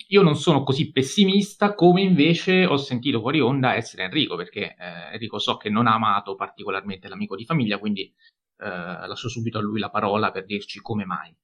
io 0.09 0.21
non 0.21 0.35
sono 0.35 0.63
così 0.63 0.91
pessimista 0.91 1.73
come 1.73 2.01
invece 2.01 2.65
ho 2.65 2.77
sentito 2.77 3.19
fuori 3.19 3.39
onda 3.39 3.75
essere 3.75 4.05
Enrico, 4.05 4.35
perché 4.35 4.75
eh, 4.75 5.13
Enrico 5.13 5.37
so 5.37 5.57
che 5.57 5.69
non 5.69 5.85
ha 5.85 5.93
amato 5.93 6.35
particolarmente 6.35 7.07
l'amico 7.07 7.35
di 7.35 7.45
famiglia, 7.45 7.77
quindi 7.77 8.01
eh, 8.03 8.67
lascio 9.07 9.29
subito 9.29 9.57
a 9.57 9.61
lui 9.61 9.79
la 9.79 9.89
parola 9.89 10.31
per 10.31 10.45
dirci 10.45 10.79
come 10.81 11.05
mai. 11.05 11.35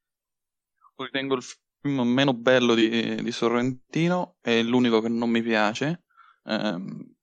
Ritengo 0.95 1.35
il 1.35 1.43
film 1.81 2.01
meno 2.01 2.33
bello 2.33 2.73
di, 2.73 3.21
di 3.21 3.31
Sorrentino, 3.31 4.37
è 4.41 4.61
l'unico 4.63 5.01
che 5.01 5.09
non 5.09 5.29
mi 5.29 5.41
piace. 5.41 6.05
Ehm, 6.45 7.13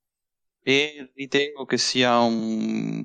e 0.70 1.10
ritengo 1.16 1.64
che 1.64 1.78
sia 1.78 2.18
un 2.20 3.04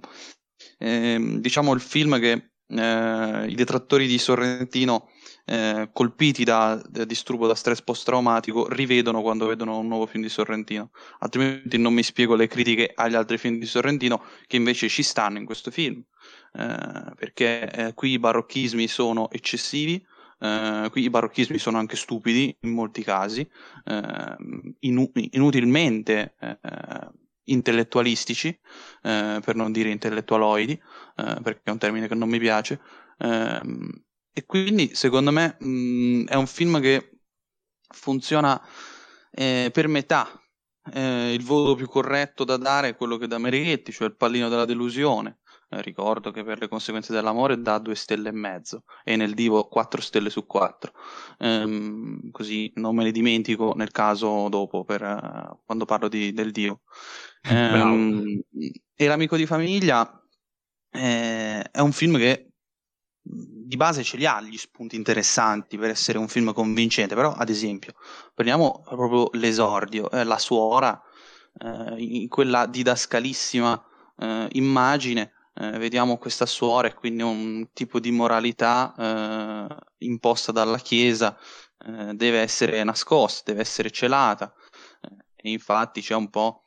eh, 0.78 1.38
diciamo 1.40 1.74
il 1.74 1.82
film 1.82 2.20
che 2.20 2.52
eh, 2.68 3.46
i 3.48 3.56
detrattori 3.56 4.06
di 4.06 4.20
Sorrentino 4.20 5.10
eh, 5.46 5.90
colpiti 5.92 6.44
da, 6.44 6.80
da, 6.88 7.06
disturbo 7.06 7.48
da 7.48 7.56
stress 7.56 7.82
post-traumatico 7.82 8.68
rivedono 8.70 9.22
quando 9.22 9.48
vedono 9.48 9.80
un 9.80 9.88
nuovo 9.88 10.06
film 10.06 10.24
di 10.24 10.30
Sorrentino. 10.30 10.92
Altrimenti 11.20 11.78
non 11.78 11.94
mi 11.94 12.04
spiego 12.04 12.36
le 12.36 12.48
critiche 12.48 12.92
agli 12.94 13.16
altri 13.16 13.38
film 13.38 13.58
di 13.58 13.66
Sorrentino 13.66 14.24
che 14.46 14.58
invece 14.58 14.88
ci 14.88 15.02
stanno 15.04 15.40
in 15.40 15.46
questo 15.46 15.72
film. 15.72 16.04
Eh, 16.54 17.14
perché 17.16 17.72
eh, 17.72 17.94
qui 17.94 18.12
i 18.12 18.20
barocchismi 18.20 18.88
sono 18.88 19.30
eccessivi 19.32 20.04
Uh, 20.38 20.90
qui 20.90 21.04
i 21.04 21.10
barocchismi 21.10 21.58
sono 21.58 21.78
anche 21.78 21.96
stupidi 21.96 22.56
in 22.60 22.72
molti 22.72 23.04
casi, 23.04 23.50
uh, 23.86 24.74
inu- 24.80 25.10
inutilmente 25.32 26.36
uh, 26.42 27.25
intellettualistici, 27.46 28.48
eh, 28.48 29.40
per 29.44 29.56
non 29.56 29.72
dire 29.72 29.90
intellettualoidi, 29.90 30.74
eh, 30.74 31.40
perché 31.42 31.62
è 31.64 31.70
un 31.72 31.78
termine 31.78 32.08
che 32.08 32.16
non 32.16 32.30
mi 32.30 32.40
piace. 32.40 32.80
Eh, 33.18 33.60
e 34.34 34.46
quindi, 34.46 34.94
secondo 34.96 35.32
me, 35.32 35.56
mh, 35.60 35.68
mm, 35.68 36.28
è 36.28 36.36
un 36.36 36.48
film 36.48 36.82
che 36.82 37.20
funziona 37.94 38.62
eh, 39.32 39.70
per 39.72 39.88
metà. 39.88 40.30
Eh, 40.92 41.34
il 41.34 41.44
voto 41.44 41.76
più 41.76 41.88
corretto 41.88 42.44
da 42.44 42.58
dare 42.58 42.90
è 42.90 42.96
quello 42.96 43.18
che 43.18 43.28
dà 43.28 43.38
Merichetti, 43.38 43.92
cioè 43.92 44.08
il 44.08 44.16
pallino 44.16 44.50
della 44.50 44.66
delusione. 44.66 45.40
Eh, 45.68 45.82
ricordo 45.82 46.30
che 46.30 46.44
per 46.44 46.60
le 46.60 46.68
conseguenze 46.68 47.12
dell'amore 47.12 47.60
dà 47.60 47.80
due 47.80 47.96
stelle 47.96 48.30
e 48.30 48.34
mezzo 48.34 48.84
e 49.04 49.16
nel 49.16 49.34
divo 49.34 49.68
4 49.68 50.00
stelle 50.00 50.30
su 50.30 50.46
4 50.46 50.94
ehm, 51.40 52.30
così 52.30 52.72
non 52.76 52.96
me 52.96 53.04
ne 53.04 53.12
dimentico 53.12 53.74
nel 53.76 53.90
caso 53.90 54.48
dopo 54.50 54.84
per, 54.84 55.02
uh, 55.02 55.60
quando 55.66 55.86
parlo 55.86 56.08
di, 56.08 56.34
del 56.34 56.52
dio 56.52 56.82
ehm, 57.50 58.42
e 58.94 59.08
l'amico 59.08 59.36
di 59.38 59.48
famiglia 59.48 60.24
eh, 60.92 61.64
è 61.64 61.80
un 61.80 61.92
film 61.92 62.18
che 62.18 62.52
di 63.24 63.76
base 63.76 64.04
ce 64.04 64.18
li 64.18 64.28
ha 64.28 64.40
gli 64.42 64.58
spunti 64.58 64.96
interessanti 64.96 65.80
per 65.80 65.90
essere 65.90 66.20
un 66.20 66.28
film 66.28 66.54
convincente 66.54 67.16
però 67.16 67.34
ad 67.34 67.50
esempio 67.50 67.94
prendiamo 68.36 68.84
proprio 68.88 69.30
l'esordio 69.32 70.12
eh, 70.12 70.24
la 70.24 70.38
suora 70.38 71.02
eh, 71.58 71.96
in 71.98 72.28
quella 72.28 72.68
didascalissima 72.68 73.84
eh, 74.20 74.48
immagine 74.52 75.32
eh, 75.56 75.78
vediamo 75.78 76.18
questa 76.18 76.46
suora 76.46 76.88
e 76.88 76.94
quindi 76.94 77.24
un 77.24 77.70
tipo 77.74 78.00
di 78.00 78.12
moralità 78.12 78.94
eh, 78.98 79.76
imposta 80.06 80.52
dalla 80.52 80.78
Chiesa 80.78 81.38
eh, 81.86 82.14
deve 82.14 82.40
essere 82.40 82.84
nascosta, 82.84 83.52
deve 83.52 83.62
essere 83.62 83.92
celata. 83.92 84.54
Eh, 85.02 85.26
e 85.36 85.52
infatti 85.52 86.02
c'è 86.02 86.16
un 86.16 86.30
po'. 86.30 86.64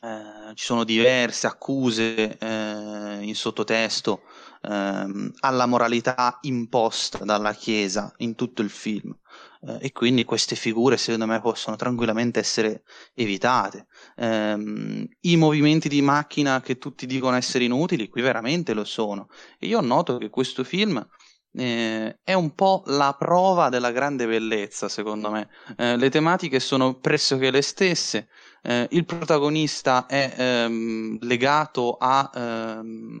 Eh, 0.00 0.54
ci 0.54 0.64
sono 0.64 0.84
diverse 0.84 1.48
accuse 1.48 2.38
eh, 2.38 3.18
in 3.20 3.34
sottotesto 3.34 4.22
ehm, 4.62 5.32
alla 5.40 5.66
moralità 5.66 6.38
imposta 6.42 7.24
dalla 7.24 7.52
Chiesa 7.52 8.12
in 8.18 8.36
tutto 8.36 8.62
il 8.62 8.70
film 8.70 9.12
eh, 9.62 9.78
e 9.80 9.92
quindi 9.92 10.24
queste 10.24 10.56
figure 10.56 10.96
secondo 10.96 11.26
me 11.26 11.40
possono 11.40 11.76
tranquillamente 11.76 12.40
essere 12.40 12.82
evitate. 13.14 13.86
Ehm, 14.16 15.06
I 15.20 15.36
movimenti 15.36 15.88
di 15.88 16.02
macchina 16.02 16.60
che 16.60 16.78
tutti 16.78 17.06
dicono 17.06 17.36
essere 17.36 17.64
inutili, 17.64 18.08
qui 18.08 18.22
veramente 18.22 18.74
lo 18.74 18.84
sono. 18.84 19.28
E 19.58 19.66
io 19.66 19.80
noto 19.80 20.18
che 20.18 20.30
questo 20.30 20.64
film 20.64 21.04
eh, 21.52 22.18
è 22.22 22.34
un 22.34 22.54
po' 22.54 22.82
la 22.86 23.14
prova 23.18 23.68
della 23.68 23.90
grande 23.90 24.26
bellezza, 24.26 24.88
secondo 24.88 25.30
me. 25.30 25.48
Eh, 25.76 25.96
le 25.96 26.10
tematiche 26.10 26.60
sono 26.60 26.98
pressoché 26.98 27.50
le 27.50 27.62
stesse. 27.62 28.28
Eh, 28.62 28.86
il 28.90 29.04
protagonista 29.04 30.06
è 30.06 30.34
ehm, 30.36 31.18
legato 31.22 31.96
a 31.98 32.30
ehm, 32.34 33.20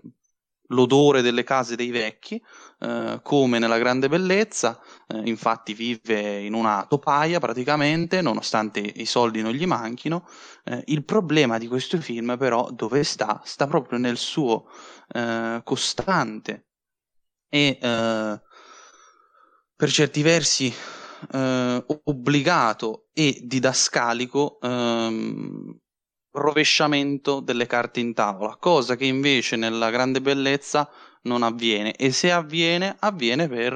l'odore 0.68 1.22
delle 1.22 1.44
case 1.44 1.76
dei 1.76 1.90
vecchi, 1.90 2.42
eh, 2.80 3.20
come 3.22 3.58
nella 3.58 3.78
grande 3.78 4.08
bellezza, 4.08 4.80
eh, 5.08 5.20
infatti 5.24 5.74
vive 5.74 6.40
in 6.40 6.54
una 6.54 6.86
topaia 6.88 7.38
praticamente, 7.40 8.20
nonostante 8.22 8.80
i 8.80 9.06
soldi 9.06 9.42
non 9.42 9.52
gli 9.52 9.66
manchino. 9.66 10.26
Eh, 10.64 10.82
il 10.86 11.04
problema 11.04 11.58
di 11.58 11.66
questo 11.68 12.00
film 12.00 12.36
però 12.38 12.68
dove 12.70 13.02
sta? 13.04 13.40
Sta 13.44 13.66
proprio 13.66 13.98
nel 13.98 14.16
suo 14.16 14.66
eh, 15.08 15.60
costante 15.64 16.66
e 17.48 17.78
eh, 17.80 18.40
per 19.76 19.90
certi 19.90 20.22
versi 20.22 20.72
eh, 21.32 21.84
obbligato 22.04 23.08
e 23.12 23.40
didascalico 23.44 24.58
ehm, 24.60 25.78
rovesciamento 26.38 27.40
delle 27.40 27.66
carte 27.66 28.00
in 28.00 28.14
tavola, 28.14 28.56
cosa 28.56 28.96
che 28.96 29.04
invece 29.04 29.56
nella 29.56 29.90
grande 29.90 30.20
bellezza 30.20 30.90
non 31.22 31.42
avviene 31.42 31.94
e 31.94 32.10
se 32.12 32.30
avviene 32.30 32.96
avviene 32.98 33.48
per 33.48 33.74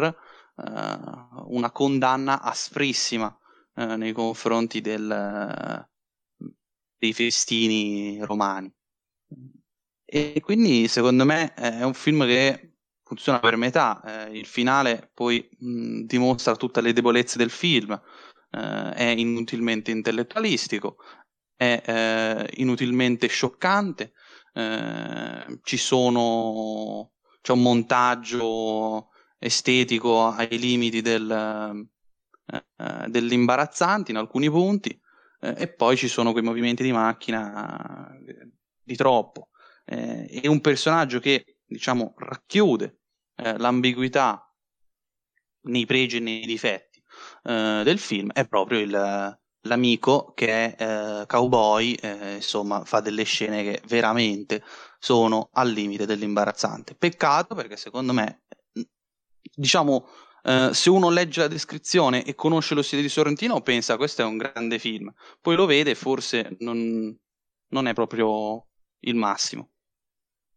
uh, 0.55 1.55
una 1.55 1.70
condanna 1.70 2.40
asprissima 2.40 3.37
uh, 3.75 3.94
nei 3.96 4.12
confronti 4.12 4.81
del, 4.81 5.87
uh, 6.38 6.46
dei 6.96 7.12
festini 7.12 8.18
romani. 8.25 8.72
E 10.05 10.40
quindi 10.40 10.88
secondo 10.88 11.25
me 11.25 11.55
è 11.55 11.83
un 11.83 11.94
film 11.94 12.25
che 12.27 12.77
funziona 13.03 13.40
per 13.40 13.57
metà, 13.57 14.29
il 14.31 14.46
finale 14.46 15.11
poi 15.12 15.46
mh, 15.59 16.03
dimostra 16.03 16.55
tutte 16.57 16.81
le 16.81 16.92
debolezze 16.92 17.38
del 17.38 17.51
film, 17.51 17.98
è 18.51 19.14
inutilmente 19.16 19.90
intellettualistico, 19.90 20.96
è 21.57 21.83
eh, 21.85 22.51
inutilmente 22.61 23.27
scioccante, 23.27 24.12
eh, 24.55 25.61
ci 25.62 25.77
sono, 25.77 27.12
c'è 27.41 27.53
un 27.53 27.62
montaggio 27.62 29.09
estetico 29.38 30.27
ai 30.27 30.59
limiti 30.59 31.01
del, 31.01 31.88
eh, 32.53 32.65
eh 32.77 33.09
dell'imbarazzante 33.09 34.11
in 34.11 34.17
alcuni 34.17 34.51
punti 34.51 34.99
eh, 35.41 35.55
e 35.57 35.73
poi 35.73 35.97
ci 35.97 36.09
sono 36.09 36.33
quei 36.33 36.45
movimenti 36.45 36.83
di 36.83 36.93
macchina 36.93 38.12
eh, 38.27 38.51
di 38.83 38.97
troppo. 38.97 39.49
e 39.85 40.47
un 40.47 40.61
personaggio 40.61 41.19
che 41.19 41.59
diciamo 41.67 42.15
racchiude 42.17 43.01
l'ambiguità 43.35 44.49
nei 45.62 45.87
pregi 45.87 46.19
e 46.19 46.21
nei 46.21 46.47
difetti 46.47 47.03
del 47.43 47.99
film 47.99 48.31
è 48.31 48.47
proprio 48.47 48.79
il, 48.79 49.41
l'amico 49.62 50.33
che 50.35 50.75
è 50.75 51.20
eh, 51.22 51.27
cowboy, 51.27 51.92
eh, 51.94 52.35
insomma, 52.37 52.85
fa 52.85 53.01
delle 53.01 53.25
scene 53.25 53.62
che 53.62 53.83
veramente 53.87 54.62
sono 54.98 55.48
al 55.53 55.70
limite 55.70 56.07
dell'imbarazzante. 56.07 56.94
Peccato 56.94 57.55
perché 57.55 57.77
secondo 57.77 58.12
me, 58.12 58.42
diciamo, 59.55 60.09
eh, 60.44 60.70
se 60.72 60.90
uno 60.90 61.11
legge 61.11 61.40
la 61.40 61.48
descrizione 61.48 62.25
e 62.25 62.35
conosce 62.35 62.75
lo 62.75 62.83
stile 62.83 63.03
di 63.03 63.09
Sorrentino, 63.09 63.61
pensa 63.61 63.96
questo 63.96 64.22
è 64.22 64.25
un 64.25 64.37
grande 64.37 64.79
film. 64.79 65.12
Poi 65.40 65.57
lo 65.57 65.66
vede, 65.66 65.94
forse 65.94 66.57
non, 66.61 67.16
non 67.68 67.87
è 67.87 67.92
proprio 67.94 68.66
il 69.01 69.14
massimo. 69.14 69.71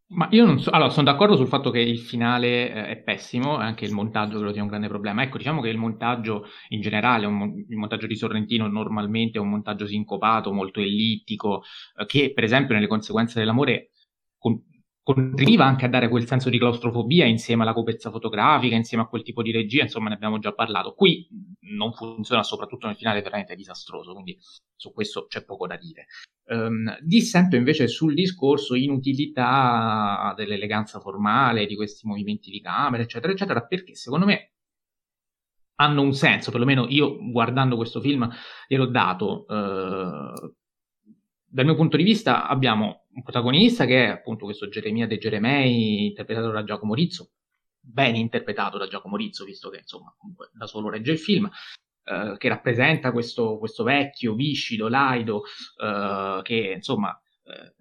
Ma 0.08 0.28
io 0.32 0.46
non 0.46 0.60
so, 0.60 0.70
allora 0.70 0.92
sono 0.92 1.10
d'accordo 1.10 1.36
sul 1.36 1.48
fatto 1.48 1.72
che 1.72 1.80
il 1.80 1.98
finale 2.00 2.72
eh, 2.72 2.88
è 2.90 2.98
pessimo, 2.98 3.56
anche 3.56 3.86
il 3.86 3.92
montaggio 3.92 4.38
credo 4.38 4.54
sia 4.54 4.62
un 4.62 4.68
grande 4.68 4.88
problema. 4.88 5.24
Ecco, 5.24 5.38
diciamo 5.38 5.62
che 5.62 5.70
il 5.70 5.78
montaggio 5.78 6.46
in 6.70 6.82
generale, 6.82 7.26
un, 7.26 7.66
il 7.68 7.76
montaggio 7.76 8.06
di 8.06 8.16
Sorrentino 8.16 8.68
normalmente 8.68 9.40
è 9.40 9.42
un 9.42 9.50
montaggio 9.50 9.88
sincopato, 9.88 10.54
molto 10.54 10.80
ellittico, 10.80 11.64
eh, 11.98 12.06
che 12.06 12.32
per 12.34 12.44
esempio 12.44 12.76
nelle 12.76 12.88
conseguenze 12.88 13.40
dell'amore 13.40 13.90
contribuiva 15.06 15.66
anche 15.66 15.86
a 15.86 15.88
dare 15.88 16.10
quel 16.10 16.26
senso 16.26 16.50
di 16.50 16.58
claustrofobia 16.58 17.26
insieme 17.26 17.62
alla 17.62 17.74
coperza 17.74 18.10
fotografica, 18.10 18.76
insieme 18.76 19.04
a 19.04 19.08
quel 19.08 19.22
tipo 19.22 19.44
di 19.44 19.52
regia, 19.52 19.84
insomma 19.84 20.10
ne 20.10 20.16
abbiamo 20.16 20.40
già 20.40 20.52
parlato. 20.52 20.96
Qui 20.96 21.28
non 21.76 21.94
funziona, 21.94 22.42
soprattutto 22.42 22.88
nel 22.88 22.96
finale, 22.96 23.22
veramente 23.22 23.54
disastroso, 23.56 24.14
quindi 24.14 24.36
su 24.76 24.92
questo 24.92 25.28
c'è 25.28 25.46
poco 25.46 25.68
da 25.68 25.78
dire. 25.78 26.08
Um, 26.46 26.98
dissento 27.02 27.56
invece 27.56 27.88
sul 27.88 28.16
discorso 28.16 28.74
inutilità 28.74 30.34
dell'eleganza 30.36 31.00
formale, 31.00 31.68
di 31.68 31.76
questi 31.76 32.08
movimenti 32.08 32.50
di 32.50 32.60
camera, 32.60 33.04
eccetera, 33.04 33.32
eccetera, 33.32 33.64
perché 33.64 33.94
secondo 33.94 34.26
me 34.26 34.54
hanno 35.76 36.02
un 36.02 36.14
senso, 36.14 36.50
perlomeno 36.50 36.88
io 36.90 37.18
guardando 37.30 37.76
questo 37.76 38.02
film 38.02 38.28
gliel'ho 38.68 38.88
dato. 38.88 39.46
Uh, 39.48 40.56
dal 41.56 41.64
mio 41.64 41.76
punto 41.76 41.96
di 41.96 42.04
vista 42.04 42.50
abbiamo 42.50 43.06
un 43.14 43.24
protagonista 43.24 43.86
che 43.86 44.08
è 44.08 44.10
appunto 44.10 44.44
questo 44.44 44.68
Geremia 44.68 45.08
De 45.08 45.18
Geremei, 45.18 46.08
interpretato 46.08 46.52
da 46.52 46.66
Giacomo 46.66 46.94
Rizzo, 46.94 47.32
ben 47.80 48.18
interpretato 48.18 48.78
da 48.78 48.88
Giacomo 48.88 49.16
Rizzo, 49.16 49.46
visto 49.46 49.70
che 49.70 49.78
insomma 49.78 50.14
comunque 50.18 50.50
da 50.52 50.68
solo 50.68 50.90
regge 50.90 51.14
il 51.14 51.18
film, 51.18 51.50
eh, 52.04 52.36
che 52.38 52.50
rappresenta 52.50 53.14
questo, 53.14 53.58
questo, 53.58 53.86
vecchio, 53.86 54.36
viscido, 54.36 54.90
laido, 54.90 55.44
eh, 55.82 56.42
che 56.44 56.74
insomma 56.76 57.18
eh, 57.44 57.74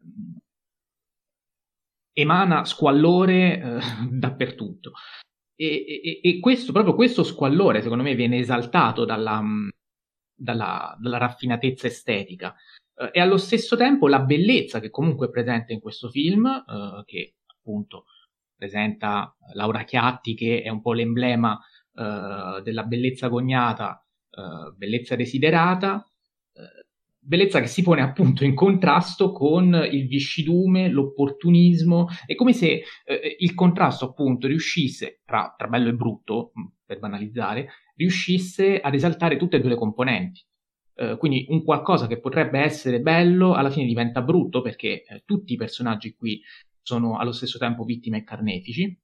emana 2.12 2.64
squallore 2.64 3.58
eh, 3.58 3.80
dappertutto. 4.08 4.92
E, 5.56 5.66
e, 5.66 6.20
e, 6.22 6.38
questo, 6.38 6.70
proprio 6.70 6.94
questo 6.94 7.24
squallore, 7.24 7.82
secondo 7.82 8.04
me, 8.04 8.14
viene 8.14 8.38
esaltato 8.38 9.04
dalla, 9.04 9.42
dalla, 10.32 10.96
dalla 11.00 11.18
raffinatezza 11.18 11.88
estetica 11.88 12.54
eh, 12.96 13.10
e 13.12 13.20
allo 13.20 13.36
stesso 13.36 13.76
tempo 13.76 14.08
la 14.08 14.20
bellezza 14.20 14.80
che 14.80 14.90
comunque 14.90 15.26
è 15.26 15.30
presente 15.30 15.72
in 15.72 15.80
questo 15.80 16.08
film, 16.08 16.46
eh, 16.46 17.02
che 17.04 17.34
appunto 17.46 18.04
presenta 18.56 19.36
Laura 19.54 19.84
Chiatti, 19.84 20.34
che 20.34 20.62
è 20.62 20.68
un 20.68 20.80
po' 20.80 20.92
l'emblema 20.92 21.58
eh, 21.94 22.62
della 22.62 22.84
bellezza 22.84 23.28
cognata, 23.28 24.04
eh, 24.30 24.74
bellezza 24.76 25.16
desiderata, 25.16 26.04
eh, 26.52 26.86
bellezza 27.18 27.60
che 27.60 27.66
si 27.66 27.82
pone 27.82 28.02
appunto 28.02 28.44
in 28.44 28.54
contrasto 28.54 29.32
con 29.32 29.74
il 29.90 30.06
viscidume, 30.06 30.88
l'opportunismo, 30.88 32.08
è 32.26 32.34
come 32.34 32.52
se 32.52 32.82
eh, 33.04 33.36
il 33.38 33.54
contrasto 33.54 34.06
appunto 34.06 34.46
riuscisse, 34.46 35.20
tra, 35.24 35.54
tra 35.56 35.68
bello 35.68 35.88
e 35.88 35.94
brutto, 35.94 36.52
per 36.84 36.98
banalizzare, 36.98 37.68
riuscisse 37.96 38.80
ad 38.80 38.94
esaltare 38.94 39.36
tutte 39.36 39.56
e 39.56 39.60
due 39.60 39.70
le 39.70 39.76
componenti. 39.76 40.44
Uh, 40.96 41.16
quindi 41.16 41.46
un 41.48 41.64
qualcosa 41.64 42.06
che 42.06 42.20
potrebbe 42.20 42.60
essere 42.60 43.00
bello 43.00 43.54
alla 43.54 43.70
fine 43.70 43.84
diventa 43.84 44.22
brutto 44.22 44.62
perché 44.62 45.02
eh, 45.02 45.22
tutti 45.24 45.54
i 45.54 45.56
personaggi 45.56 46.14
qui 46.14 46.40
sono 46.82 47.18
allo 47.18 47.32
stesso 47.32 47.58
tempo 47.58 47.82
vittime 47.82 48.18
e 48.18 48.22
carnefici, 48.24 48.96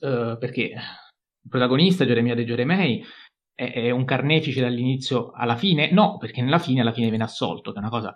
uh, 0.00 0.38
perché 0.38 0.62
il 0.62 1.48
protagonista 1.48 2.06
Geremia 2.06 2.36
De 2.36 2.44
Geremei 2.44 3.04
è, 3.52 3.72
è, 3.72 3.90
un 3.90 4.04
carnefice 4.04 4.60
dall'inizio 4.60 5.32
alla 5.32 5.56
fine? 5.56 5.90
No, 5.90 6.18
perché 6.18 6.40
nella 6.40 6.58
fine 6.58 6.82
alla 6.82 6.92
fine 6.92 7.08
viene 7.08 7.24
assolto, 7.24 7.72
che 7.72 7.78
è 7.78 7.80
una 7.80 7.90
cosa 7.90 8.14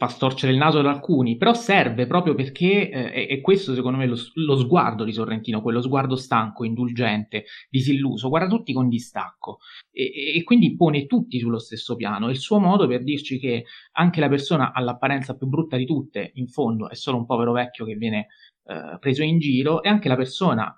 fa 0.00 0.08
storcere 0.08 0.50
il 0.52 0.56
naso 0.56 0.78
ad 0.78 0.86
alcuni, 0.86 1.36
però 1.36 1.52
serve 1.52 2.06
proprio 2.06 2.34
perché 2.34 2.88
eh, 2.88 3.26
è, 3.26 3.40
questo 3.42 3.74
secondo 3.74 3.98
me 3.98 4.06
lo, 4.06 4.16
lo, 4.32 4.56
sguardo 4.56 5.04
di 5.04 5.12
Sorrentino, 5.12 5.60
quello 5.60 5.82
sguardo 5.82 6.16
stanco, 6.16 6.64
indulgente, 6.64 7.44
disilluso, 7.68 8.30
guarda 8.30 8.48
tutti 8.48 8.72
con 8.72 8.88
distacco 8.88 9.58
e, 9.92 10.36
e, 10.36 10.42
quindi 10.42 10.74
pone 10.74 11.04
tutti 11.04 11.38
sullo 11.38 11.58
stesso 11.58 11.96
piano. 11.96 12.28
È 12.28 12.30
il 12.30 12.38
suo 12.38 12.58
modo 12.58 12.86
per 12.86 13.04
dirci 13.04 13.38
che 13.38 13.66
anche 13.92 14.20
la 14.20 14.30
persona 14.30 14.72
all'apparenza 14.72 15.36
più 15.36 15.48
brutta 15.48 15.76
di 15.76 15.84
tutte, 15.84 16.30
in 16.36 16.46
fondo, 16.46 16.88
è 16.88 16.94
solo 16.94 17.18
un 17.18 17.26
povero 17.26 17.52
vecchio 17.52 17.84
che 17.84 17.96
viene 17.96 18.28
eh, 18.64 18.96
preso 18.98 19.22
in 19.22 19.38
giro 19.38 19.82
e 19.82 19.90
anche 19.90 20.08
la 20.08 20.16
persona 20.16 20.74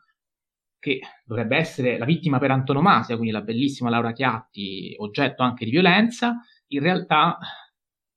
che 0.80 0.98
dovrebbe 1.24 1.56
essere 1.56 1.96
la 1.96 2.04
vittima 2.06 2.40
per 2.40 2.50
antonomasia, 2.50 3.14
quindi 3.14 3.32
la 3.32 3.42
bellissima 3.42 3.88
Laura 3.88 4.10
Chiatti, 4.10 4.96
oggetto 4.98 5.44
anche 5.44 5.64
di 5.64 5.70
violenza, 5.70 6.40
in 6.66 6.80
realtà 6.80 7.38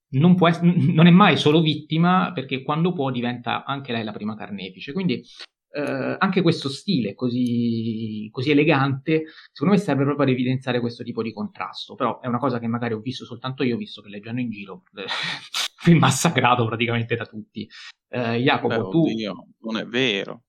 non, 0.09 0.35
può, 0.35 0.49
non, 0.61 1.07
è 1.07 1.11
mai 1.11 1.37
solo 1.37 1.61
vittima 1.61 2.31
perché 2.33 2.63
quando 2.63 2.93
può 2.93 3.11
diventa 3.11 3.63
anche 3.63 3.91
lei 3.91 4.03
la 4.03 4.11
prima 4.11 4.35
carnefice. 4.35 4.93
Quindi 4.93 5.23
eh, 5.71 6.15
anche 6.17 6.41
questo 6.41 6.69
stile 6.69 7.13
così, 7.15 8.29
così, 8.31 8.51
elegante, 8.51 9.25
secondo 9.51 9.75
me 9.75 9.79
serve 9.81 10.03
proprio 10.03 10.25
ad 10.25 10.31
evidenziare 10.31 10.79
questo 10.79 11.03
tipo 11.03 11.21
di 11.21 11.33
contrasto. 11.33 11.95
Però 11.95 12.21
è 12.21 12.27
una 12.27 12.39
cosa 12.39 12.59
che 12.59 12.67
magari 12.67 12.93
ho 12.93 12.99
visto 12.99 13.25
soltanto 13.25 13.63
io, 13.63 13.77
visto 13.77 14.01
che 14.01 14.09
leggendo 14.09 14.41
in 14.41 14.49
giro 14.49 14.83
eh, 14.95 15.05
film 15.83 15.99
massacrato 15.99 16.65
praticamente 16.65 17.15
da 17.15 17.25
tutti. 17.25 17.67
Eh, 18.07 18.37
Jacopo, 18.37 18.83
Beh, 18.83 18.89
tu... 18.89 19.01
Oddio, 19.01 19.47
non 19.59 19.77
è 19.77 19.85
vero. 19.85 20.43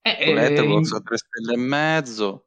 Eh, 0.00 0.34
Letterboxd 0.34 0.94
a 0.94 1.00
tre 1.00 1.16
stelle 1.16 1.54
e 1.54 1.64
mezzo. 1.66 2.46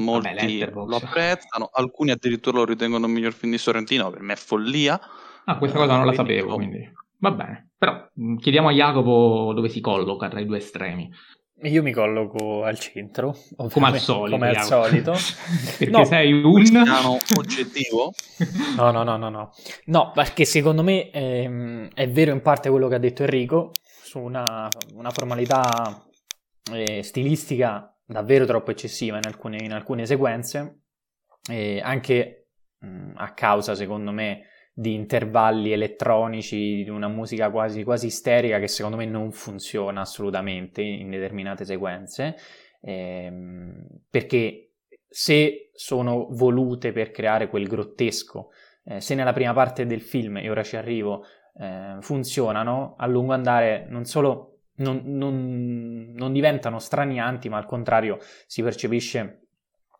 Molti 0.00 0.60
Vabbè, 0.60 0.72
lo 0.72 0.96
apprezzano, 0.96 1.68
alcuni 1.72 2.12
addirittura 2.12 2.58
lo 2.58 2.64
ritengono 2.64 3.06
il 3.06 3.12
miglior 3.12 3.32
film 3.32 3.50
di 3.50 3.58
Sorrentino, 3.58 4.10
per 4.10 4.20
me 4.20 4.34
è 4.34 4.36
follia. 4.36 5.00
Ah, 5.48 5.56
questa 5.56 5.78
cosa 5.78 5.96
non 5.96 6.04
la 6.04 6.12
sapevo, 6.12 6.56
quindi 6.56 6.86
va 7.20 7.30
bene. 7.30 7.70
Però 7.78 8.06
mm, 8.20 8.36
chiediamo 8.36 8.68
a 8.68 8.72
Jacopo 8.72 9.52
dove 9.54 9.70
si 9.70 9.80
colloca 9.80 10.28
tra 10.28 10.40
i 10.40 10.44
due 10.44 10.58
estremi. 10.58 11.10
Io 11.62 11.82
mi 11.82 11.90
colloco 11.90 12.64
al 12.64 12.78
centro, 12.78 13.34
come 13.56 13.86
al 13.86 13.98
solito. 13.98 14.36
Come 14.36 14.50
al 14.50 14.62
solito. 14.62 15.12
perché 15.78 15.90
no, 15.90 16.04
sei 16.04 16.32
un 16.32 16.44
oggettivo? 17.36 18.12
No, 18.76 18.90
no, 18.90 19.02
no, 19.02 19.16
no, 19.16 19.30
no. 19.30 19.50
No, 19.86 20.12
perché 20.12 20.44
secondo 20.44 20.82
me 20.82 21.10
ehm, 21.10 21.88
è 21.94 22.08
vero 22.10 22.32
in 22.32 22.42
parte 22.42 22.68
quello 22.68 22.86
che 22.86 22.96
ha 22.96 22.98
detto 22.98 23.22
Enrico 23.22 23.70
su 23.82 24.20
una, 24.20 24.68
una 24.94 25.10
formalità 25.10 26.06
eh, 26.72 27.02
stilistica 27.02 27.92
davvero 28.04 28.44
troppo 28.44 28.70
eccessiva 28.70 29.16
in 29.16 29.26
alcune, 29.26 29.58
in 29.62 29.72
alcune 29.72 30.04
sequenze, 30.04 30.82
eh, 31.50 31.80
anche 31.82 32.50
mh, 32.80 33.12
a 33.16 33.32
causa, 33.32 33.74
secondo 33.74 34.12
me, 34.12 34.42
di 34.78 34.94
intervalli 34.94 35.72
elettronici, 35.72 36.84
di 36.84 36.88
una 36.88 37.08
musica 37.08 37.50
quasi, 37.50 37.82
quasi 37.82 38.06
isterica 38.06 38.60
che 38.60 38.68
secondo 38.68 38.96
me 38.96 39.06
non 39.06 39.32
funziona 39.32 40.02
assolutamente 40.02 40.82
in 40.82 41.10
determinate 41.10 41.64
sequenze, 41.64 42.36
ehm, 42.82 43.84
perché 44.08 44.74
se 45.08 45.70
sono 45.72 46.28
volute 46.30 46.92
per 46.92 47.10
creare 47.10 47.48
quel 47.48 47.66
grottesco, 47.66 48.50
eh, 48.84 49.00
se 49.00 49.16
nella 49.16 49.32
prima 49.32 49.52
parte 49.52 49.84
del 49.84 50.00
film, 50.00 50.36
e 50.36 50.48
ora 50.48 50.62
ci 50.62 50.76
arrivo, 50.76 51.24
eh, 51.58 51.96
funzionano, 51.98 52.94
a 52.98 53.06
lungo 53.06 53.32
andare 53.32 53.84
non 53.88 54.04
solo 54.04 54.60
non, 54.76 55.02
non, 55.06 56.12
non 56.14 56.32
diventano 56.32 56.78
stranianti, 56.78 57.48
ma 57.48 57.56
al 57.56 57.66
contrario 57.66 58.18
si 58.46 58.62
percepisce 58.62 59.48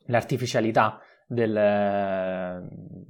l'artificialità 0.07 1.01
del, 1.29 2.67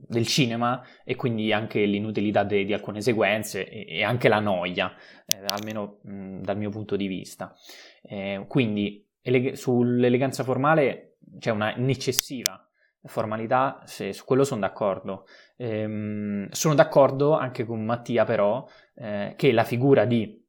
del, 0.09 0.27
cinema 0.27 0.85
e 1.05 1.15
quindi 1.15 1.53
anche 1.53 1.85
l'inutilità 1.85 2.43
de, 2.43 2.65
di 2.65 2.73
alcune 2.73 3.01
sequenze 3.01 3.69
e, 3.69 3.87
e 3.89 4.03
anche 4.03 4.29
la 4.29 4.41
noia, 4.41 4.93
eh, 5.25 5.37
almeno 5.47 6.01
mh, 6.03 6.41
dal 6.41 6.59
mio 6.59 6.71
punto 6.71 6.97
di 6.97 7.07
vista. 7.07 7.55
Eh, 8.03 8.45
quindi 8.49 9.07
ele- 9.23 9.55
sull'eleganza 9.55 10.43
formale 10.43 11.17
c'è 11.39 11.51
una 11.51 11.73
un'eccessiva 11.77 12.69
formalità, 13.05 13.81
se, 13.85 14.13
su 14.13 14.25
quello 14.25 14.45
sono 14.45 14.61
d'accordo. 14.61 15.27
Ehm, 15.57 16.49
sono 16.51 16.75
d'accordo 16.75 17.35
anche 17.35 17.65
con 17.65 17.85
Mattia 17.85 18.25
però 18.25 18.67
eh, 18.97 19.35
che 19.37 19.53
la 19.53 19.65
figura 19.65 20.05
di, 20.05 20.45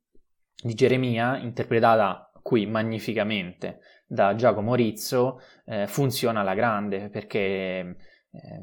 di 0.62 0.73
Geremia, 0.73 1.38
interpretata 1.38 2.32
qui 2.41 2.65
magnificamente 2.65 3.82
da 4.09 4.33
Giacomo 4.33 4.73
Rizzo 4.73 5.39
eh, 5.65 5.85
funziona 5.85 6.39
alla 6.39 6.55
grande 6.55 7.09
perché 7.09 7.45
eh, 8.31 8.59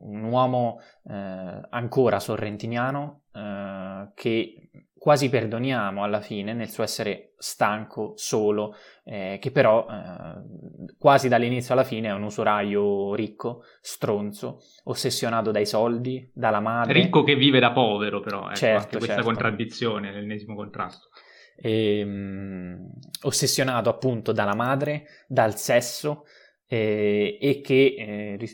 un 0.00 0.22
uomo 0.24 0.80
eh, 1.06 1.60
ancora 1.68 2.18
sorrentiniano 2.18 3.24
eh, 3.34 4.08
che 4.14 4.70
quasi 4.96 5.28
perdoniamo 5.28 6.02
alla 6.02 6.20
fine 6.20 6.54
nel 6.54 6.70
suo 6.70 6.82
essere 6.82 7.32
stanco, 7.36 8.12
solo, 8.16 8.74
eh, 9.04 9.38
che 9.38 9.50
però 9.50 9.86
eh, 9.86 10.94
quasi 10.98 11.28
dall'inizio 11.28 11.74
alla 11.74 11.84
fine 11.84 12.08
è 12.08 12.12
un 12.12 12.22
usuraio 12.22 13.14
ricco, 13.14 13.62
stronzo, 13.80 14.60
ossessionato 14.84 15.50
dai 15.50 15.66
soldi, 15.66 16.30
dalla 16.34 16.60
madre. 16.60 16.94
Ricco 16.94 17.22
che 17.22 17.34
vive 17.34 17.60
da 17.60 17.72
povero 17.72 18.20
però, 18.20 18.46
ecco, 18.46 18.54
certo, 18.54 18.96
questa 18.96 19.14
certo. 19.16 19.22
contraddizione, 19.22 20.10
l'ennesimo 20.12 20.54
contrasto 20.54 21.08
ehm, 21.60 22.90
ossessionato 23.22 23.90
appunto 23.90 24.32
dalla 24.32 24.54
madre, 24.54 25.06
dal 25.26 25.56
sesso 25.56 26.24
eh, 26.66 27.38
e 27.40 27.60
che 27.60 27.94
eh, 27.98 28.52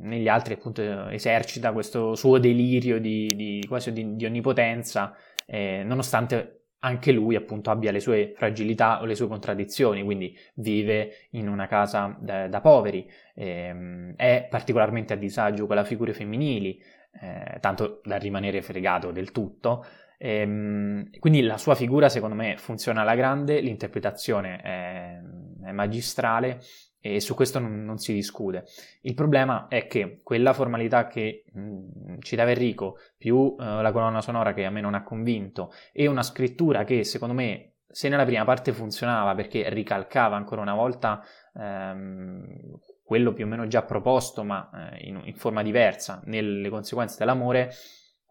negli 0.00 0.28
altri 0.28 0.54
appunto 0.54 1.08
esercita 1.08 1.72
questo 1.72 2.14
suo 2.14 2.38
delirio 2.38 3.00
di, 3.00 3.26
di 3.34 3.64
quasi 3.66 3.92
di, 3.92 4.16
di 4.16 4.24
onnipotenza, 4.26 5.16
eh, 5.46 5.82
nonostante 5.84 6.64
anche 6.84 7.12
lui 7.12 7.34
appunto 7.34 7.70
abbia 7.70 7.90
le 7.90 8.00
sue 8.00 8.34
fragilità 8.36 9.00
o 9.00 9.06
le 9.06 9.14
sue 9.14 9.26
contraddizioni, 9.26 10.02
quindi 10.02 10.36
vive 10.56 11.28
in 11.30 11.48
una 11.48 11.66
casa 11.66 12.14
da, 12.20 12.46
da 12.46 12.60
poveri, 12.60 13.10
ehm, 13.34 14.14
è 14.16 14.46
particolarmente 14.50 15.14
a 15.14 15.16
disagio 15.16 15.66
con 15.66 15.76
le 15.76 15.84
figure 15.86 16.12
femminili, 16.12 16.78
eh, 17.20 17.58
tanto 17.60 18.00
da 18.04 18.16
rimanere 18.16 18.60
fregato 18.60 19.12
del 19.12 19.32
tutto, 19.32 19.86
Ehm, 20.26 21.10
quindi 21.18 21.42
la 21.42 21.58
sua 21.58 21.74
figura 21.74 22.08
secondo 22.08 22.34
me 22.34 22.56
funziona 22.56 23.02
alla 23.02 23.14
grande, 23.14 23.60
l'interpretazione 23.60 24.56
è, 24.56 25.20
è 25.66 25.70
magistrale 25.72 26.60
e 26.98 27.20
su 27.20 27.34
questo 27.34 27.58
non, 27.58 27.84
non, 27.84 27.98
si 27.98 28.14
discute. 28.14 28.64
Il 29.02 29.12
problema 29.12 29.66
è 29.68 29.86
che 29.86 30.20
quella 30.22 30.54
formalità 30.54 31.08
che 31.08 31.44
mh, 31.52 32.20
citava 32.20 32.52
Enrico, 32.52 32.96
più 33.18 33.36
uh, 33.36 33.56
la 33.58 33.92
colonna 33.92 34.22
sonora 34.22 34.54
che 34.54 34.64
a 34.64 34.70
me 34.70 34.80
non 34.80 34.94
ha 34.94 35.02
convinto, 35.02 35.70
e 35.92 36.06
una 36.06 36.22
scrittura 36.22 36.84
che 36.84 37.04
secondo 37.04 37.34
me, 37.34 37.72
se 37.86 38.08
nella 38.08 38.24
prima 38.24 38.46
parte 38.46 38.72
funzionava 38.72 39.34
perché 39.34 39.68
ricalcava 39.68 40.36
ancora 40.36 40.62
una 40.62 40.74
volta 40.74 41.22
ehm, 41.54 42.78
quello 43.02 43.34
più 43.34 43.44
o 43.44 43.48
meno 43.48 43.66
già 43.66 43.82
proposto, 43.82 44.42
ma 44.42 44.70
eh, 44.90 45.06
in, 45.06 45.20
in 45.22 45.34
forma 45.34 45.62
diversa, 45.62 46.22
nelle 46.24 46.70
conseguenze 46.70 47.16
dell'amore, 47.18 47.70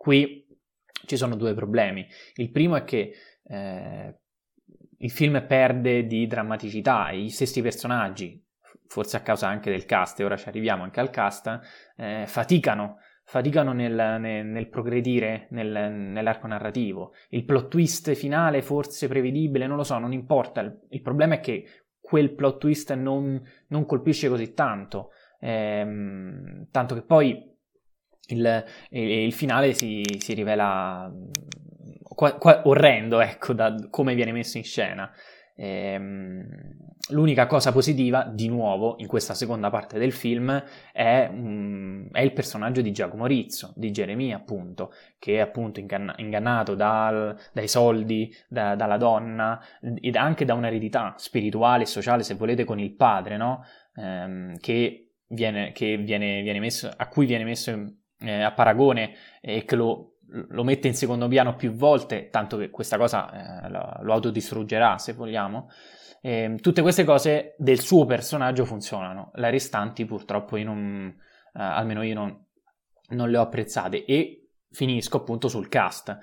qui 0.03 0.42
ci 1.05 1.17
sono 1.17 1.35
due 1.35 1.53
problemi. 1.53 2.07
Il 2.35 2.51
primo 2.51 2.75
è 2.75 2.83
che 2.83 3.13
eh, 3.45 4.17
il 4.97 5.11
film 5.11 5.45
perde 5.45 6.05
di 6.05 6.27
drammaticità, 6.27 7.11
i 7.11 7.29
stessi 7.29 7.61
personaggi, 7.61 8.41
forse 8.87 9.17
a 9.17 9.21
causa 9.21 9.47
anche 9.47 9.69
del 9.69 9.85
cast, 9.85 10.19
e 10.19 10.23
ora 10.23 10.37
ci 10.37 10.47
arriviamo 10.47 10.83
anche 10.83 10.99
al 10.99 11.09
cast, 11.09 11.59
eh, 11.97 12.23
faticano, 12.25 12.97
faticano 13.25 13.73
nel, 13.73 14.17
nel, 14.19 14.45
nel 14.45 14.69
progredire 14.69 15.47
nel, 15.49 15.91
nell'arco 15.91 16.47
narrativo. 16.47 17.13
Il 17.29 17.43
plot 17.43 17.67
twist 17.69 18.13
finale 18.13 18.61
forse 18.61 19.07
prevedibile, 19.07 19.67
non 19.67 19.77
lo 19.77 19.83
so, 19.83 19.97
non 19.97 20.13
importa. 20.13 20.61
Il, 20.61 20.79
il 20.89 21.01
problema 21.01 21.35
è 21.35 21.39
che 21.39 21.65
quel 21.99 22.33
plot 22.33 22.59
twist 22.59 22.93
non, 22.93 23.41
non 23.67 23.85
colpisce 23.85 24.29
così 24.29 24.53
tanto, 24.53 25.09
ehm, 25.39 26.67
tanto 26.69 26.95
che 26.95 27.01
poi 27.01 27.51
il, 28.27 28.65
il 28.89 29.33
finale 29.33 29.73
si, 29.73 30.03
si 30.19 30.33
rivela 30.33 31.11
qua, 32.13 32.33
qua, 32.37 32.61
orrendo, 32.65 33.19
ecco, 33.19 33.53
da 33.53 33.75
come 33.89 34.15
viene 34.15 34.31
messo 34.31 34.57
in 34.57 34.63
scena. 34.63 35.11
Ehm, 35.55 36.47
l'unica 37.09 37.47
cosa 37.47 37.71
positiva, 37.71 38.23
di 38.23 38.47
nuovo, 38.47 38.95
in 38.97 39.07
questa 39.07 39.33
seconda 39.33 39.69
parte 39.69 39.99
del 39.99 40.11
film 40.11 40.63
è, 40.91 41.29
um, 41.31 42.09
è 42.11 42.21
il 42.21 42.33
personaggio 42.33 42.81
di 42.81 42.91
Giacomo 42.91 43.25
Rizzo, 43.25 43.73
di 43.75 43.91
Geremia, 43.91 44.37
appunto, 44.37 44.93
che 45.19 45.35
è 45.35 45.39
appunto 45.39 45.79
inganna- 45.79 46.15
ingannato 46.17 46.75
dal, 46.75 47.37
dai 47.51 47.67
soldi, 47.67 48.33
da, 48.47 48.75
dalla 48.75 48.97
donna 48.97 49.61
ed 49.99 50.15
anche 50.15 50.45
da 50.45 50.53
un'eredità 50.53 51.13
spirituale 51.17 51.83
e 51.83 51.87
sociale, 51.87 52.23
se 52.23 52.35
volete, 52.35 52.63
con 52.63 52.79
il 52.79 52.95
padre, 52.95 53.37
no? 53.37 53.63
Ehm, 53.95 54.57
che 54.59 55.09
viene, 55.27 55.71
che 55.71 55.97
viene, 55.97 56.41
viene 56.41 56.59
messo, 56.59 56.89
a 56.95 57.07
cui 57.07 57.25
viene 57.25 57.43
messo 57.43 57.71
eh, 58.23 58.41
a 58.41 58.51
paragone 58.51 59.13
e 59.41 59.65
che 59.65 59.75
lo 59.75 60.13
lo 60.33 60.63
mette 60.63 60.87
in 60.87 60.95
secondo 60.95 61.27
piano 61.27 61.55
più 61.55 61.71
volte, 61.71 62.29
tanto 62.29 62.57
che 62.57 62.69
questa 62.69 62.97
cosa 62.97 63.65
eh, 63.65 63.69
lo, 63.69 63.99
lo, 64.01 64.13
autodistruggerà 64.13 64.97
se 64.97 65.13
vogliamo. 65.13 65.69
E, 66.21 66.57
tutte 66.61 66.81
queste 66.81 67.03
cose 67.03 67.55
del 67.57 67.79
suo 67.79 68.05
personaggio 68.05 68.65
funzionano, 68.65 69.31
le 69.35 69.51
restanti 69.51 70.05
purtroppo 70.05 70.57
io 70.57 70.65
non, 70.65 71.15
eh, 71.53 71.61
almeno 71.61 72.01
io 72.01 72.15
non, 72.15 72.45
non, 73.09 73.29
le 73.29 73.37
ho 73.37 73.41
apprezzate 73.41 74.05
e 74.05 74.49
finisco 74.71 75.17
appunto 75.17 75.47
sul 75.47 75.69
cast. 75.69 76.17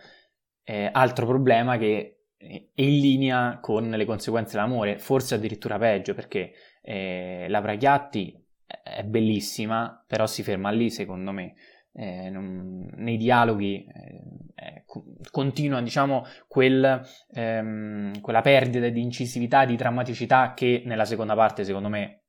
Eh, 0.63 0.89
altro 0.93 1.27
problema 1.27 1.77
che 1.79 2.25
è 2.37 2.65
in 2.75 3.01
linea 3.01 3.59
con 3.61 3.91
le 3.91 4.05
conseguenze 4.05 4.57
dell'amore, 4.57 4.99
forse 4.99 5.35
addirittura 5.35 5.79
peggio 5.79 6.15
perché 6.15 6.53
eh, 6.83 7.47
Laura 7.49 7.77
Chiatti 7.77 8.37
è 8.67 9.03
bellissima, 9.05 10.03
però 10.07 10.27
si 10.27 10.43
ferma 10.43 10.71
lì 10.71 10.91
secondo 10.91 11.33
me 11.33 11.55
eh, 11.93 12.31
non, 12.31 12.89
nei 12.97 13.17
dialoghi 13.17 13.85
eh, 13.85 14.23
eh 14.55 14.85
continua 15.31 15.81
diciamo 15.81 16.25
quel, 16.49 17.03
ehm, 17.33 18.21
quella 18.21 18.41
perdita 18.41 18.89
di 18.89 19.01
incisività, 19.03 19.65
di 19.65 19.77
drammaticità 19.77 20.55
che 20.55 20.83
nella 20.85 21.05
seconda 21.05 21.35
parte 21.35 21.65
secondo 21.65 21.89
me 21.89 22.23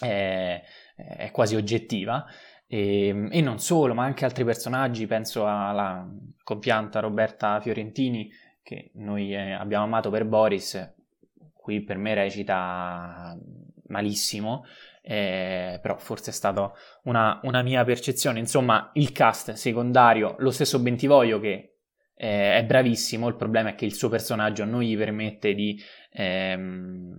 è, 0.00 0.62
è 0.96 1.30
quasi 1.30 1.56
oggettiva. 1.56 2.24
E, 2.66 3.06
ehm, 3.08 3.28
e, 3.30 3.40
non 3.40 3.58
solo 3.58 3.94
ma 3.94 4.04
anche 4.04 4.24
altri 4.24 4.44
personaggi 4.44 5.06
penso 5.06 5.46
alla 5.46 6.08
compianta 6.42 7.00
Roberta 7.00 7.60
Fiorentini 7.60 8.30
che 8.62 8.90
noi 8.94 9.34
eh, 9.34 9.52
abbiamo 9.52 9.84
amato 9.84 10.10
per 10.10 10.24
Boris 10.24 10.94
qui 11.52 11.82
per 11.82 11.96
me 11.96 12.14
recita 12.14 13.38
malissimo 13.88 14.64
eh, 15.02 15.80
però 15.82 15.98
forse 15.98 16.30
è 16.30 16.32
stata 16.32 16.72
una, 17.04 17.40
una, 17.42 17.62
mia 17.62 17.84
percezione. 17.84 18.38
Insomma, 18.38 18.90
il 18.94 19.12
cast 19.12 19.52
secondario, 19.52 20.36
lo 20.38 20.50
stesso 20.50 20.78
Bentivoglio 20.78 21.40
che 21.40 21.78
eh, 22.14 22.56
è 22.56 22.64
bravissimo, 22.64 23.26
il 23.28 23.34
problema 23.34 23.70
è 23.70 23.74
che 23.74 23.84
il 23.84 23.94
suo 23.94 24.08
personaggio 24.08 24.64
non 24.64 24.82
gli 24.82 24.96
permette 24.96 25.54
di, 25.54 25.78
ehm, 26.12 27.18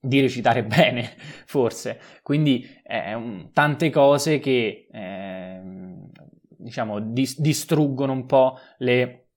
di 0.00 0.20
recitare 0.20 0.62
bene, 0.64 1.14
forse. 1.44 2.00
Quindi 2.22 2.64
eh, 2.84 3.14
un, 3.14 3.50
tante 3.52 3.90
cose 3.90 4.38
che 4.38 4.86
ehm, 4.90 6.10
diciamo 6.56 7.00
dis- 7.00 7.40
distruggono 7.40 8.12
un 8.12 8.26
po' 8.26 8.58
le, 8.78 9.30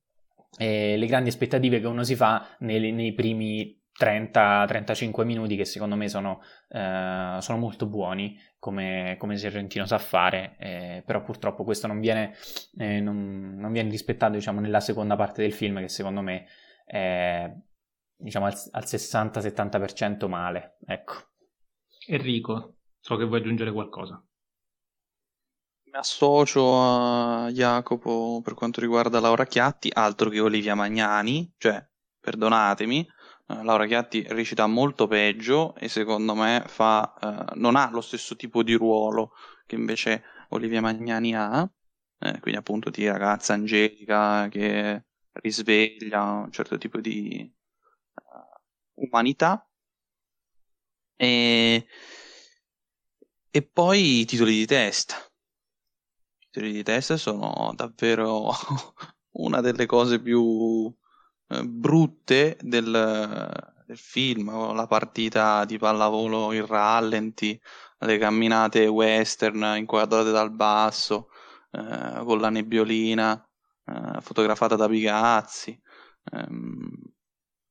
eh, 0.58 0.98
le, 0.98 1.06
grandi 1.08 1.30
aspettative 1.30 1.80
che 1.80 1.88
uno 1.88 2.04
si 2.04 2.16
fa 2.16 2.56
nei, 2.60 2.92
nei 2.92 3.14
primi 3.14 3.81
30-35 4.02 5.24
minuti 5.24 5.56
che 5.56 5.66
secondo 5.66 5.96
me 5.96 6.10
sono, 6.10 6.42
eh, 6.70 7.38
sono 7.40 7.58
molto 7.60 7.86
buoni 7.86 8.40
come, 8.58 9.16
come 9.20 9.38
Serrentino 9.38 9.86
sa 9.86 10.00
fare, 10.00 10.56
eh, 10.58 11.04
però 11.06 11.22
purtroppo 11.22 11.64
questo 11.64 11.86
non 11.86 12.00
viene, 12.00 12.34
eh, 12.78 13.00
non, 13.00 13.56
non 13.58 13.72
viene 13.72 13.92
rispettato 13.92 14.34
diciamo, 14.34 14.60
nella 14.60 14.80
seconda 14.80 15.16
parte 15.16 15.44
del 15.44 15.54
film 15.54 15.80
che 15.80 15.90
secondo 15.90 16.22
me 16.22 16.48
è 16.84 17.52
diciamo, 18.16 18.46
al, 18.46 18.58
al 18.72 18.84
60-70% 18.84 20.28
male. 20.28 20.78
Ecco. 20.86 21.14
Enrico, 22.08 22.78
so 23.00 23.16
che 23.18 23.26
vuoi 23.26 23.40
aggiungere 23.40 23.72
qualcosa. 23.72 24.24
Mi 25.84 25.98
associo 25.98 26.80
a 26.80 27.50
Jacopo 27.52 28.42
per 28.42 28.54
quanto 28.54 28.80
riguarda 28.80 29.20
Laura 29.20 29.46
Chiatti, 29.46 29.90
altro 29.94 30.30
che 30.30 30.40
Olivia 30.40 30.74
Magnani, 30.74 31.54
cioè 31.58 31.86
perdonatemi, 32.20 33.06
Laura 33.48 33.86
Chiatti 33.86 34.24
recita 34.28 34.66
molto 34.68 35.08
peggio 35.08 35.76
e 35.76 35.88
secondo 35.90 36.36
me 36.36 36.64
fa, 36.68 37.14
eh, 37.54 37.56
non 37.56 37.76
ha 37.76 37.90
lo 37.92 38.02
stesso 38.02 38.36
tipo 38.36 38.64
di 38.64 38.74
ruolo 38.74 39.34
che 39.66 39.76
invece 39.76 40.24
Olivia 40.50 40.82
Magnani 40.82 41.36
ha, 41.36 41.62
eh, 42.20 42.40
quindi 42.40 42.60
appunto 42.60 42.90
di 42.90 43.08
ragazza 43.08 43.54
angelica 43.54 44.48
che 44.50 45.06
risveglia 45.34 46.24
un 46.24 46.52
certo 46.52 46.78
tipo 46.78 47.00
di 47.00 47.52
uh, 48.16 49.04
umanità. 49.06 49.66
E, 51.18 51.86
e 53.52 53.62
poi 53.62 54.20
i 54.22 54.26
titoli 54.26 54.56
di 54.56 54.66
testa. 54.66 55.16
I 56.40 56.46
titoli 56.50 56.72
di 56.74 56.84
testa 56.84 57.18
sono 57.18 57.72
davvero 57.76 58.52
una 59.38 59.62
delle 59.62 59.86
cose 59.86 60.20
più 60.22 60.94
eh, 61.52 61.64
brutte 61.66 62.58
del, 62.62 62.90
del, 63.86 63.98
film, 63.98 64.74
la 64.74 64.88
partita 64.88 65.66
di 65.66 65.78
pallavolo 65.78 66.54
in 66.54 66.66
rallenti, 66.66 67.60
le 68.00 68.18
camminate 68.18 68.88
western 68.88 69.76
inquadrate 69.78 70.32
dal 70.32 70.52
basso, 70.52 71.30
eh, 71.72 72.22
con 72.24 72.40
la 72.40 72.50
nebbiolina, 72.50 73.48
eh, 73.86 74.22
fotografata 74.22 74.76
da 74.76 74.88
Pigazzi. 74.88 75.80
Ehm, 76.32 76.90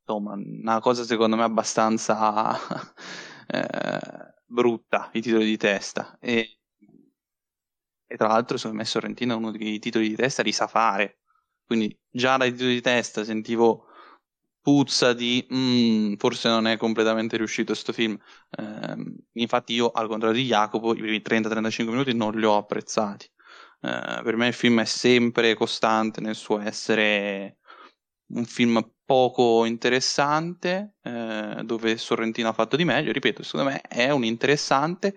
insomma, 0.01 0.35
una 0.35 0.81
cosa 0.81 1.05
secondo 1.05 1.37
me 1.37 1.43
abbastanza 1.45 2.53
eh, 3.49 4.35
brutta, 4.47 5.11
i 5.13 5.21
titoli 5.23 5.45
di 5.47 5.57
testa. 5.57 6.19
E, 6.21 6.59
e 8.07 8.17
tra 8.17 8.29
l'altro, 8.29 8.57
secondo 8.57 8.79
me 8.79 8.85
Sorrentino 8.85 9.35
è 9.35 9.37
uno 9.37 9.51
dei 9.53 9.79
titoli 9.79 10.09
di 10.09 10.17
testa 10.17 10.43
di 10.43 10.53
Safare 10.53 11.20
quindi 11.71 11.97
già 12.11 12.37
dai 12.37 12.51
titoli 12.51 12.75
di 12.75 12.81
testa 12.81 13.23
sentivo 13.23 13.85
puzza 14.61 15.13
di 15.13 15.47
mm, 15.55 16.15
forse 16.15 16.49
non 16.49 16.67
è 16.67 16.77
completamente 16.77 17.37
riuscito 17.37 17.73
questo 17.73 17.93
film. 17.93 18.19
Eh, 18.51 18.97
infatti 19.35 19.75
io, 19.75 19.91
al 19.93 20.09
contrario 20.09 20.37
di 20.37 20.47
Jacopo, 20.49 20.95
i 20.95 20.99
primi 20.99 21.23
30-35 21.23 21.93
minuti 21.93 22.13
non 22.13 22.33
li 22.35 22.45
ho 22.45 22.57
apprezzati. 22.57 23.27
Eh, 23.83 24.21
per 24.25 24.35
me 24.37 24.49
il 24.49 24.53
film 24.53 24.81
è 24.81 24.85
sempre 24.85 25.55
costante 25.55 26.21
nel 26.21 26.35
suo 26.35 26.59
essere 26.59 27.59
un 28.33 28.45
film 28.45 28.85
poco 29.05 29.65
interessante, 29.65 30.97
eh, 31.03 31.63
dove 31.65 31.97
Sorrentino 31.99 32.49
ha 32.49 32.53
fatto 32.53 32.75
di 32.75 32.85
meglio. 32.85 33.13
Ripeto, 33.13 33.45
secondo 33.45 33.71
me 33.71 33.81
è 33.83 34.11
un 34.11 34.25
interessante 34.25 35.15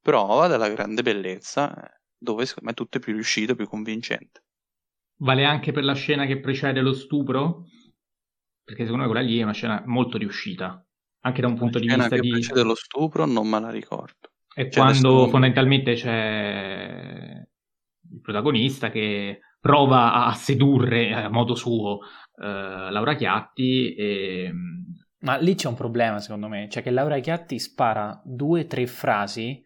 prova 0.00 0.48
della 0.48 0.68
grande 0.68 1.02
bellezza, 1.02 1.72
eh, 1.76 2.00
dove 2.18 2.44
secondo 2.44 2.70
me 2.70 2.74
tutto 2.74 2.98
è 2.98 3.00
più 3.00 3.12
riuscito, 3.12 3.54
più 3.54 3.68
convincente. 3.68 4.42
Vale 5.22 5.44
anche 5.44 5.70
per 5.70 5.84
la 5.84 5.94
scena 5.94 6.26
che 6.26 6.40
precede 6.40 6.80
lo 6.80 6.92
stupro? 6.92 7.66
Perché 8.64 8.84
secondo 8.84 9.04
me 9.04 9.10
quella 9.10 9.24
lì 9.24 9.38
è 9.38 9.44
una 9.44 9.52
scena 9.52 9.82
molto 9.86 10.18
riuscita, 10.18 10.84
anche 11.20 11.40
da 11.40 11.46
un 11.46 11.54
punto 11.54 11.78
di 11.78 11.86
vista 11.86 12.16
di... 12.16 12.20
che 12.20 12.28
precede 12.28 12.62
lo 12.64 12.74
stupro 12.74 13.24
non 13.24 13.48
me 13.48 13.60
la 13.60 13.70
ricordo. 13.70 14.32
È 14.52 14.68
cioè, 14.68 14.82
quando 14.82 15.14
adesso... 15.14 15.28
fondamentalmente 15.28 15.94
c'è 15.94 17.46
il 18.10 18.20
protagonista 18.20 18.90
che 18.90 19.40
prova 19.60 20.26
a 20.26 20.32
sedurre 20.34 21.14
a 21.14 21.30
modo 21.30 21.54
suo 21.54 21.98
uh, 21.98 22.00
Laura 22.90 23.14
Chiatti 23.14 23.94
e... 23.94 24.52
Ma 25.20 25.36
lì 25.36 25.54
c'è 25.54 25.68
un 25.68 25.76
problema 25.76 26.18
secondo 26.18 26.48
me, 26.48 26.68
cioè 26.68 26.82
che 26.82 26.90
Laura 26.90 27.20
Chiatti 27.20 27.60
spara 27.60 28.20
due 28.24 28.62
o 28.62 28.66
tre 28.66 28.88
frasi 28.88 29.62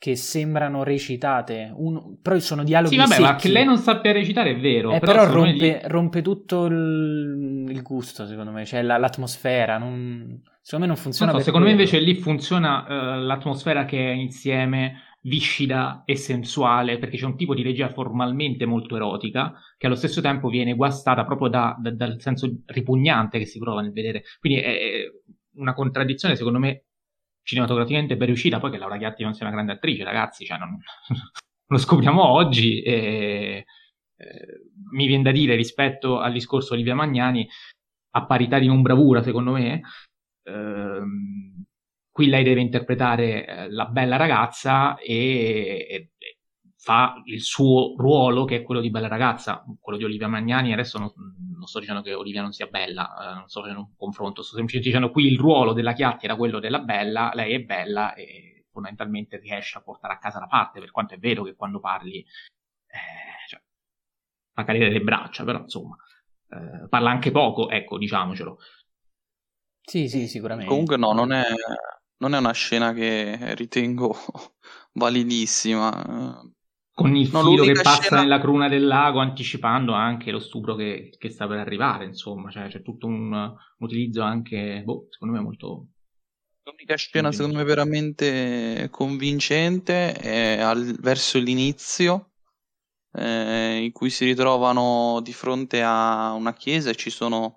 che 0.00 0.16
sembrano 0.16 0.82
recitate, 0.82 1.70
un... 1.76 2.16
però 2.22 2.38
sono 2.38 2.64
dialoghi 2.64 2.94
Sì, 2.94 3.00
vabbè, 3.00 3.10
secchi. 3.16 3.22
ma 3.22 3.36
che 3.36 3.48
lei 3.50 3.66
non 3.66 3.76
sappia 3.76 4.12
recitare 4.12 4.52
è 4.52 4.58
vero. 4.58 4.92
Eh, 4.92 4.98
però, 4.98 5.12
però 5.12 5.30
rompe, 5.30 5.66
gli... 5.66 5.88
rompe, 5.88 6.22
tutto 6.22 6.64
il... 6.64 7.66
il, 7.68 7.82
gusto, 7.82 8.26
secondo 8.26 8.50
me, 8.50 8.64
cioè 8.64 8.80
la, 8.80 8.96
l'atmosfera, 8.96 9.76
non... 9.76 10.40
secondo 10.62 10.86
me 10.86 10.92
non 10.94 11.02
funziona. 11.02 11.32
Non 11.32 11.40
so, 11.40 11.46
secondo 11.46 11.66
quello. 11.66 11.78
me 11.78 11.84
invece 11.84 12.02
lì 12.02 12.18
funziona 12.18 13.18
uh, 13.18 13.20
l'atmosfera 13.20 13.84
che 13.84 13.98
è 13.98 14.12
insieme 14.14 15.02
viscida 15.20 16.02
e 16.06 16.16
sensuale, 16.16 16.98
perché 16.98 17.18
c'è 17.18 17.26
un 17.26 17.36
tipo 17.36 17.54
di 17.54 17.62
regia 17.62 17.90
formalmente 17.90 18.64
molto 18.64 18.96
erotica, 18.96 19.52
che 19.76 19.84
allo 19.84 19.96
stesso 19.96 20.22
tempo 20.22 20.48
viene 20.48 20.76
guastata 20.76 21.26
proprio 21.26 21.48
da, 21.48 21.76
da, 21.78 21.92
dal 21.92 22.18
senso 22.22 22.50
ripugnante 22.64 23.38
che 23.38 23.44
si 23.44 23.58
prova 23.58 23.82
nel 23.82 23.92
vedere. 23.92 24.22
Quindi 24.38 24.60
è 24.60 25.02
una 25.56 25.74
contraddizione, 25.74 26.36
secondo 26.36 26.58
me, 26.58 26.84
cinematograficamente 27.42 28.16
ben 28.16 28.26
riuscita. 28.26 28.58
Poi 28.58 28.70
che 28.70 28.78
Laura 28.78 28.98
Chiatti 28.98 29.22
non 29.22 29.34
sia 29.34 29.46
una 29.46 29.54
grande 29.54 29.72
attrice, 29.72 30.04
ragazzi, 30.04 30.44
cioè 30.44 30.58
non, 30.58 30.76
lo 31.68 31.78
scopriamo 31.78 32.24
oggi. 32.24 32.82
E, 32.82 33.64
eh, 34.16 34.60
mi 34.92 35.06
viene 35.06 35.22
da 35.22 35.32
dire 35.32 35.54
rispetto 35.54 36.18
al 36.18 36.32
discorso 36.32 36.74
Olivia 36.74 36.94
Magnani, 36.94 37.48
a 38.12 38.26
parità 38.26 38.58
di 38.58 38.66
non 38.66 38.82
bravura, 38.82 39.22
secondo 39.22 39.52
me. 39.52 39.80
Ehm, 40.44 41.64
qui 42.10 42.26
lei 42.28 42.44
deve 42.44 42.60
interpretare 42.60 43.46
eh, 43.46 43.70
la 43.70 43.86
bella 43.86 44.16
ragazza 44.16 44.98
e, 44.98 45.86
e, 45.88 46.10
fa 46.80 47.20
il 47.26 47.42
suo 47.42 47.94
ruolo 47.98 48.46
che 48.46 48.56
è 48.56 48.62
quello 48.62 48.80
di 48.80 48.88
bella 48.88 49.06
ragazza, 49.06 49.62
quello 49.78 49.98
di 49.98 50.04
Olivia 50.04 50.28
Magnani. 50.28 50.72
Adesso 50.72 50.98
non, 50.98 51.12
non 51.54 51.66
sto 51.66 51.78
dicendo 51.78 52.00
che 52.00 52.14
Olivia 52.14 52.40
non 52.40 52.52
sia 52.52 52.68
bella, 52.68 53.32
eh, 53.32 53.34
non 53.34 53.48
sto 53.48 53.60
facendo 53.60 53.80
un 53.80 53.96
confronto, 53.96 54.42
sto 54.42 54.56
semplicemente 54.56 54.90
dicendo 54.90 55.12
qui 55.12 55.26
il 55.26 55.38
ruolo 55.38 55.74
della 55.74 55.92
Chiatti 55.92 56.24
era 56.24 56.36
quello 56.36 56.58
della 56.58 56.78
bella, 56.78 57.32
lei 57.34 57.52
è 57.52 57.60
bella 57.60 58.14
e 58.14 58.64
fondamentalmente 58.72 59.38
riesce 59.38 59.76
a 59.76 59.82
portare 59.82 60.14
a 60.14 60.18
casa 60.18 60.40
la 60.40 60.46
parte, 60.46 60.80
per 60.80 60.90
quanto 60.90 61.14
è 61.14 61.18
vero 61.18 61.42
che 61.42 61.54
quando 61.54 61.80
parli 61.80 62.20
eh, 62.20 63.46
cioè, 63.46 63.60
fa 64.54 64.64
cadere 64.64 64.90
le 64.90 65.00
braccia, 65.00 65.44
però 65.44 65.60
insomma 65.60 65.96
eh, 66.48 66.88
parla 66.88 67.10
anche 67.10 67.30
poco, 67.30 67.68
ecco, 67.68 67.98
diciamocelo. 67.98 68.58
Sì, 69.82 70.08
sì, 70.08 70.28
sicuramente. 70.28 70.70
Comunque 70.70 70.96
no, 70.96 71.12
non 71.12 71.32
è, 71.32 71.44
non 72.18 72.34
è 72.34 72.38
una 72.38 72.52
scena 72.52 72.94
che 72.94 73.54
ritengo 73.54 74.14
validissima. 74.94 76.42
Con 76.92 77.16
il 77.16 77.30
no, 77.32 77.42
filo 77.42 77.64
che 77.64 77.72
passa 77.72 78.02
scena... 78.02 78.20
nella 78.22 78.40
cruna 78.40 78.68
del 78.68 78.86
lago, 78.86 79.20
anticipando 79.20 79.92
anche 79.92 80.30
lo 80.30 80.38
stupro 80.38 80.74
che, 80.74 81.14
che 81.16 81.30
sta 81.30 81.46
per 81.46 81.58
arrivare, 81.58 82.04
insomma, 82.04 82.50
cioè, 82.50 82.68
c'è 82.68 82.82
tutto 82.82 83.06
un, 83.06 83.32
un 83.32 83.56
utilizzo 83.78 84.22
anche, 84.22 84.82
boh, 84.84 85.06
secondo 85.10 85.34
me 85.34 85.40
molto... 85.40 85.86
L'unica 86.62 86.96
scena 86.96 87.32
secondo 87.32 87.56
me 87.56 87.64
veramente 87.64 88.88
convincente 88.90 90.12
è 90.12 90.60
al, 90.60 90.96
verso 91.00 91.38
l'inizio, 91.38 92.32
eh, 93.12 93.82
in 93.82 93.92
cui 93.92 94.10
si 94.10 94.24
ritrovano 94.24 95.20
di 95.22 95.32
fronte 95.32 95.82
a 95.82 96.32
una 96.32 96.52
chiesa 96.52 96.90
e 96.90 96.94
ci 96.94 97.10
sono 97.10 97.56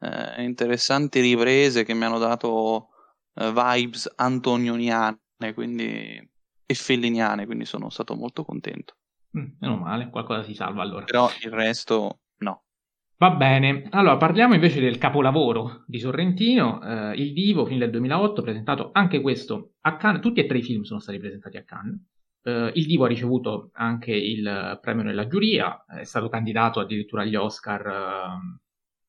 eh, 0.00 0.42
interessanti 0.42 1.20
riprese 1.20 1.84
che 1.84 1.94
mi 1.94 2.04
hanno 2.04 2.18
dato 2.18 2.88
eh, 3.34 3.52
vibes 3.52 4.12
antonioniane 4.16 5.18
quindi, 5.54 6.30
e 6.66 6.74
felliniane, 6.74 7.46
quindi 7.46 7.64
sono 7.64 7.88
stato 7.88 8.14
molto 8.14 8.44
contento. 8.44 8.96
Mm, 9.38 9.46
meno 9.60 9.76
male, 9.76 10.10
qualcosa 10.10 10.42
si 10.42 10.54
salva 10.54 10.82
allora. 10.82 11.04
Però 11.04 11.30
il 11.42 11.50
resto 11.50 12.20
no. 12.38 12.64
Va 13.18 13.30
bene, 13.30 13.86
allora 13.90 14.16
parliamo 14.16 14.54
invece 14.54 14.80
del 14.80 14.98
capolavoro 14.98 15.84
di 15.86 15.98
Sorrentino, 15.98 16.82
eh, 16.82 17.14
Il 17.14 17.32
Divo, 17.32 17.64
film 17.64 17.78
del 17.78 17.90
2008, 17.90 18.42
presentato 18.42 18.90
anche 18.92 19.20
questo 19.20 19.74
a 19.82 19.96
Cannes, 19.96 20.20
tutti 20.20 20.40
e 20.40 20.46
tre 20.46 20.58
i 20.58 20.62
film 20.62 20.82
sono 20.82 21.00
stati 21.00 21.18
presentati 21.18 21.56
a 21.56 21.64
Cannes. 21.64 22.00
Uh, 22.46 22.70
il 22.74 22.86
Divo 22.86 23.06
ha 23.06 23.08
ricevuto 23.08 23.70
anche 23.72 24.12
il 24.12 24.78
premio 24.80 25.02
nella 25.02 25.26
giuria, 25.26 25.84
è 25.84 26.04
stato 26.04 26.28
candidato 26.28 26.78
addirittura 26.78 27.22
agli 27.22 27.34
Oscar 27.34 27.80
uh, 27.84 28.58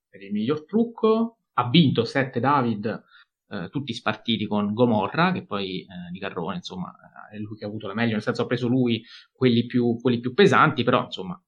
per 0.10 0.24
il 0.24 0.32
miglior 0.32 0.66
trucco, 0.66 1.38
ha 1.54 1.70
vinto 1.70 2.04
sette 2.04 2.40
David, 2.40 3.04
uh, 3.48 3.70
tutti 3.70 3.94
spartiti 3.94 4.48
con 4.48 4.74
Gomorra, 4.74 5.32
che 5.32 5.46
poi 5.46 5.86
di 6.12 6.20
Garrone, 6.20 6.58
insomma, 6.58 6.94
è 7.32 7.38
lui 7.38 7.58
che 7.58 7.66
ha 7.66 7.68
avuto 7.68 7.88
la 7.88 7.94
meglio, 7.94 8.14
nel 8.14 8.22
senso 8.22 8.44
ha 8.44 8.48
preso 8.48 8.68
lui 8.68 9.04
quelli 9.32 9.66
più, 9.66 9.98
quelli 10.00 10.20
più 10.20 10.34
pesanti, 10.34 10.84
però 10.84 11.04
insomma 11.06 11.42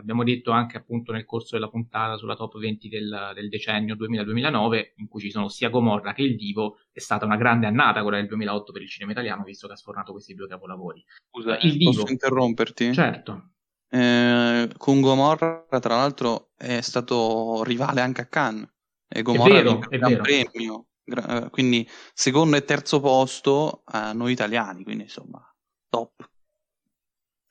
abbiamo 0.00 0.24
detto 0.24 0.50
anche 0.50 0.76
appunto 0.76 1.12
nel 1.12 1.24
corso 1.24 1.54
della 1.54 1.68
puntata 1.68 2.16
sulla 2.16 2.34
top 2.34 2.58
20 2.58 2.88
del, 2.88 3.32
del 3.34 3.48
decennio 3.48 3.94
2000-2009, 3.94 4.92
in 4.96 5.08
cui 5.08 5.20
ci 5.20 5.30
sono 5.30 5.48
sia 5.48 5.68
Gomorra 5.68 6.12
che 6.12 6.22
il 6.22 6.36
Divo, 6.36 6.78
è 6.90 6.98
stata 6.98 7.24
una 7.24 7.36
grande 7.36 7.66
annata 7.66 8.02
quella 8.02 8.16
del 8.16 8.26
2008 8.26 8.72
per 8.72 8.82
il 8.82 8.88
cinema 8.88 9.12
italiano, 9.12 9.44
visto 9.44 9.66
che 9.66 9.74
ha 9.74 9.76
sfornato 9.76 10.12
questi 10.12 10.34
due 10.34 10.48
capolavori. 10.48 11.04
Scusa, 11.30 11.58
il 11.58 11.76
Divo, 11.76 11.90
posso 11.92 12.10
interromperti? 12.10 12.92
Certo. 12.92 13.50
Eh, 13.88 14.70
con 14.76 15.00
Gomorra, 15.00 15.66
tra 15.80 15.96
l'altro, 15.96 16.50
è 16.56 16.80
stato 16.80 17.62
rivale 17.64 18.00
anche 18.00 18.22
a 18.22 18.26
Cannes. 18.26 18.68
E 19.12 19.22
Gomorra 19.22 19.58
è 19.58 19.62
vero, 19.62 19.90
è 19.90 20.04
un 20.04 20.20
premio. 20.22 20.86
Eh, 21.04 21.48
quindi 21.50 21.88
secondo 22.14 22.56
e 22.56 22.64
terzo 22.64 23.00
posto 23.00 23.82
a 23.86 24.12
noi 24.12 24.32
italiani, 24.32 24.84
quindi 24.84 25.04
insomma, 25.04 25.44
top. 25.88 26.28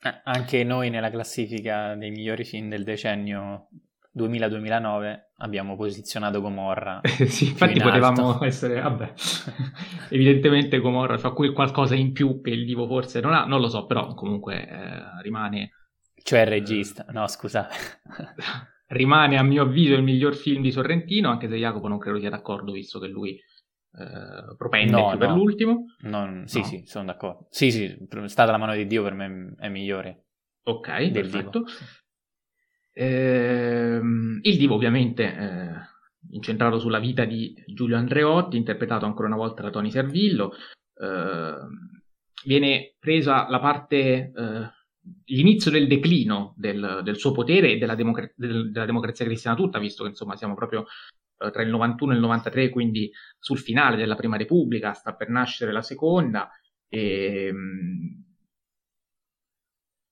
Eh, 0.02 0.20
anche 0.24 0.64
noi 0.64 0.88
nella 0.88 1.10
classifica 1.10 1.94
dei 1.94 2.10
migliori 2.10 2.44
film 2.44 2.70
del 2.70 2.84
decennio 2.84 3.68
2000-2009 4.16 5.18
abbiamo 5.36 5.76
posizionato 5.76 6.40
Gomorra. 6.40 7.00
sì, 7.28 7.48
infatti 7.48 7.76
in 7.76 7.82
potevamo 7.82 8.32
alto. 8.32 8.44
essere, 8.44 8.80
vabbè, 8.80 9.12
evidentemente 10.08 10.78
Gomorra 10.78 11.18
fa 11.18 11.32
quel 11.32 11.52
qualcosa 11.52 11.94
in 11.94 12.12
più 12.12 12.40
che 12.40 12.50
il 12.50 12.64
Divo 12.64 12.86
forse 12.86 13.20
non 13.20 13.34
ha, 13.34 13.44
non 13.44 13.60
lo 13.60 13.68
so, 13.68 13.84
però 13.84 14.14
comunque 14.14 14.66
eh, 14.66 15.22
rimane... 15.22 15.72
Cioè 16.22 16.40
il 16.40 16.46
regista, 16.46 17.04
no 17.10 17.26
scusate. 17.26 17.74
rimane 18.90 19.36
a 19.36 19.42
mio 19.42 19.62
avviso 19.62 19.94
il 19.94 20.02
miglior 20.02 20.34
film 20.34 20.62
di 20.62 20.70
Sorrentino, 20.70 21.30
anche 21.30 21.48
se 21.48 21.56
Jacopo 21.56 21.88
non 21.88 21.98
credo 21.98 22.18
sia 22.18 22.30
d'accordo, 22.30 22.72
visto 22.72 22.98
che 22.98 23.08
lui 23.08 23.30
eh, 23.32 24.54
propende 24.56 24.92
no, 24.92 25.10
no. 25.10 25.16
per 25.16 25.30
l'ultimo. 25.30 25.84
Non, 26.00 26.44
sì, 26.46 26.58
no. 26.58 26.64
sì, 26.64 26.82
sono 26.86 27.06
d'accordo. 27.06 27.46
Sì, 27.50 27.70
sì, 27.70 27.96
stata 28.26 28.50
la 28.50 28.58
mano 28.58 28.74
di 28.74 28.86
Dio 28.86 29.02
per 29.02 29.14
me 29.14 29.54
è 29.58 29.68
migliore. 29.68 30.26
Ok, 30.64 31.04
del 31.06 31.28
perfetto. 31.28 31.64
Eh, 32.92 34.00
il 34.42 34.58
Divo 34.58 34.74
ovviamente 34.74 35.22
eh, 35.24 35.70
incentrato 36.32 36.78
sulla 36.78 36.98
vita 36.98 37.24
di 37.24 37.54
Giulio 37.66 37.96
Andreotti, 37.96 38.56
interpretato 38.56 39.06
ancora 39.06 39.28
una 39.28 39.36
volta 39.36 39.62
da 39.62 39.70
Tony 39.70 39.90
Servillo. 39.90 40.52
Eh, 40.94 41.54
viene 42.44 42.96
presa 42.98 43.48
la 43.48 43.60
parte 43.60 44.32
eh, 44.34 44.70
l'inizio 45.26 45.70
del 45.70 45.86
declino 45.86 46.54
del, 46.56 47.00
del, 47.02 47.16
suo 47.16 47.32
potere 47.32 47.72
e 47.72 47.78
della, 47.78 47.94
democra- 47.94 48.30
del, 48.34 48.70
della 48.70 48.86
democrazia 48.86 49.24
cristiana 49.24 49.56
tutta, 49.56 49.78
visto 49.78 50.02
che 50.02 50.10
insomma 50.10 50.36
siamo 50.36 50.54
proprio 50.54 50.86
eh, 51.38 51.50
tra 51.50 51.62
il 51.62 51.70
91 51.70 52.12
e 52.12 52.14
il 52.14 52.20
93, 52.20 52.68
quindi 52.70 53.10
sul 53.38 53.58
finale 53.58 53.96
della 53.96 54.14
Prima 54.14 54.36
Repubblica, 54.36 54.92
sta 54.92 55.14
per 55.14 55.28
nascere 55.30 55.72
la 55.72 55.82
Seconda, 55.82 56.50
e, 56.88 57.52
mh, 57.52 58.24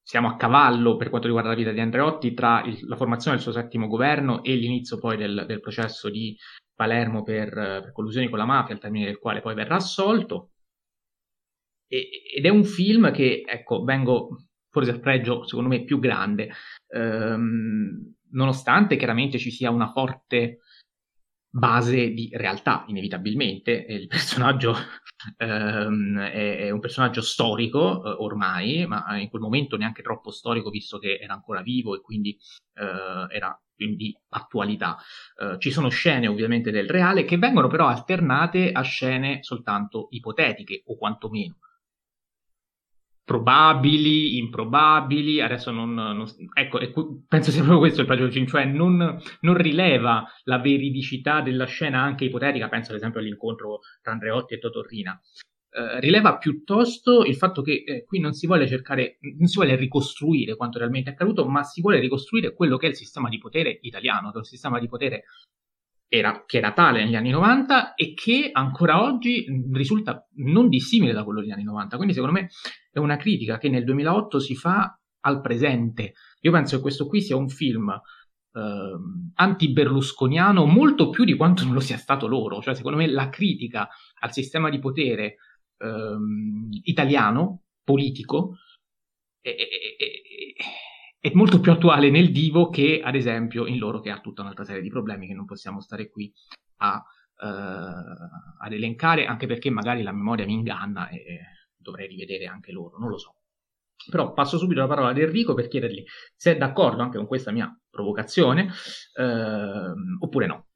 siamo 0.02 0.28
a 0.28 0.36
cavallo 0.36 0.96
per 0.96 1.10
quanto 1.10 1.26
riguarda 1.26 1.50
la 1.50 1.56
vita 1.56 1.70
di 1.70 1.80
Andreotti 1.80 2.32
tra 2.32 2.62
il, 2.64 2.78
la 2.86 2.96
formazione 2.96 3.36
del 3.36 3.44
suo 3.44 3.52
settimo 3.52 3.88
governo 3.88 4.42
e 4.42 4.54
l'inizio 4.54 4.98
poi 4.98 5.18
del, 5.18 5.44
del 5.46 5.60
processo 5.60 6.08
di 6.08 6.34
Palermo 6.74 7.22
per, 7.22 7.50
per, 7.52 7.92
collusioni 7.92 8.28
con 8.30 8.38
la 8.38 8.46
mafia, 8.46 8.74
al 8.74 8.80
termine 8.80 9.04
del 9.04 9.18
quale 9.18 9.40
poi 9.42 9.54
verrà 9.54 9.76
assolto. 9.76 10.52
E, 11.86 12.08
ed 12.36 12.46
è 12.46 12.48
un 12.48 12.64
film 12.64 13.12
che, 13.12 13.42
ecco, 13.46 13.82
vengo 13.84 14.47
forse 14.78 14.90
al 14.92 15.00
pregio 15.00 15.44
secondo 15.46 15.68
me 15.68 15.82
più 15.82 15.98
grande, 15.98 16.50
ehm, 16.88 18.14
nonostante 18.30 18.96
chiaramente 18.96 19.38
ci 19.38 19.50
sia 19.50 19.70
una 19.70 19.90
forte 19.90 20.60
base 21.50 22.10
di 22.12 22.30
realtà, 22.32 22.84
inevitabilmente. 22.86 23.72
Il 23.72 24.06
personaggio 24.06 24.74
ehm, 25.38 26.18
è, 26.18 26.58
è, 26.58 26.70
un 26.70 26.80
personaggio 26.80 27.22
storico 27.22 28.04
eh, 28.04 28.14
ormai, 28.18 28.86
ma 28.86 29.18
in 29.18 29.28
quel 29.28 29.42
momento 29.42 29.76
neanche 29.76 30.02
troppo 30.02 30.30
storico, 30.30 30.70
visto 30.70 30.98
che 30.98 31.18
era 31.20 31.34
ancora 31.34 31.62
vivo 31.62 31.96
e 31.96 32.00
quindi 32.00 32.38
eh, 32.74 33.34
era 33.34 33.60
quindi 33.74 34.16
attualità. 34.30 34.96
Uh, 35.36 35.56
ci 35.58 35.70
sono 35.70 35.88
scene 35.88 36.26
ovviamente 36.26 36.72
del 36.72 36.88
reale 36.88 37.24
che 37.24 37.38
vengono 37.38 37.68
però 37.68 37.86
alternate 37.86 38.72
a 38.72 38.82
scene 38.82 39.38
soltanto 39.42 40.08
ipotetiche 40.10 40.82
o 40.86 40.96
quantomeno 40.96 41.58
probabili, 43.28 44.38
improbabili, 44.38 45.42
adesso 45.42 45.70
non, 45.70 45.92
non 45.92 46.24
ecco, 46.54 46.78
penso 47.28 47.50
sia 47.50 47.60
proprio 47.60 47.80
questo 47.80 48.00
il 48.00 48.06
del 48.08 48.32
film, 48.32 48.46
cioè 48.46 48.64
non, 48.64 49.20
non, 49.40 49.54
rileva 49.54 50.24
la 50.44 50.58
veridicità 50.58 51.42
della 51.42 51.66
scena 51.66 52.00
anche 52.00 52.24
ipotetica, 52.24 52.70
penso 52.70 52.92
ad 52.92 52.96
esempio 52.96 53.20
all'incontro 53.20 53.80
tra 54.00 54.12
Andreotti 54.12 54.54
e 54.54 54.58
Totorrina, 54.58 55.20
eh, 55.70 56.00
rileva 56.00 56.38
piuttosto 56.38 57.22
il 57.22 57.36
fatto 57.36 57.60
che 57.60 57.84
eh, 57.86 58.04
qui 58.06 58.18
non 58.18 58.32
si 58.32 58.46
vuole 58.46 58.66
cercare, 58.66 59.18
non 59.36 59.46
si 59.46 59.56
vuole 59.56 59.76
ricostruire 59.76 60.56
quanto 60.56 60.78
realmente 60.78 61.10
è 61.10 61.12
accaduto, 61.12 61.46
ma 61.46 61.62
si 61.64 61.82
vuole 61.82 62.00
ricostruire 62.00 62.54
quello 62.54 62.78
che 62.78 62.86
è 62.86 62.88
il 62.88 62.96
sistema 62.96 63.28
di 63.28 63.36
potere 63.36 63.78
italiano, 63.82 64.28
che 64.30 64.36
è 64.36 64.38
un 64.38 64.44
sistema 64.44 64.78
di 64.78 64.88
potere 64.88 65.24
era, 66.08 66.44
che 66.46 66.56
era 66.56 66.72
tale 66.72 67.04
negli 67.04 67.14
anni 67.14 67.30
90 67.30 67.94
e 67.94 68.14
che 68.14 68.48
ancora 68.52 69.02
oggi 69.02 69.44
risulta 69.72 70.26
non 70.36 70.68
dissimile 70.68 71.12
da 71.12 71.22
quello 71.22 71.40
degli 71.40 71.50
anni 71.50 71.64
90. 71.64 71.96
Quindi 71.96 72.14
secondo 72.14 72.34
me 72.34 72.48
è 72.90 72.98
una 72.98 73.16
critica 73.16 73.58
che 73.58 73.68
nel 73.68 73.84
2008 73.84 74.40
si 74.40 74.54
fa 74.54 74.98
al 75.20 75.40
presente. 75.40 76.14
Io 76.40 76.52
penso 76.52 76.76
che 76.76 76.82
questo 76.82 77.06
qui 77.06 77.20
sia 77.20 77.36
un 77.36 77.48
film 77.48 77.90
eh, 77.90 78.96
anti-berlusconiano 79.34 80.64
molto 80.64 81.10
più 81.10 81.24
di 81.24 81.36
quanto 81.36 81.64
non 81.64 81.74
lo 81.74 81.80
sia 81.80 81.98
stato 81.98 82.26
loro. 82.26 82.62
Cioè 82.62 82.74
secondo 82.74 82.96
me 82.96 83.06
la 83.06 83.28
critica 83.28 83.88
al 84.20 84.32
sistema 84.32 84.70
di 84.70 84.78
potere 84.78 85.36
ehm, 85.76 86.68
italiano, 86.84 87.64
politico, 87.84 88.56
è, 89.40 89.50
è, 89.50 89.54
è, 89.54 90.54
molto 91.32 91.60
più 91.60 91.72
attuale 91.72 92.10
nel 92.10 92.30
divo 92.30 92.68
che 92.68 93.00
ad 93.02 93.14
esempio 93.14 93.66
in 93.66 93.78
loro 93.78 94.00
che 94.00 94.10
ha 94.10 94.20
tutta 94.20 94.42
un'altra 94.42 94.64
serie 94.64 94.82
di 94.82 94.88
problemi 94.88 95.26
che 95.26 95.34
non 95.34 95.44
possiamo 95.44 95.80
stare 95.80 96.10
qui 96.10 96.32
a, 96.76 97.02
uh, 97.40 97.46
ad 98.60 98.72
elencare, 98.72 99.26
anche 99.26 99.46
perché 99.46 99.70
magari 99.70 100.02
la 100.02 100.12
memoria 100.12 100.46
mi 100.46 100.54
inganna 100.54 101.08
e 101.08 101.40
dovrei 101.76 102.06
rivedere 102.06 102.46
anche 102.46 102.72
loro, 102.72 102.98
non 102.98 103.08
lo 103.08 103.18
so. 103.18 103.34
Però 104.10 104.32
passo 104.32 104.58
subito 104.58 104.80
la 104.80 104.86
parola 104.86 105.08
ad 105.08 105.18
Enrico 105.18 105.54
per 105.54 105.66
chiedergli 105.66 106.04
se 106.36 106.52
è 106.52 106.56
d'accordo 106.56 107.02
anche 107.02 107.18
con 107.18 107.26
questa 107.26 107.50
mia 107.50 107.76
provocazione 107.90 108.70
eh, 109.14 109.92
oppure 110.20 110.46
no. 110.46 110.66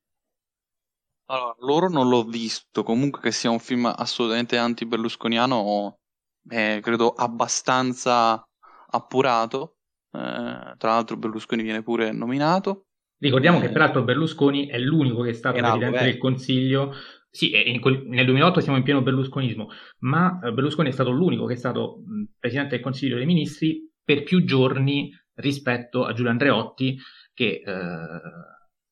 Allora, 1.26 1.54
loro 1.60 1.88
non 1.88 2.08
l'ho 2.08 2.24
visto, 2.24 2.82
comunque 2.82 3.20
che 3.20 3.30
sia 3.30 3.48
un 3.48 3.60
film 3.60 3.86
assolutamente 3.86 4.58
anti-berlusconiano, 4.58 5.98
è 6.46 6.80
credo 6.82 7.10
abbastanza 7.10 8.44
appurato. 8.88 9.76
Eh, 10.12 10.74
tra 10.76 10.90
l'altro 10.90 11.16
Berlusconi 11.16 11.62
viene 11.62 11.82
pure 11.82 12.12
nominato. 12.12 12.86
Ricordiamo 13.18 13.58
eh, 13.58 13.62
che 13.62 13.70
peraltro 13.70 14.02
Berlusconi 14.02 14.66
è 14.66 14.78
l'unico 14.78 15.22
che 15.22 15.30
è 15.30 15.34
stato 15.34 15.58
Presidente 15.58 16.04
del 16.04 16.18
Consiglio 16.18 16.92
sì, 17.34 17.50
nel 17.50 18.26
2008 18.26 18.60
siamo 18.60 18.76
in 18.76 18.84
pieno 18.84 19.00
berlusconismo, 19.00 19.70
ma 20.00 20.38
eh, 20.44 20.52
Berlusconi 20.52 20.90
è 20.90 20.92
stato 20.92 21.10
l'unico 21.10 21.46
che 21.46 21.54
è 21.54 21.56
stato 21.56 22.02
mh, 22.04 22.24
Presidente 22.38 22.74
del 22.74 22.84
Consiglio 22.84 23.16
dei 23.16 23.24
Ministri 23.24 23.90
per 24.04 24.22
più 24.22 24.44
giorni 24.44 25.10
rispetto 25.36 26.04
a 26.04 26.12
Giulio 26.12 26.30
Andreotti, 26.30 26.98
che 27.32 27.62
eh, 27.64 28.20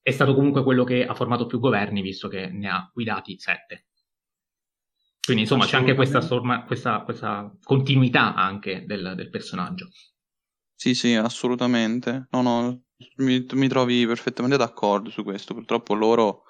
è 0.01 0.11
stato 0.11 0.35
comunque 0.35 0.63
quello 0.63 0.85
che 0.85 1.05
ha 1.05 1.13
formato 1.13 1.45
più 1.45 1.59
governi, 1.59 2.01
visto 2.01 2.29
che 2.29 2.49
ne 2.49 2.71
ha 2.71 2.91
guidati 2.91 3.39
sette. 3.39 3.89
Quindi 5.23 5.43
insomma 5.43 5.67
c'è 5.67 5.77
anche 5.77 5.95
questa, 5.95 6.23
sorma, 6.23 6.65
questa, 6.65 7.03
questa 7.03 7.55
continuità 7.63 8.35
anche 8.35 8.85
del, 8.87 9.13
del, 9.17 9.29
personaggio. 9.29 9.89
Sì, 10.81 10.95
sì, 10.95 11.15
assolutamente. 11.15 12.29
No, 12.31 12.41
no, 12.41 12.85
mi, 13.17 13.45
mi 13.53 13.69
trovi 13.69 14.07
perfettamente 14.07 14.57
d'accordo 14.57 15.11
su 15.11 15.23
questo. 15.23 15.53
Purtroppo 15.53 15.93
loro 15.93 16.45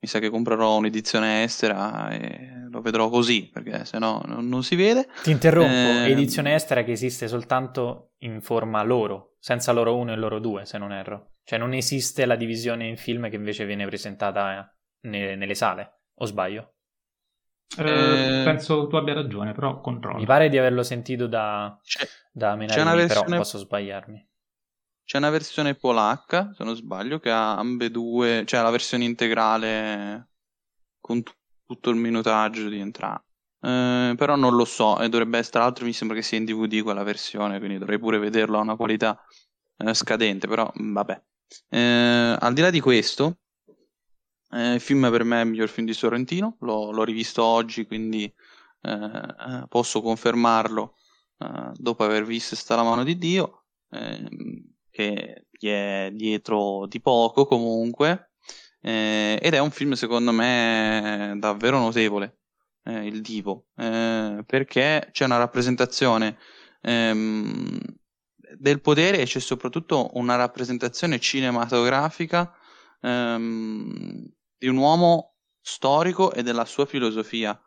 mi 0.00 0.08
sa 0.08 0.18
che 0.18 0.30
comprerò 0.30 0.78
un'edizione 0.78 1.44
estera 1.44 2.10
e 2.10 2.66
lo 2.68 2.80
vedrò 2.80 3.08
così, 3.08 3.48
perché 3.52 3.84
se 3.84 4.00
no 4.00 4.20
non, 4.26 4.48
non 4.48 4.64
si 4.64 4.74
vede. 4.74 5.06
Ti 5.22 5.30
interrompo, 5.30 5.70
eh... 5.70 6.10
edizione 6.10 6.56
estera 6.56 6.82
che 6.82 6.90
esiste 6.90 7.28
soltanto 7.28 8.14
in 8.22 8.40
forma 8.40 8.82
loro, 8.82 9.36
senza 9.38 9.70
loro 9.70 9.96
1 9.96 10.10
e 10.10 10.16
loro 10.16 10.40
2, 10.40 10.64
se 10.64 10.76
non 10.76 10.90
erro. 10.90 11.34
Cioè 11.44 11.56
non 11.56 11.72
esiste 11.72 12.26
la 12.26 12.34
divisione 12.34 12.88
in 12.88 12.96
film 12.96 13.30
che 13.30 13.36
invece 13.36 13.64
viene 13.64 13.86
presentata 13.86 14.76
ne- 15.02 15.36
nelle 15.36 15.54
sale, 15.54 16.00
o 16.16 16.24
sbaglio? 16.24 16.77
Eh, 17.76 18.42
penso 18.44 18.86
tu 18.86 18.96
abbia 18.96 19.14
ragione, 19.14 19.52
però 19.52 19.80
controllo. 19.80 20.18
Mi 20.18 20.26
pare 20.26 20.48
di 20.48 20.56
averlo 20.58 20.82
sentito 20.82 21.26
da, 21.26 21.78
c'è, 21.82 22.06
da 22.32 22.56
Menardi, 22.56 22.82
c'è 22.82 22.96
versione... 22.96 23.26
però 23.26 23.38
posso 23.38 23.58
sbagliarmi. 23.58 24.26
C'è 25.04 25.18
una 25.18 25.30
versione 25.30 25.74
polacca, 25.74 26.52
se 26.54 26.64
non 26.64 26.74
sbaglio, 26.74 27.18
che 27.18 27.30
ha 27.30 27.56
ambedue, 27.56 28.44
cioè 28.46 28.62
la 28.62 28.70
versione 28.70 29.04
integrale 29.04 30.28
con 31.00 31.22
t- 31.22 31.34
tutto 31.64 31.90
il 31.90 31.96
minutaggio 31.96 32.68
di 32.68 32.78
entrambi. 32.78 33.24
Eh, 33.60 34.14
però 34.16 34.36
non 34.36 34.54
lo 34.54 34.64
so, 34.64 35.00
e 35.00 35.08
dovrebbe 35.08 35.38
essere, 35.38 35.52
tra 35.52 35.62
l'altro 35.62 35.84
mi 35.84 35.92
sembra 35.92 36.16
che 36.16 36.22
sia 36.22 36.38
in 36.38 36.44
DVD 36.44 36.82
quella 36.82 37.02
versione, 37.02 37.58
quindi 37.58 37.78
dovrei 37.78 37.98
pure 37.98 38.18
vederlo 38.18 38.58
a 38.58 38.62
una 38.62 38.76
qualità 38.76 39.18
eh, 39.78 39.94
scadente, 39.94 40.46
però 40.46 40.70
mm, 40.80 40.92
vabbè. 40.92 41.22
Eh, 41.70 42.36
al 42.38 42.52
di 42.52 42.60
là 42.60 42.70
di 42.70 42.80
questo, 42.80 43.38
eh, 44.52 44.74
il 44.74 44.80
film 44.80 45.10
per 45.10 45.24
me 45.24 45.40
è 45.40 45.44
il 45.44 45.50
miglior 45.50 45.68
film 45.68 45.86
di 45.86 45.94
Sorrentino, 45.94 46.56
l'ho, 46.60 46.90
l'ho 46.90 47.04
rivisto 47.04 47.42
oggi, 47.42 47.86
quindi 47.86 48.32
eh, 48.82 49.64
posso 49.68 50.00
confermarlo 50.00 50.94
eh, 51.38 51.70
dopo 51.74 52.04
aver 52.04 52.24
visto 52.24 52.56
Sta 52.56 52.76
la 52.76 52.82
mano 52.82 53.04
di 53.04 53.16
Dio. 53.18 53.64
Eh, 53.90 54.28
che 54.98 55.46
gli 55.52 55.68
è 55.68 56.10
dietro 56.12 56.86
di 56.88 57.00
poco 57.00 57.46
comunque, 57.46 58.32
eh, 58.80 59.38
ed 59.40 59.54
è 59.54 59.58
un 59.60 59.70
film 59.70 59.92
secondo 59.92 60.32
me 60.32 61.36
davvero 61.38 61.78
notevole, 61.78 62.40
eh, 62.82 63.06
il 63.06 63.20
Divo, 63.20 63.66
eh, 63.76 64.42
perché 64.44 65.08
c'è 65.12 65.24
una 65.24 65.36
rappresentazione 65.36 66.36
ehm, 66.82 67.78
del 68.56 68.80
potere 68.80 69.20
e 69.20 69.24
c'è 69.24 69.38
soprattutto 69.38 70.10
una 70.14 70.34
rappresentazione 70.34 71.20
cinematografica 71.20 72.52
ehm, 73.00 74.32
di 74.58 74.66
un 74.68 74.76
uomo 74.76 75.36
storico 75.60 76.32
e 76.32 76.42
della 76.42 76.64
sua 76.64 76.86
filosofia. 76.86 77.58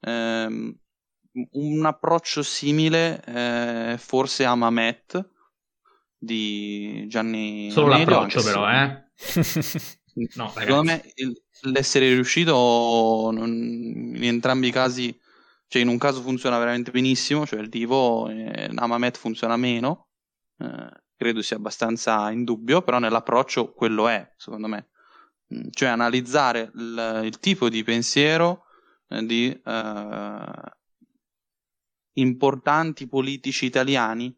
Um, 0.00 0.76
un 1.52 1.84
approccio 1.84 2.42
simile 2.42 3.22
eh, 3.24 3.96
forse 3.98 4.44
a 4.44 4.54
Mamet 4.54 5.28
di 6.16 7.06
Gianni 7.06 7.70
Solo 7.70 7.92
Amelio, 7.92 8.10
l'approccio 8.10 8.42
però, 8.42 8.68
eh? 8.70 9.04
no, 10.34 10.48
Secondo 10.48 10.82
me 10.82 11.12
il, 11.16 11.42
l'essere 11.62 12.12
riuscito 12.12 13.30
non, 13.32 13.50
in 13.52 14.24
entrambi 14.24 14.68
i 14.68 14.72
casi, 14.72 15.16
cioè 15.68 15.82
in 15.82 15.88
un 15.88 15.98
caso 15.98 16.22
funziona 16.22 16.58
veramente 16.58 16.90
benissimo, 16.90 17.46
cioè 17.46 17.60
il 17.60 17.68
Divo, 17.68 18.28
eh, 18.28 18.68
Namamet 18.70 19.16
funziona 19.16 19.56
meno, 19.56 20.08
eh, 20.58 20.90
credo 21.16 21.42
sia 21.42 21.56
abbastanza 21.56 22.30
in 22.30 22.44
dubbio, 22.44 22.82
però 22.82 22.98
nell'approccio 22.98 23.72
quello 23.72 24.08
è, 24.08 24.34
secondo 24.36 24.66
me. 24.66 24.88
Mm, 25.54 25.68
cioè 25.70 25.88
analizzare 25.88 26.70
il, 26.74 27.20
il 27.24 27.38
tipo 27.38 27.68
di 27.68 27.82
pensiero 27.82 28.64
eh, 29.08 29.24
di 29.24 29.48
eh, 29.64 30.42
importanti 32.14 33.08
politici 33.08 33.64
italiani 33.64 34.36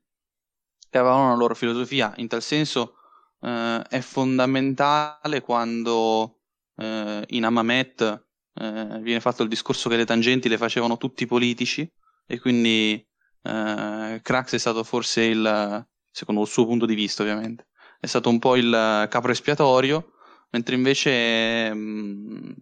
che 0.88 0.98
avevano 0.98 1.26
una 1.26 1.36
loro 1.36 1.54
filosofia. 1.54 2.12
In 2.16 2.28
tal 2.28 2.42
senso 2.42 2.96
eh, 3.40 3.82
è 3.88 4.00
fondamentale 4.00 5.40
quando 5.40 6.40
eh, 6.76 7.24
in 7.28 7.44
Amamet 7.44 8.26
eh, 8.54 8.98
viene 9.00 9.20
fatto 9.20 9.42
il 9.42 9.48
discorso 9.48 9.88
che 9.88 9.96
le 9.96 10.04
tangenti 10.04 10.48
le 10.48 10.58
facevano 10.58 10.96
tutti 10.96 11.24
i 11.24 11.26
politici 11.26 11.90
e 12.26 12.38
quindi 12.38 13.04
eh, 13.42 14.20
Crax 14.22 14.54
è 14.54 14.58
stato 14.58 14.84
forse 14.84 15.22
il, 15.22 15.88
secondo 16.11 16.42
il 16.42 16.46
suo 16.48 16.66
punto 16.66 16.86
di 16.86 16.94
vista 16.94 17.22
ovviamente, 17.22 17.68
è 17.98 18.06
stato 18.06 18.28
un 18.28 18.38
po' 18.38 18.56
il 18.56 19.06
capro 19.11 19.32
espiatorio, 19.32 20.09
mentre 20.51 20.74
invece 20.74 21.72
mh, 21.72 21.78
mm, 21.78 22.53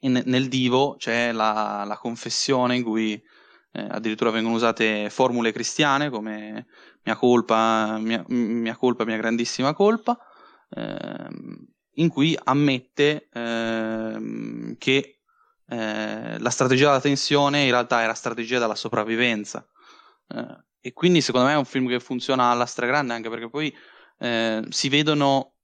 in, 0.00 0.22
nel 0.26 0.48
Divo 0.48 0.96
c'è 0.96 1.32
la, 1.32 1.84
la 1.86 1.96
confessione 1.96 2.76
in 2.76 2.82
cui 2.82 3.20
eh, 3.72 3.86
addirittura 3.90 4.30
vengono 4.30 4.54
usate 4.54 5.10
formule 5.10 5.52
cristiane 5.52 6.10
come 6.10 6.66
mia 7.04 7.16
colpa, 7.16 7.98
mia, 7.98 8.24
mia 8.28 8.76
colpa, 8.76 9.04
mia 9.04 9.16
grandissima 9.16 9.72
colpa, 9.72 10.18
ehm, 10.70 11.66
in 11.94 12.08
cui 12.08 12.38
ammette 12.42 13.28
ehm, 13.32 14.76
che 14.78 15.20
eh, 15.66 16.38
la 16.38 16.50
strategia 16.50 16.86
della 16.86 17.00
tensione 17.00 17.62
in 17.64 17.70
realtà 17.70 18.02
era 18.02 18.14
strategia 18.14 18.58
della 18.58 18.74
sopravvivenza. 18.74 19.66
Eh, 20.28 20.64
e 20.80 20.92
quindi 20.92 21.20
secondo 21.20 21.46
me 21.48 21.54
è 21.54 21.56
un 21.56 21.64
film 21.64 21.88
che 21.88 22.00
funziona 22.00 22.50
alla 22.50 22.66
stragrande 22.66 23.12
anche 23.12 23.28
perché 23.28 23.48
poi 23.48 23.74
eh, 24.20 24.64
si 24.68 24.88
vedono 24.88 25.57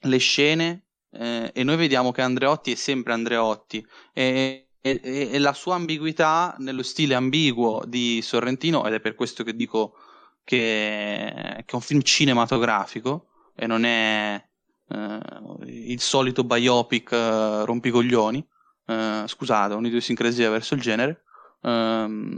le 0.00 0.18
scene 0.18 0.86
eh, 1.12 1.50
e 1.52 1.64
noi 1.64 1.76
vediamo 1.76 2.12
che 2.12 2.22
Andreotti 2.22 2.72
è 2.72 2.76
sempre 2.76 3.12
Andreotti 3.12 3.84
e, 4.12 4.68
e, 4.80 5.00
e, 5.02 5.38
la 5.38 5.52
sua 5.52 5.74
ambiguità 5.74 6.54
nello 6.58 6.82
stile 6.82 7.14
ambiguo 7.14 7.82
di 7.86 8.20
Sorrentino 8.22 8.86
ed 8.86 8.94
è 8.94 9.00
per 9.00 9.14
questo 9.14 9.42
che 9.42 9.54
dico 9.54 9.96
che, 10.44 11.62
che 11.64 11.72
è 11.72 11.74
un 11.74 11.80
film 11.80 12.02
cinematografico 12.02 13.28
e 13.54 13.66
non 13.66 13.84
è 13.84 14.42
eh, 14.88 15.20
il 15.66 16.00
solito 16.00 16.44
biopic 16.44 17.12
eh, 17.12 17.64
rompicoglioni. 17.64 18.46
Eh, 18.86 19.24
scusate, 19.26 19.74
un'idiosincrasia 19.74 20.50
verso 20.50 20.74
il 20.74 20.80
genere. 20.80 21.24
Ehm, 21.62 22.36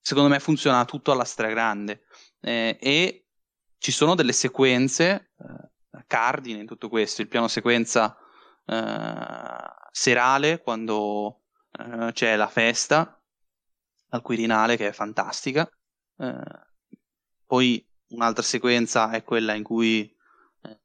secondo 0.00 0.28
me 0.28 0.38
funziona 0.38 0.84
tutto 0.84 1.10
alla 1.10 1.24
stragrande 1.24 2.04
eh, 2.40 2.76
e 2.80 3.26
ci 3.78 3.90
sono 3.90 4.14
delle 4.14 4.32
sequenze 4.32 5.32
eh, 5.38 5.70
cardine 6.06 6.60
in 6.60 6.66
tutto 6.66 6.88
questo. 6.88 7.22
Il 7.22 7.28
piano 7.28 7.48
sequenza 7.48 8.16
eh, 8.66 9.14
serale 9.90 10.60
quando 10.62 11.40
c'è 12.12 12.36
la 12.36 12.48
festa 12.48 13.22
al 14.10 14.22
Quirinale 14.22 14.76
che 14.76 14.88
è 14.88 14.92
fantastica. 14.92 15.68
Eh, 16.18 16.64
poi 17.44 17.86
un'altra 18.08 18.42
sequenza 18.42 19.10
è 19.10 19.22
quella 19.22 19.54
in 19.54 19.62
cui 19.62 20.14
eh, 20.62 20.80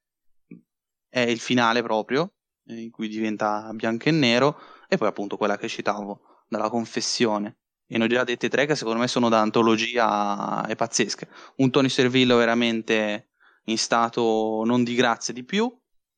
è 1.09 1.19
il 1.21 1.39
finale 1.39 1.81
proprio, 1.81 2.33
in 2.65 2.91
cui 2.91 3.07
diventa 3.07 3.71
bianco 3.73 4.09
e 4.09 4.11
nero, 4.11 4.59
e 4.87 4.97
poi 4.97 5.07
appunto 5.07 5.37
quella 5.37 5.57
che 5.57 5.67
citavo, 5.67 6.43
dalla 6.47 6.69
confessione. 6.69 7.57
E 7.87 7.97
ne 7.97 8.05
ho 8.05 8.07
già 8.07 8.23
dette 8.23 8.49
tre 8.49 8.65
che 8.65 8.75
secondo 8.75 8.99
me 8.99 9.07
sono 9.07 9.27
da 9.27 9.41
antologia 9.41 10.65
e 10.67 10.75
pazzesche. 10.75 11.29
Un 11.57 11.71
Tony 11.71 11.89
Servillo 11.89 12.37
veramente 12.37 13.30
in 13.71 13.77
stato 13.77 14.63
non 14.65 14.83
di 14.83 14.95
grazia 14.95 15.33
di 15.33 15.43
più, 15.43 15.71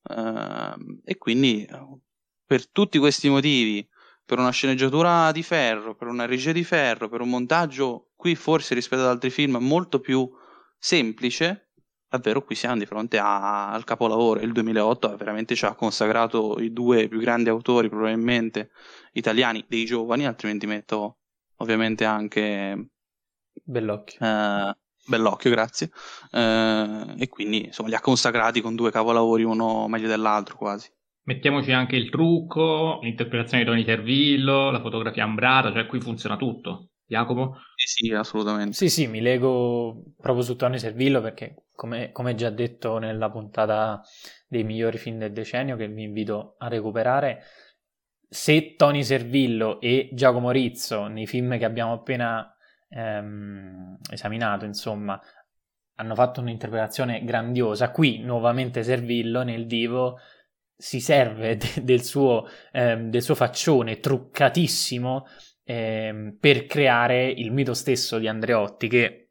eh, 0.10 0.74
e 1.06 1.18
quindi 1.18 1.68
per 2.46 2.70
tutti 2.70 3.00
questi 3.00 3.30
motivi 3.30 3.88
per 4.26 4.40
una 4.40 4.52
sceneggiatura 4.52 5.32
di 5.32 5.44
ferro, 5.44 5.96
per 5.96 6.08
una 6.08 6.26
regia 6.26 6.52
di 6.52 6.64
ferro, 6.64 7.10
per 7.10 7.22
un 7.22 7.30
montaggio 7.30 8.12
qui 8.16 8.36
forse 8.36 8.74
rispetto 8.74 9.02
ad 9.02 9.10
altri 9.10 9.30
film 9.30 9.58
molto 9.58 10.00
più 10.00 10.30
semplice, 10.78 11.72
davvero 12.08 12.44
qui 12.44 12.56
siamo 12.56 12.78
di 12.78 12.86
fronte 12.86 13.18
a, 13.18 13.72
al 13.72 13.84
capolavoro. 13.84 14.40
Il 14.40 14.54
2008 14.54 15.16
veramente 15.18 15.56
ci 15.56 15.66
ha 15.66 15.76
consacrato 15.76 16.60
i 16.60 16.72
due 16.72 17.08
più 17.08 17.20
grandi 17.20 17.50
autori 17.50 17.90
probabilmente 17.90 18.72
italiani 19.14 19.66
dei 19.68 19.86
giovani, 19.86 20.26
altrimenti 20.26 20.68
metto 20.68 21.18
ovviamente 21.58 22.06
anche 22.06 22.92
Bellocchio. 23.64 24.26
Eh, 24.26 24.78
Bellocchio, 25.06 25.50
grazie. 25.50 25.90
Eh, 26.32 27.16
e 27.18 27.30
quindi 27.30 27.66
insomma 27.66 27.90
li 27.90 27.96
ha 27.96 28.02
consacrati 28.02 28.62
con 28.62 28.76
due 28.76 28.92
capolavori, 28.92 29.44
uno 29.44 29.88
meglio 29.88 30.08
dell'altro 30.08 30.56
quasi. 30.56 30.90
Mettiamoci 31.26 31.72
anche 31.72 31.96
il 31.96 32.10
trucco, 32.10 33.00
l'interpretazione 33.02 33.64
di 33.64 33.70
Tony 33.70 33.86
Tervillo, 33.86 34.72
la 34.72 34.82
fotografia 34.82 35.24
ambrata, 35.24 35.72
cioè 35.72 35.86
qui 35.86 36.02
funziona 36.02 36.36
tutto. 36.36 36.90
Jacopo? 37.06 37.58
Sì, 37.76 38.06
sì, 38.06 38.14
assolutamente. 38.14 38.74
Sì, 38.74 38.90
sì, 38.90 39.08
mi 39.08 39.22
lego 39.22 40.04
proprio 40.20 40.44
su 40.44 40.56
Tony 40.56 40.80
Servillo 40.80 41.22
perché, 41.22 41.66
come, 41.76 42.12
come, 42.12 42.36
già 42.36 42.50
detto 42.50 42.98
nella 42.98 43.30
puntata 43.30 44.02
dei 44.48 44.64
migliori 44.64 44.98
film 44.98 45.20
del 45.20 45.32
decennio, 45.32 45.76
che 45.76 45.88
vi 45.88 46.04
invito 46.04 46.56
a 46.58 46.68
recuperare, 46.68 47.44
se 48.28 48.76
Tony 48.76 49.04
Servillo 49.04 49.80
e 49.80 50.10
Giacomo 50.14 50.52
Rizzo, 50.52 51.08
nei 51.08 51.28
film 51.28 51.58
che 51.58 51.66
abbiamo 51.66 51.94
appena 51.94 52.54
ehm, 52.94 53.98
esaminato, 54.12 54.66
insomma, 54.66 55.20
hanno 55.96 56.16
fatto 56.16 56.42
un'interpretazione 56.42 57.24
grandiosa, 57.24 57.92
qui 57.92 58.20
nuovamente 58.20 58.84
Servillo 58.84 59.44
nel 59.44 59.68
divo 59.68 60.20
si 60.76 61.00
serve 61.00 61.56
de- 61.58 61.84
del, 61.84 62.04
suo, 62.04 62.48
ehm, 62.72 63.10
del 63.10 63.22
suo 63.22 63.36
faccione 63.36 64.00
truccatissimo 64.00 65.26
eh, 65.64 66.36
per 66.40 66.66
creare 66.66 67.26
il 67.26 67.52
mito 67.52 67.74
stesso 67.74 68.18
di 68.18 68.28
Andreotti 68.28 68.88
che 68.88 69.30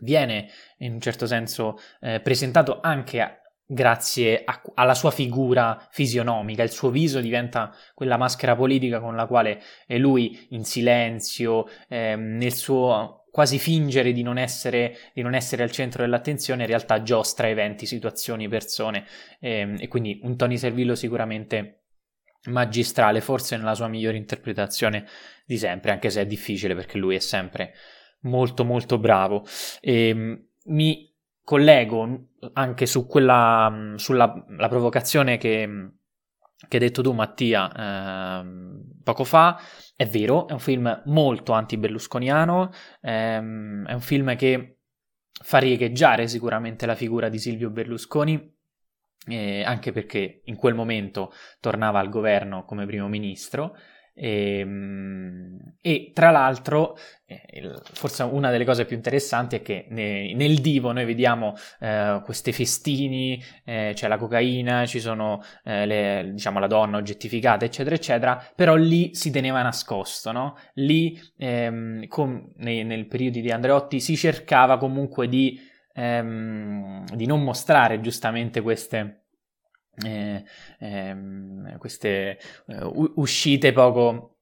viene 0.00 0.48
in 0.78 0.92
un 0.92 1.00
certo 1.00 1.26
senso 1.26 1.78
eh, 2.00 2.20
presentato 2.20 2.80
anche 2.80 3.20
a, 3.20 3.37
grazie 3.70 4.44
a, 4.44 4.62
alla 4.74 4.94
sua 4.94 5.10
figura 5.10 5.86
fisionomica, 5.90 6.62
il 6.62 6.70
suo 6.70 6.90
viso 6.90 7.20
diventa 7.20 7.70
quella 7.92 8.16
maschera 8.16 8.56
politica 8.56 8.98
con 8.98 9.14
la 9.14 9.26
quale 9.26 9.60
eh, 9.86 9.98
lui 9.98 10.46
in 10.50 10.64
silenzio, 10.64 11.66
eh, 11.86 12.16
nel 12.16 12.54
suo 12.54 13.26
quasi 13.30 13.58
fingere 13.58 14.12
di 14.12 14.22
non, 14.22 14.38
essere, 14.38 14.96
di 15.12 15.20
non, 15.20 15.34
essere, 15.34 15.62
al 15.62 15.70
centro 15.70 16.02
dell'attenzione, 16.02 16.62
in 16.62 16.68
realtà 16.68 17.02
giostra 17.02 17.48
eventi, 17.48 17.84
situazioni, 17.84 18.48
persone 18.48 19.04
eh, 19.38 19.74
e 19.78 19.86
quindi 19.86 20.18
un 20.22 20.36
Tony 20.36 20.56
Servillo 20.56 20.94
sicuramente 20.94 21.82
magistrale, 22.46 23.20
forse 23.20 23.58
nella 23.58 23.74
sua 23.74 23.88
migliore 23.88 24.16
interpretazione 24.16 25.06
di 25.44 25.58
sempre, 25.58 25.90
anche 25.90 26.08
se 26.08 26.22
è 26.22 26.26
difficile 26.26 26.74
perché 26.74 26.96
lui 26.96 27.16
è 27.16 27.20
sempre 27.20 27.74
molto 28.22 28.64
molto 28.64 28.98
bravo. 28.98 29.44
E, 29.80 30.08
ehm, 30.08 30.46
mi 30.68 31.07
collego 31.48 32.26
anche 32.52 32.84
su 32.84 33.06
quella 33.06 33.94
sulla 33.96 34.44
provocazione 34.68 35.38
che, 35.38 35.92
che 36.68 36.76
hai 36.76 36.82
detto 36.82 37.00
tu 37.00 37.12
Mattia 37.12 37.72
eh, 37.72 38.44
poco 39.02 39.24
fa, 39.24 39.58
è 39.96 40.06
vero, 40.06 40.46
è 40.46 40.52
un 40.52 40.58
film 40.58 41.04
molto 41.06 41.52
anti-berlusconiano, 41.52 42.70
ehm, 43.00 43.86
è 43.86 43.94
un 43.94 44.00
film 44.02 44.36
che 44.36 44.80
fa 45.42 45.56
riecheggiare 45.56 46.28
sicuramente 46.28 46.84
la 46.84 46.94
figura 46.94 47.30
di 47.30 47.38
Silvio 47.38 47.70
Berlusconi, 47.70 48.54
eh, 49.28 49.64
anche 49.64 49.90
perché 49.90 50.42
in 50.44 50.56
quel 50.56 50.74
momento 50.74 51.32
tornava 51.60 51.98
al 51.98 52.10
governo 52.10 52.66
come 52.66 52.84
primo 52.84 53.08
ministro. 53.08 53.74
E, 54.18 54.58
ehm, 54.58 55.58
e, 55.80 56.10
tra 56.12 56.30
l'altro, 56.30 56.96
eh, 57.24 57.72
forse 57.92 58.24
una 58.24 58.50
delle 58.50 58.64
cose 58.64 58.84
più 58.84 58.96
interessanti 58.96 59.56
è 59.56 59.62
che 59.62 59.86
ne, 59.90 60.34
nel 60.34 60.60
divo 60.60 60.90
noi 60.92 61.04
vediamo 61.04 61.54
eh, 61.78 62.20
questi 62.24 62.52
festini, 62.52 63.40
eh, 63.64 63.92
c'è 63.94 64.08
la 64.08 64.16
cocaina, 64.18 64.86
ci 64.86 64.98
sono 64.98 65.40
eh, 65.64 65.86
le, 65.86 66.30
diciamo, 66.32 66.58
la 66.58 66.66
donna 66.66 66.96
oggettificata, 66.96 67.64
eccetera, 67.64 67.94
eccetera, 67.94 68.44
però 68.54 68.74
lì 68.74 69.14
si 69.14 69.30
teneva 69.30 69.62
nascosto, 69.62 70.32
no? 70.32 70.56
Lì, 70.74 71.18
ehm, 71.36 72.08
com, 72.08 72.52
nei, 72.56 72.84
nel 72.84 73.06
periodo 73.06 73.38
di 73.40 73.50
Andreotti, 73.50 74.00
si 74.00 74.16
cercava 74.16 74.78
comunque 74.78 75.28
di 75.28 75.60
ehm, 75.94 77.04
di 77.14 77.26
non 77.26 77.42
mostrare 77.42 78.00
giustamente 78.00 78.60
queste, 78.60 79.27
eh, 80.04 80.44
ehm, 80.78 81.78
queste 81.78 82.38
eh, 82.66 83.10
uscite 83.16 83.72
poco, 83.72 84.37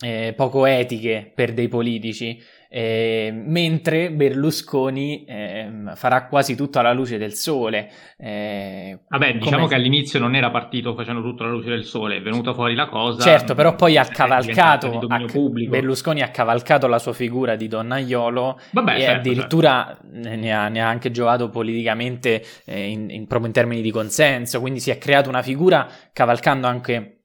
eh, 0.00 0.32
poco 0.36 0.66
etiche 0.66 1.30
per 1.34 1.52
dei 1.52 1.68
politici 1.68 2.40
eh, 2.70 3.30
mentre 3.32 4.10
Berlusconi 4.10 5.24
eh, 5.24 5.70
farà 5.94 6.26
quasi 6.26 6.54
tutto 6.54 6.78
alla 6.78 6.92
luce 6.92 7.16
del 7.16 7.32
sole. 7.32 7.90
Eh, 8.18 8.98
Vabbè, 9.08 9.34
diciamo 9.34 9.56
come... 9.56 9.68
che 9.68 9.74
all'inizio 9.74 10.18
non 10.18 10.34
era 10.34 10.50
partito 10.50 10.94
facendo 10.94 11.22
tutto 11.22 11.44
alla 11.44 11.52
luce 11.52 11.70
del 11.70 11.84
sole, 11.84 12.16
è 12.16 12.22
venuta 12.22 12.52
fuori 12.52 12.74
la 12.74 12.86
cosa. 12.88 13.22
Certo, 13.22 13.54
però 13.54 13.74
poi 13.74 13.96
ha 13.96 14.04
cavalcato, 14.04 14.98
ha, 15.08 15.24
Berlusconi 15.68 16.20
ha 16.20 16.28
cavalcato 16.28 16.86
la 16.86 16.98
sua 16.98 17.14
figura 17.14 17.56
di 17.56 17.68
donnaiolo 17.68 18.60
Vabbè, 18.72 18.96
e 18.96 19.00
certo, 19.00 19.16
addirittura 19.18 19.86
certo. 19.86 20.36
Ne, 20.36 20.52
ha, 20.52 20.68
ne, 20.68 20.82
ha, 20.82 20.88
anche 20.88 21.10
giocato 21.10 21.48
politicamente 21.48 22.44
eh, 22.66 22.90
in, 22.90 23.08
in, 23.08 23.26
proprio 23.26 23.48
in 23.48 23.54
termini 23.54 23.80
di 23.80 23.90
consenso, 23.90 24.60
quindi 24.60 24.80
si 24.80 24.90
è 24.90 24.98
creato 24.98 25.30
una 25.30 25.42
figura 25.42 25.88
cavalcando 26.12 26.66
anche 26.66 27.17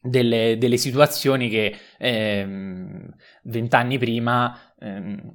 delle, 0.00 0.56
delle 0.58 0.76
situazioni 0.76 1.48
che 1.48 1.76
ehm, 1.98 3.14
vent'anni 3.44 3.98
prima 3.98 4.58
ehm, 4.78 5.32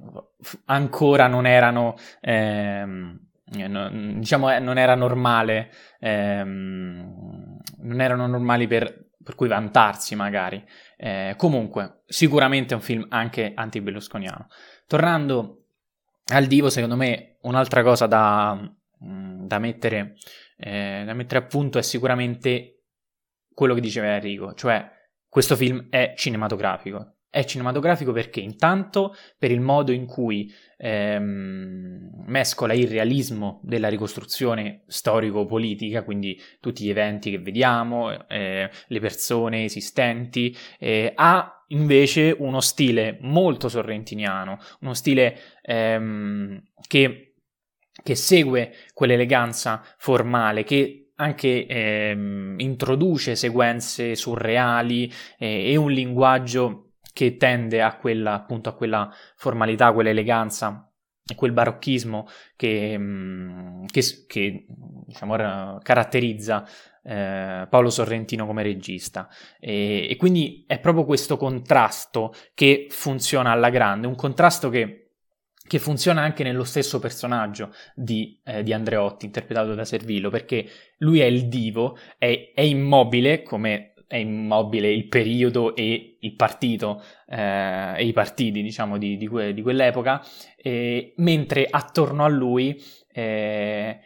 ancora 0.66 1.26
non 1.28 1.46
erano, 1.46 1.94
ehm, 2.20 3.18
diciamo, 4.18 4.52
eh, 4.52 4.58
non 4.58 4.78
era 4.78 4.94
normale, 4.94 5.70
ehm, 6.00 7.58
non 7.78 8.00
erano 8.00 8.26
normali 8.26 8.66
per, 8.66 9.06
per 9.22 9.34
cui 9.34 9.48
vantarsi 9.48 10.14
magari. 10.16 10.64
Eh, 10.96 11.34
comunque, 11.36 12.02
sicuramente 12.06 12.74
è 12.74 12.76
un 12.76 12.82
film 12.82 13.06
anche 13.08 13.52
anti-berlusconiano. 13.54 14.48
Tornando 14.86 15.62
al 16.28 16.46
divo, 16.46 16.70
secondo 16.70 16.96
me 16.96 17.36
un'altra 17.42 17.82
cosa 17.82 18.06
da, 18.06 18.58
da, 18.98 19.58
mettere, 19.60 20.16
eh, 20.56 21.04
da 21.06 21.14
mettere 21.14 21.44
a 21.44 21.46
punto 21.46 21.78
è 21.78 21.82
sicuramente 21.82 22.75
quello 23.56 23.72
che 23.72 23.80
diceva 23.80 24.08
Enrico, 24.08 24.52
cioè 24.52 24.86
questo 25.26 25.56
film 25.56 25.86
è 25.88 26.12
cinematografico. 26.14 27.14
È 27.30 27.42
cinematografico 27.44 28.12
perché 28.12 28.40
intanto 28.40 29.14
per 29.38 29.50
il 29.50 29.60
modo 29.60 29.92
in 29.92 30.04
cui 30.04 30.52
ehm, 30.76 32.24
mescola 32.26 32.74
il 32.74 32.86
realismo 32.86 33.60
della 33.62 33.88
ricostruzione 33.88 34.84
storico-politica, 34.86 36.02
quindi 36.02 36.38
tutti 36.60 36.84
gli 36.84 36.90
eventi 36.90 37.30
che 37.30 37.38
vediamo, 37.38 38.28
eh, 38.28 38.70
le 38.86 39.00
persone 39.00 39.64
esistenti, 39.64 40.54
eh, 40.78 41.12
ha 41.14 41.64
invece 41.68 42.36
uno 42.38 42.60
stile 42.60 43.16
molto 43.22 43.70
sorrentiniano, 43.70 44.58
uno 44.80 44.92
stile 44.92 45.38
ehm, 45.62 46.62
che, 46.86 47.36
che 48.02 48.14
segue 48.14 48.72
quell'eleganza 48.92 49.82
formale, 49.96 50.62
che 50.62 51.05
anche 51.16 51.66
ehm, 51.66 52.56
introduce 52.58 53.36
sequenze 53.36 54.14
surreali 54.14 55.12
eh, 55.38 55.70
e 55.72 55.76
un 55.76 55.90
linguaggio 55.90 56.92
che 57.12 57.36
tende 57.36 57.82
a 57.82 57.96
quella, 57.96 58.34
appunto, 58.34 58.68
a 58.68 58.74
quella 58.74 59.10
formalità, 59.36 59.92
quella 59.92 60.10
eleganza 60.10 60.90
quel 61.34 61.52
barocchismo 61.52 62.28
che, 62.54 62.96
mm, 62.96 63.86
che, 63.86 64.02
che 64.28 64.66
diciamo, 64.68 65.78
caratterizza 65.82 66.64
eh, 67.02 67.66
Paolo 67.68 67.90
Sorrentino 67.90 68.46
come 68.46 68.62
regista. 68.62 69.28
E, 69.58 70.06
e 70.08 70.16
quindi 70.16 70.64
è 70.66 70.78
proprio 70.78 71.04
questo 71.04 71.36
contrasto 71.36 72.32
che 72.54 72.86
funziona 72.90 73.50
alla 73.50 73.70
grande, 73.70 74.06
un 74.06 74.14
contrasto 74.14 74.68
che 74.68 75.05
che 75.66 75.78
funziona 75.78 76.22
anche 76.22 76.42
nello 76.42 76.64
stesso 76.64 76.98
personaggio 76.98 77.72
di, 77.94 78.40
eh, 78.44 78.62
di, 78.62 78.72
Andreotti, 78.72 79.26
interpretato 79.26 79.74
da 79.74 79.84
Servillo, 79.84 80.30
perché 80.30 80.66
lui 80.98 81.20
è 81.20 81.24
il 81.24 81.48
divo, 81.48 81.96
è, 82.18 82.52
è 82.54 82.60
immobile, 82.60 83.42
come 83.42 83.94
è 84.06 84.16
immobile 84.16 84.92
il 84.92 85.08
periodo 85.08 85.74
e 85.74 86.18
il 86.20 86.34
partito 86.36 87.02
eh, 87.26 87.94
e 87.96 88.04
i 88.04 88.12
partiti, 88.12 88.62
diciamo, 88.62 88.98
di, 88.98 89.16
di, 89.16 89.26
que- 89.26 89.52
di 89.52 89.62
quell'epoca, 89.62 90.22
eh, 90.56 91.12
mentre 91.16 91.66
attorno 91.68 92.24
a 92.24 92.28
lui 92.28 92.80
eh, 93.12 93.98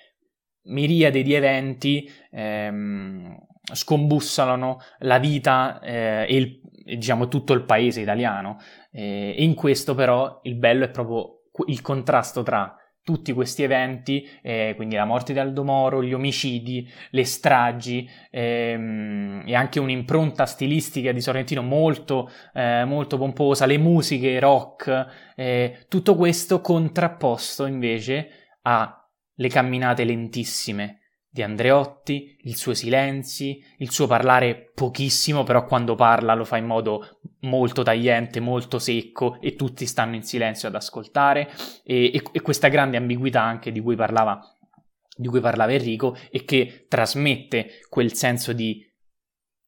miriade 0.65 1.23
di 1.23 1.35
eventi 1.35 2.11
ehm, 2.31 3.37
scombussolano 3.73 4.81
la 5.01 5.19
vita 5.19 5.81
eh, 5.81 6.27
e 6.29 6.37
il, 6.37 6.61
diciamo 6.97 7.29
tutto 7.29 7.53
il 7.53 7.65
paese 7.65 8.01
italiano. 8.01 8.59
Eh, 8.91 9.35
e 9.37 9.45
in 9.45 9.55
questo 9.55 9.95
però 9.95 10.41
il 10.45 10.57
bello 10.57 10.85
è 10.85 10.91
proprio 10.91 11.40
il 11.67 11.81
contrasto 11.81 12.43
tra 12.43 12.75
tutti 13.03 13.33
questi 13.33 13.63
eventi, 13.63 14.29
eh, 14.43 14.75
quindi 14.77 14.95
la 14.95 15.05
morte 15.05 15.33
di 15.33 15.39
Aldo 15.39 15.65
Moro, 15.65 16.03
gli 16.03 16.13
omicidi, 16.13 16.89
le 17.11 17.25
stragi 17.25 18.09
ehm, 18.31 19.43
e 19.47 19.55
anche 19.55 19.81
un'impronta 19.81 20.47
stilistica 20.47 21.11
di 21.13 21.21
Sorrentino 21.21 21.63
molto, 21.63 22.31
eh, 22.53 22.85
molto 22.85 23.17
pomposa, 23.17 23.67
le 23.67 23.79
musiche 23.79 24.39
rock, 24.39 25.07
eh, 25.35 25.87
tutto 25.89 26.15
questo 26.15 26.61
contrapposto 26.61 27.67
invece 27.67 28.57
alle 28.63 29.49
camminate 29.49 30.05
lentissime 30.05 31.00
di 31.33 31.43
Andreotti, 31.43 32.37
i 32.43 32.55
suoi 32.55 32.75
silenzi, 32.75 33.63
il 33.79 33.91
suo 33.91 34.09
parlare 34.09 34.73
pochissimo, 34.75 35.45
però 35.45 35.65
quando 35.65 35.95
parla 35.95 36.35
lo 36.35 36.45
fa 36.45 36.57
in 36.57 36.67
modo 36.67 37.21
molto 37.41 37.83
tagliente, 37.83 38.41
molto 38.41 38.81
secco 38.81 39.41
e 39.41 39.55
tutti 39.55 39.87
stanno 39.87 40.17
in 40.17 40.25
silenzio 40.25 40.69
ad 40.69 40.75
ascoltare. 40.75 41.49
E, 41.85 42.07
e, 42.15 42.23
e 42.33 42.41
questa 42.41 42.69
grande 42.69 42.97
ambiguità 42.97 43.43
anche 43.43 43.71
di 43.71 43.81
cui 43.81 43.95
parlava 43.95 44.41
di 45.21 45.29
cui 45.29 45.41
parlava 45.41 45.73
Enrico 45.73 46.17
e 46.31 46.45
che 46.45 46.87
trasmette 46.89 47.81
quel 47.91 48.15
senso 48.15 48.55
di 48.55 48.83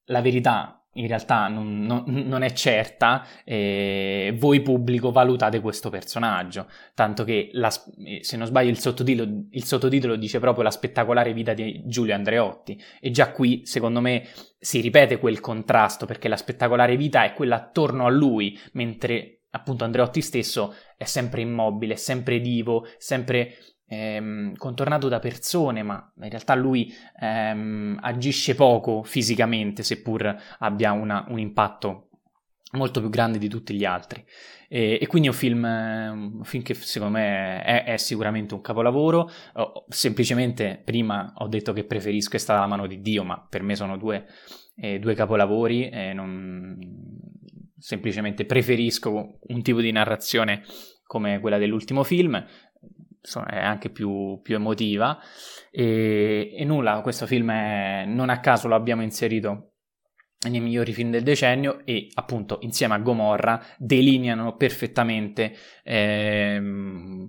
la 0.06 0.22
verità 0.22 0.81
in 0.94 1.06
realtà 1.06 1.48
non, 1.48 1.82
non, 1.82 2.04
non 2.06 2.42
è 2.42 2.52
certa, 2.52 3.26
eh, 3.44 4.34
voi 4.36 4.60
pubblico 4.60 5.10
valutate 5.10 5.60
questo 5.60 5.88
personaggio, 5.88 6.68
tanto 6.94 7.24
che 7.24 7.48
la, 7.52 7.72
eh, 8.04 8.18
se 8.22 8.36
non 8.36 8.46
sbaglio 8.46 8.70
il 8.70 8.78
sottotitolo, 8.78 9.46
il 9.50 9.64
sottotitolo, 9.64 10.16
dice 10.16 10.38
proprio 10.38 10.64
la 10.64 10.70
spettacolare 10.70 11.32
vita 11.32 11.54
di 11.54 11.82
Giulio 11.86 12.14
Andreotti. 12.14 12.80
E 13.00 13.10
già 13.10 13.30
qui 13.32 13.62
secondo 13.64 14.00
me 14.00 14.26
si 14.58 14.80
ripete 14.80 15.18
quel 15.18 15.40
contrasto 15.40 16.04
perché 16.04 16.28
la 16.28 16.36
spettacolare 16.36 16.96
vita 16.96 17.24
è 17.24 17.32
quella 17.32 17.56
attorno 17.56 18.06
a 18.06 18.10
lui, 18.10 18.58
mentre 18.72 19.38
appunto 19.54 19.84
Andreotti 19.84 20.20
stesso 20.20 20.74
è 20.96 21.04
sempre 21.04 21.40
immobile, 21.40 21.96
sempre 21.96 22.40
divo, 22.40 22.86
sempre 22.98 23.56
ehm, 23.92 24.56
contornato 24.56 25.08
da 25.08 25.18
persone, 25.18 25.82
ma 25.82 26.12
in 26.22 26.30
realtà 26.30 26.54
lui 26.54 26.92
ehm, 27.20 27.98
agisce 28.00 28.54
poco 28.54 29.02
fisicamente, 29.02 29.82
seppur 29.82 30.34
abbia 30.58 30.92
una, 30.92 31.26
un 31.28 31.38
impatto 31.38 32.08
molto 32.72 33.00
più 33.00 33.10
grande 33.10 33.38
di 33.38 33.48
tutti 33.48 33.74
gli 33.74 33.84
altri. 33.84 34.24
E, 34.68 34.98
e 35.00 35.06
quindi 35.06 35.28
è 35.28 35.30
un 35.30 35.36
film, 35.36 35.64
un 35.64 36.44
film, 36.44 36.62
che 36.62 36.72
secondo 36.72 37.18
me 37.18 37.62
è, 37.62 37.84
è 37.84 37.96
sicuramente 37.98 38.54
un 38.54 38.62
capolavoro. 38.62 39.30
Oh, 39.54 39.84
semplicemente 39.88 40.80
prima 40.82 41.34
ho 41.36 41.48
detto 41.48 41.74
che 41.74 41.84
preferisco 41.84 42.36
È 42.36 42.38
stata 42.38 42.60
la 42.60 42.66
mano 42.66 42.86
di 42.86 43.02
Dio, 43.02 43.24
ma 43.24 43.46
per 43.46 43.62
me 43.62 43.76
sono 43.76 43.98
due, 43.98 44.26
eh, 44.76 44.98
due 44.98 45.14
capolavori. 45.14 45.90
E 45.90 46.12
non... 46.14 46.78
Semplicemente 47.76 48.46
preferisco 48.46 49.38
un 49.40 49.60
tipo 49.60 49.80
di 49.80 49.90
narrazione 49.90 50.62
come 51.04 51.40
quella 51.40 51.58
dell'ultimo 51.58 52.04
film 52.04 52.42
insomma, 53.22 53.46
è 53.46 53.58
anche 53.58 53.90
più, 53.90 54.40
più 54.42 54.56
emotiva. 54.56 55.18
E, 55.70 56.54
e, 56.56 56.64
nulla, 56.64 57.00
questo 57.00 57.26
film 57.26 57.50
è, 57.50 58.04
non 58.06 58.28
a 58.28 58.40
caso 58.40 58.68
lo 58.68 58.74
abbiamo 58.74 59.02
inserito 59.02 59.68
nei 60.50 60.60
migliori 60.60 60.92
film 60.92 61.10
del 61.10 61.22
decennio 61.22 61.82
e 61.84 62.08
appunto 62.14 62.58
insieme 62.62 62.94
a 62.94 62.98
Gomorra 62.98 63.64
delineano 63.78 64.56
perfettamente 64.56 65.54
ehm, 65.84 67.28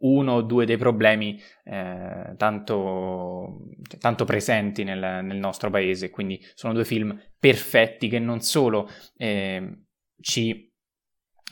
uno 0.00 0.32
o 0.32 0.42
due 0.42 0.64
dei 0.64 0.76
problemi 0.76 1.40
eh, 1.64 2.34
tanto, 2.36 3.66
tanto, 3.98 4.24
presenti 4.24 4.84
nel, 4.84 5.24
nel, 5.24 5.36
nostro 5.36 5.70
paese. 5.70 6.10
Quindi 6.10 6.40
sono 6.54 6.72
due 6.72 6.84
film 6.84 7.20
perfetti 7.38 8.08
che 8.08 8.18
non 8.18 8.40
solo 8.40 8.88
eh, 9.16 9.82
ci 10.20 10.67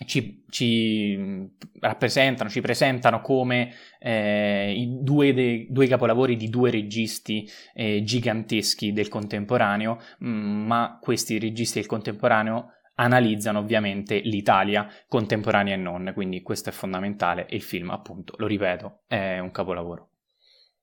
ci, 0.05 0.44
ci, 0.51 1.49
rappresentano, 1.80 2.51
ci 2.51 2.61
presentano 2.61 3.20
come 3.20 3.72
eh, 3.99 4.72
i 4.76 4.99
due, 5.01 5.32
de, 5.32 5.66
due, 5.70 5.86
capolavori 5.86 6.36
di 6.36 6.51
due 6.51 6.70
registi 6.70 7.49
eh, 7.72 8.03
giganteschi 8.03 8.92
del 8.92 9.09
contemporaneo, 9.09 9.99
ma 10.18 10.99
questi 11.01 11.38
registi 11.38 11.78
del 11.78 11.88
contemporaneo 11.88 12.72
analizzano 12.97 13.59
ovviamente 13.59 14.20
l'Italia 14.20 14.88
contemporanea 15.09 15.74
e 15.74 15.78
non, 15.78 16.12
quindi 16.14 16.42
questo 16.42 16.70
è 16.70 16.72
fondamentale 16.72 17.47
e 17.47 17.57
il 17.57 17.62
film, 17.62 17.90
appunto, 17.90 18.34
lo 18.38 18.47
ripeto, 18.47 19.01
è 19.07 19.38
un 19.38 19.51
capolavoro. 19.51 20.11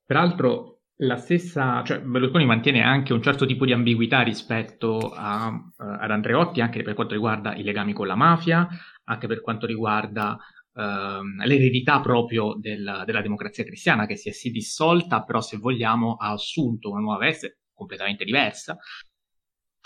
Peraltro 0.06 0.80
la 0.98 1.18
stessa, 1.18 1.82
cioè 1.84 2.00
Berlusconi 2.00 2.46
mantiene 2.46 2.82
anche 2.82 3.14
un 3.14 3.22
certo 3.22 3.46
tipo 3.46 3.66
di 3.66 3.74
ambiguità 3.74 4.22
rispetto 4.22 5.12
a, 5.14 5.48
uh, 5.48 5.74
ad 5.78 6.12
Andreotti, 6.12 6.62
anche 6.62 6.84
per 6.84 6.94
quanto 6.94 7.14
riguarda 7.14 7.56
i 7.56 7.64
legami 7.64 7.94
con 7.94 8.08
la 8.08 8.16
mafia, 8.16 8.68
anche 9.06 9.28
per 9.28 9.42
quanto 9.42 9.66
riguarda 9.66 10.38
uh, 10.74 11.46
l'eredità 11.46 12.00
proprio 12.02 12.56
del, 12.60 13.04
della 13.06 13.22
democrazia 13.22 13.64
cristiana, 13.64 14.06
che 14.06 14.16
si 14.16 14.30
è 14.30 14.32
sì 14.32 14.52
dissolta, 14.52 15.24
però 15.24 15.42
se 15.42 15.58
vogliamo 15.58 16.16
ha 16.16 16.32
assunto 16.32 16.90
una 16.90 17.02
nuova 17.02 17.18
veste 17.26 17.60
completamente 17.74 18.24
diversa, 18.24 18.78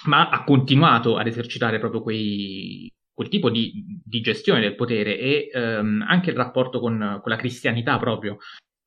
ma 0.05 0.30
ha 0.30 0.43
continuato 0.43 1.18
ad 1.18 1.28
esercitare 1.28 1.80
proprio 1.80 2.01
quei, 2.01 2.91
quel 3.13 3.30
tipo 3.30 3.49
di, 3.49 4.01
di, 4.03 4.22
gestione 4.22 4.59
del 4.59 4.76
potere 4.76 5.18
e 5.18 5.49
um, 5.53 6.05
anche 6.07 6.30
il 6.30 6.36
rapporto 6.36 6.80
con, 6.80 7.20
con 7.22 7.32
la 7.32 7.38
cristianità 7.38 7.97
proprio 7.97 8.38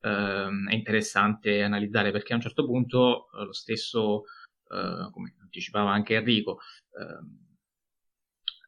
ehm, 0.01 0.69
è 0.69 0.73
interessante 0.73 1.61
analizzare 1.63 2.11
perché 2.11 2.33
a 2.33 2.35
un 2.35 2.41
certo 2.41 2.65
punto 2.65 3.29
eh, 3.31 3.45
lo 3.45 3.53
stesso, 3.53 4.23
eh, 4.69 5.09
come 5.11 5.35
anticipava 5.41 5.91
anche 5.91 6.15
Enrico, 6.15 6.59
ehm, 6.97 7.49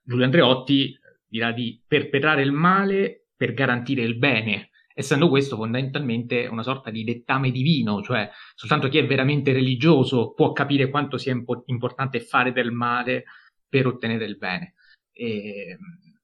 Giulio 0.04 0.26
Andreotti 0.26 0.98
dirà 1.34 1.52
di 1.52 1.82
perpetrare 1.88 2.44
il 2.44 2.52
male 2.52 3.30
per 3.36 3.56
garantire 3.56 4.04
il 4.04 4.20
bene, 4.20 4.70
essendo 4.94 5.30
questo 5.30 5.56
fondamentalmente 5.56 6.46
una 6.46 6.62
sorta 6.62 6.92
di 6.92 7.04
dettame 7.04 7.50
divino, 7.50 8.04
cioè 8.04 8.30
soltanto 8.54 8.88
chi 8.88 9.00
è 9.00 9.08
veramente 9.08 9.52
religioso 9.52 10.34
può 10.34 10.52
capire 10.52 10.92
quanto 10.92 11.18
sia 11.18 11.32
impo- 11.32 11.64
importante 11.66 12.20
fare 12.20 12.52
del 12.52 12.72
male 12.72 13.24
per 13.68 13.88
ottenere 13.88 14.26
il 14.26 14.38
bene. 14.38 14.76
E, 15.12 15.76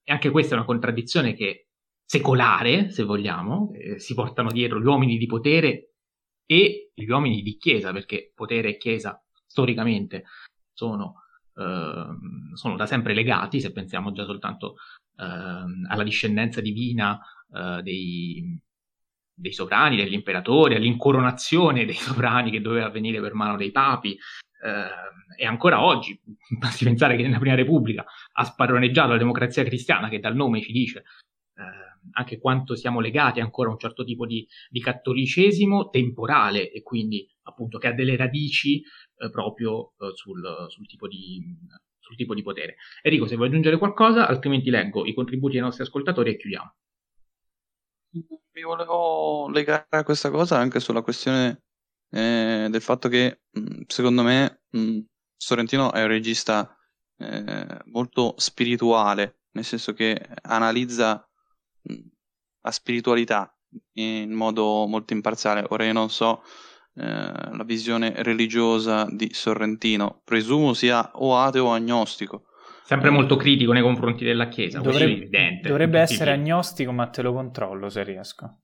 e 0.03 0.11
anche 0.11 0.29
questa 0.29 0.53
è 0.53 0.57
una 0.57 0.67
contraddizione 0.67 1.33
che 1.33 1.69
secolare, 2.05 2.91
se 2.91 3.01
vogliamo, 3.03 3.71
eh, 3.73 3.97
si 3.97 4.13
portano 4.13 4.51
dietro 4.51 4.79
gli 4.79 4.85
uomini 4.85 5.17
di 5.17 5.25
potere 5.25 5.93
e 6.45 6.91
gli 6.93 7.09
uomini 7.09 7.41
di 7.41 7.57
chiesa, 7.57 7.91
perché 7.91 8.31
potere 8.35 8.69
e 8.69 8.77
chiesa 8.77 9.19
storicamente 9.47 10.25
sono, 10.71 11.23
sono 12.53 12.75
da 12.75 12.85
sempre 12.85 13.13
legati, 13.13 13.59
se 13.59 13.71
pensiamo 13.71 14.11
già 14.11 14.25
soltanto 14.25 14.75
eh, 15.17 15.23
alla 15.23 16.03
discendenza 16.03 16.61
divina 16.61 17.19
eh, 17.53 17.81
dei, 17.81 18.59
dei 19.33 19.53
sovrani, 19.53 19.97
degli 19.97 20.13
imperatori, 20.13 20.75
all'incoronazione 20.75 21.85
dei 21.85 21.95
sovrani 21.99 22.51
che 22.51 22.61
doveva 22.61 22.85
avvenire 22.85 23.19
per 23.21 23.33
mano 23.33 23.57
dei 23.57 23.71
papi. 23.71 24.17
Eh, 24.61 25.41
e 25.41 25.45
ancora 25.45 25.83
oggi, 25.83 26.19
basti 26.59 26.83
pensare 26.83 27.15
che 27.15 27.23
nella 27.23 27.39
Prima 27.39 27.55
Repubblica 27.55 28.05
ha 28.33 28.43
spadroneggiato 28.43 29.11
la 29.11 29.17
democrazia 29.17 29.63
cristiana, 29.63 30.09
che 30.09 30.19
dal 30.19 30.35
nome 30.35 30.61
ci 30.61 30.71
dice 30.71 31.03
eh, 31.59 31.89
anche 32.11 32.39
quanto 32.39 32.75
siamo 32.75 32.99
legati 32.99 33.39
ancora 33.39 33.69
a 33.69 33.73
un 33.73 33.77
certo 33.77 34.03
tipo 34.03 34.25
di, 34.25 34.47
di 34.69 34.79
cattolicesimo 34.79 35.89
temporale 35.89 36.71
e 36.71 36.81
quindi 36.81 37.27
appunto 37.43 37.77
che 37.77 37.87
ha 37.87 37.93
delle 37.93 38.15
radici 38.15 38.81
eh, 39.19 39.29
proprio 39.29 39.93
eh, 39.99 40.11
sul, 40.15 40.41
sul, 40.69 40.87
tipo 40.87 41.07
di, 41.07 41.43
sul 41.99 42.15
tipo 42.15 42.33
di 42.33 42.41
potere. 42.41 42.77
Enrico, 43.01 43.27
se 43.27 43.35
vuoi 43.35 43.49
aggiungere 43.49 43.77
qualcosa, 43.77 44.27
altrimenti 44.27 44.69
leggo 44.69 45.05
i 45.05 45.13
contributi 45.13 45.53
dei 45.53 45.61
nostri 45.61 45.83
ascoltatori 45.83 46.31
e 46.31 46.37
chiudiamo. 46.37 46.75
Mi 48.11 48.63
volevo 48.63 49.49
legare 49.49 49.85
a 49.89 50.03
questa 50.03 50.31
cosa 50.31 50.57
anche 50.57 50.79
sulla 50.79 51.01
questione 51.01 51.63
eh, 52.09 52.67
del 52.69 52.81
fatto 52.81 53.07
che 53.07 53.41
mh, 53.51 53.81
secondo 53.87 54.23
me 54.23 54.63
mh, 54.69 54.99
Sorrentino 55.37 55.91
è 55.93 56.01
un 56.01 56.07
regista 56.07 56.75
eh, 57.17 57.81
molto 57.85 58.33
spirituale, 58.37 59.41
nel 59.51 59.63
senso 59.63 59.93
che 59.93 60.19
analizza 60.41 61.23
la 62.61 62.71
spiritualità 62.71 63.55
in 63.93 64.31
modo 64.31 64.85
molto 64.87 65.13
imparziale. 65.13 65.65
Ora 65.69 65.85
io 65.85 65.93
non 65.93 66.09
so 66.09 66.43
la 67.01 67.63
visione 67.65 68.13
religiosa 68.17 69.07
di 69.09 69.29
Sorrentino, 69.33 70.21
presumo 70.23 70.73
sia 70.73 71.11
o 71.13 71.37
ateo 71.37 71.65
o 71.65 71.73
agnostico. 71.73 72.45
Sempre 72.83 73.11
molto 73.11 73.35
critico 73.35 73.71
nei 73.71 73.83
confronti 73.83 74.25
della 74.25 74.47
Chiesa, 74.47 74.79
dovrebbe, 74.79 75.11
evidente, 75.11 75.67
dovrebbe 75.67 75.99
essere 75.99 76.31
agnostico, 76.31 76.91
ma 76.91 77.07
te 77.07 77.21
lo 77.21 77.33
controllo 77.33 77.87
se 77.89 78.03
riesco. 78.03 78.61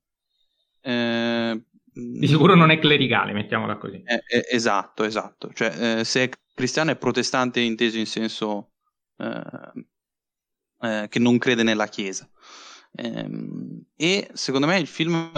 Eh, 0.82 1.64
di 1.98 2.28
sicuro 2.28 2.56
non 2.56 2.72
è 2.72 2.80
clericale, 2.80 3.32
mettiamola 3.32 3.78
così. 3.78 4.04
Eh, 4.04 4.24
eh, 4.28 4.46
esatto, 4.50 5.04
esatto. 5.04 5.52
Cioè, 5.54 6.00
eh, 6.00 6.04
se 6.04 6.24
è 6.24 6.30
cristiano 6.54 6.92
è 6.92 6.98
protestante 6.98 7.62
inteso 7.62 7.98
in 7.98 8.06
senso 8.06 8.72
eh, 9.18 9.86
eh, 10.82 11.08
che 11.08 11.20
non 11.20 11.38
crede 11.38 11.64
nella 11.64 11.88
Chiesa. 11.88 12.30
Ehm, 12.96 13.86
e 13.96 14.30
secondo 14.34 14.68
me 14.68 14.78
il 14.78 14.88
film 14.88 15.32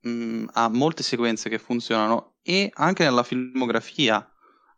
mh, 0.00 0.08
mm, 0.08 0.46
ha 0.52 0.68
molte 0.68 1.02
sequenze 1.02 1.48
che 1.48 1.58
funzionano 1.58 2.29
e 2.42 2.70
anche 2.74 3.04
nella 3.04 3.22
filmografia 3.22 4.18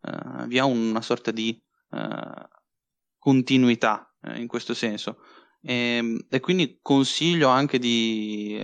uh, 0.02 0.46
vi 0.46 0.58
ha 0.58 0.64
una 0.64 1.00
sorta 1.00 1.30
di 1.30 1.60
uh, 1.90 2.48
continuità 3.18 4.14
uh, 4.22 4.36
in 4.36 4.46
questo 4.46 4.74
senso. 4.74 5.18
E, 5.60 5.74
ehm, 5.74 6.26
e, 6.28 6.40
quindi 6.40 6.78
consiglio 6.82 7.48
anche 7.48 7.78
di, 7.78 8.60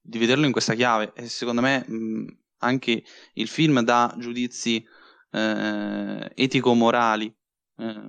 di 0.00 0.18
vederlo 0.18 0.46
in 0.46 0.52
questa 0.52 0.74
chiave 0.74 1.12
e 1.14 1.28
secondo 1.28 1.60
me 1.60 1.84
mh, 1.86 2.38
anche 2.58 3.04
il 3.34 3.48
film 3.48 3.80
dà 3.82 4.14
giudizi 4.18 4.84
eh, 5.30 6.32
etico-morali 6.34 7.34
eh, 7.76 8.02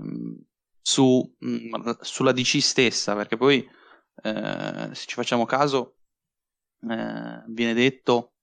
su, 0.81 1.35
mh, 1.39 1.91
sulla 2.01 2.31
DC 2.31 2.61
stessa, 2.61 3.15
perché 3.15 3.37
poi 3.37 3.67
eh, 4.23 4.89
se 4.91 5.05
ci 5.07 5.15
facciamo 5.15 5.45
caso 5.45 5.97
eh, 6.89 7.43
viene 7.47 7.73
detto, 7.73 8.33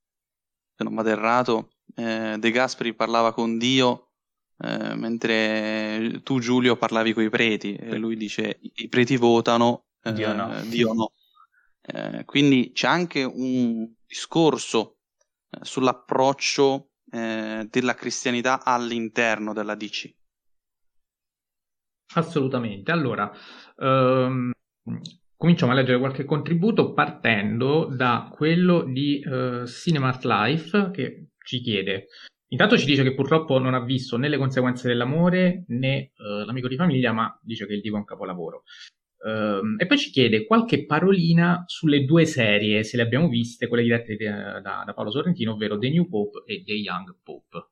se 0.75 0.85
non 0.85 0.95
vado 0.95 1.09
errato, 1.09 1.71
eh, 1.95 2.37
De 2.39 2.51
Gasperi 2.51 2.95
parlava 2.95 3.33
con 3.33 3.59
Dio 3.59 4.11
eh, 4.59 4.95
mentre 4.95 6.21
tu 6.23 6.39
Giulio 6.41 6.77
parlavi 6.77 7.13
con 7.13 7.23
i 7.23 7.31
preti 7.31 7.75
e 7.75 7.97
lui 7.97 8.17
dice 8.17 8.59
i 8.61 8.89
preti 8.89 9.17
votano, 9.17 9.87
Dio 10.03 10.33
no. 10.33 10.61
Dio 10.63 10.93
no. 10.93 11.13
quindi 12.25 12.73
c'è 12.73 12.89
anche 12.89 13.23
un 13.23 13.89
discorso 14.07 14.99
sull'approccio 15.61 16.91
eh, 17.11 17.67
della 17.71 17.95
cristianità 17.95 18.65
all'interno 18.65 19.53
della 19.53 19.75
DC. 19.75 20.15
Assolutamente. 22.15 22.91
Allora, 22.91 23.31
ehm, 23.77 24.51
cominciamo 25.37 25.73
a 25.73 25.75
leggere 25.75 25.99
qualche 25.99 26.25
contributo 26.25 26.93
partendo 26.93 27.85
da 27.85 28.29
quello 28.33 28.83
di 28.83 29.21
eh, 29.21 29.67
Cinemat 29.67 30.25
Life 30.25 30.91
che 30.91 31.28
ci 31.49 31.61
chiede. 31.61 32.09
Intanto 32.49 32.77
ci 32.77 32.85
dice 32.85 33.03
che 33.03 33.15
purtroppo 33.15 33.59
non 33.59 33.75
ha 33.75 33.83
visto 33.83 34.17
né 34.19 34.29
le 34.29 34.37
conseguenze 34.37 34.87
dell'amore 34.87 35.65
né 35.69 36.13
eh, 36.17 36.45
l'amico 36.45 36.69
di 36.69 36.77
famiglia, 36.77 37.13
ma 37.13 37.39
dice 37.43 37.67
che 37.67 37.73
il 37.73 37.81
divo 37.81 37.97
è 37.97 38.01
un 38.01 38.05
capolavoro. 38.05 38.65
Um, 39.21 39.75
e 39.79 39.87
poi 39.87 39.99
ci 39.99 40.11
chiede 40.11 40.47
qualche 40.47 40.87
parolina 40.87 41.65
sulle 41.67 42.05
due 42.05 42.25
serie, 42.25 42.85
se 42.85 42.97
le 42.97 43.03
abbiamo 43.03 43.29
viste, 43.29 43.67
quelle 43.67 43.83
dirette 43.83 44.17
da, 44.17 44.61
da, 44.61 44.83
da 44.87 44.95
Paolo 44.95 45.11
Sorrentino, 45.11 45.53
ovvero 45.53 45.77
The 45.77 45.91
New 45.91 46.09
Pope 46.09 46.45
e 46.47 46.63
The 46.63 46.73
Young 46.73 47.17
Pope. 47.23 47.71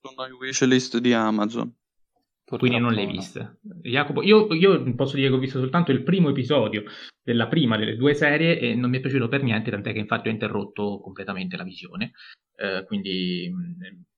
Sono 0.00 0.26
i 0.26 0.32
wishlist 0.32 0.98
di 0.98 1.12
Amazon. 1.12 1.72
Purtroppo 2.44 2.66
Quindi 2.66 2.78
non 2.78 2.92
le 2.92 3.02
hai 3.02 3.06
viste. 3.06 3.58
Jacopo, 3.82 4.22
io, 4.22 4.52
io, 4.52 4.94
posso 4.94 5.16
dire 5.16 5.28
che 5.28 5.34
ho 5.34 5.38
visto 5.38 5.60
soltanto 5.60 5.92
il 5.92 6.02
primo 6.02 6.28
episodio 6.28 6.84
della 7.22 7.48
prima 7.48 7.78
delle 7.78 7.96
due 7.96 8.12
serie 8.12 8.58
e 8.58 8.74
non 8.74 8.90
mi 8.90 8.98
è 8.98 9.00
piaciuto 9.00 9.28
per 9.28 9.42
niente, 9.42 9.70
tant'è 9.70 9.92
che 9.92 10.00
infatti 10.00 10.28
ho 10.28 10.32
interrotto 10.32 11.00
completamente 11.00 11.56
la 11.56 11.62
visione. 11.62 12.12
Uh, 12.56 12.84
quindi, 12.86 13.52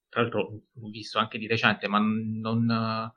tra 0.09 0.23
l'altro, 0.23 0.63
l'ho 0.73 0.89
visto 0.89 1.19
anche 1.19 1.39
di 1.39 1.47
recente, 1.47 1.89
ma 1.89 1.99
non... 1.99 3.13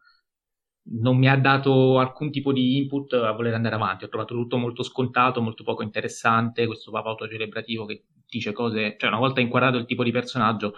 Non 0.91 1.17
mi 1.17 1.29
ha 1.29 1.37
dato 1.37 1.99
alcun 1.99 2.31
tipo 2.31 2.51
di 2.51 2.77
input 2.77 3.13
a 3.13 3.31
voler 3.33 3.53
andare 3.53 3.75
avanti. 3.75 4.05
Ho 4.05 4.09
trovato 4.09 4.33
tutto 4.33 4.57
molto 4.57 4.81
scontato, 4.81 5.39
molto 5.39 5.63
poco 5.63 5.83
interessante. 5.83 6.65
Questo 6.65 6.89
papà 6.89 7.09
autocelebrativo 7.09 7.85
che 7.85 8.05
dice 8.27 8.53
cose, 8.53 8.95
cioè 8.97 9.09
una 9.09 9.19
volta 9.19 9.39
inquadrato 9.39 9.77
il 9.77 9.85
tipo 9.85 10.03
di 10.03 10.09
personaggio, 10.11 10.73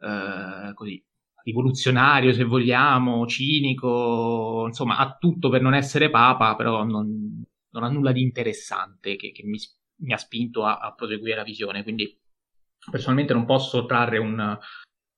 eh, 0.00 0.72
così 0.74 1.04
rivoluzionario 1.42 2.32
se 2.32 2.44
vogliamo, 2.44 3.26
cinico, 3.26 4.64
insomma, 4.66 4.98
ha 4.98 5.16
tutto 5.16 5.48
per 5.48 5.62
non 5.62 5.74
essere 5.74 6.10
papa, 6.10 6.56
però 6.56 6.82
non, 6.84 7.44
non 7.70 7.82
ha 7.84 7.88
nulla 7.88 8.10
di 8.12 8.20
interessante 8.20 9.14
che, 9.16 9.30
che 9.30 9.44
mi, 9.44 9.58
mi, 9.98 10.12
ha 10.12 10.16
spinto 10.16 10.64
a, 10.64 10.78
a, 10.78 10.92
proseguire 10.92 11.36
la 11.36 11.44
visione. 11.44 11.84
Quindi 11.84 12.18
personalmente 12.90 13.32
non 13.32 13.44
posso 13.44 13.86
trarre 13.86 14.18
un, 14.18 14.58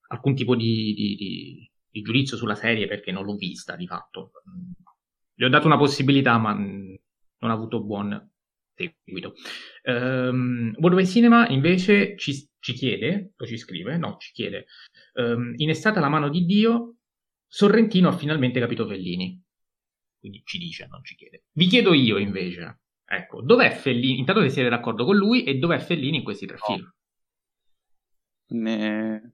alcun 0.09 0.35
tipo 0.35 0.55
di, 0.55 0.95
di, 0.95 1.15
di 1.17 1.71
di 1.99 2.03
giudizio 2.03 2.37
sulla 2.37 2.55
serie 2.55 2.87
perché 2.87 3.13
non 3.13 3.25
l'ho 3.25 3.37
vista 3.37 3.77
di 3.77 3.87
fatto. 3.87 4.33
Gli 5.35 5.45
ho 5.45 5.49
dato 5.49 5.67
una 5.67 5.77
possibilità, 5.77 6.37
ma 6.39 6.53
non 6.53 7.51
ha 7.51 7.53
avuto 7.53 7.83
buon 7.83 8.31
seguito. 8.75 9.35
Um, 9.85 10.75
Broadway 10.77 11.07
Cinema 11.07 11.49
invece 11.49 12.17
ci, 12.17 12.49
ci, 12.59 12.73
chiede, 12.73 13.33
o 13.37 13.47
ci 13.47 13.57
scrive, 13.57 13.97
no, 13.97 14.17
ci 14.19 14.33
chiede, 14.33 14.67
um, 15.15 15.53
in 15.57 15.71
estate 15.71 16.01
la 16.01 16.09
mano 16.09 16.29
di 16.29 16.45
Dio, 16.45 16.97
Sorrentino 17.47 18.09
ha 18.09 18.17
finalmente 18.17 18.61
capito 18.61 18.87
Fellini. 18.87 19.41
Quindi 20.19 20.43
ci 20.45 20.59
dice, 20.59 20.87
non 20.89 21.03
ci 21.05 21.15
chiede. 21.15 21.45
Vi 21.53 21.67
chiedo 21.67 21.95
io 21.95 22.19
invece, 22.19 22.81
ecco, 23.05 23.41
dov'è 23.41 23.71
Fellini? 23.71 24.19
Intanto 24.19 24.43
se 24.43 24.51
siete 24.51 24.69
d'accordo 24.69 25.05
con 25.05 25.17
lui 25.17 25.45
e 25.45 25.55
dov'è 25.55 25.79
Fellini 25.79 26.19
in 26.19 26.25
questi 26.25 26.47
tre 26.47 26.59
no. 26.59 26.75
film? 26.75 26.93
Ne... 28.49 29.33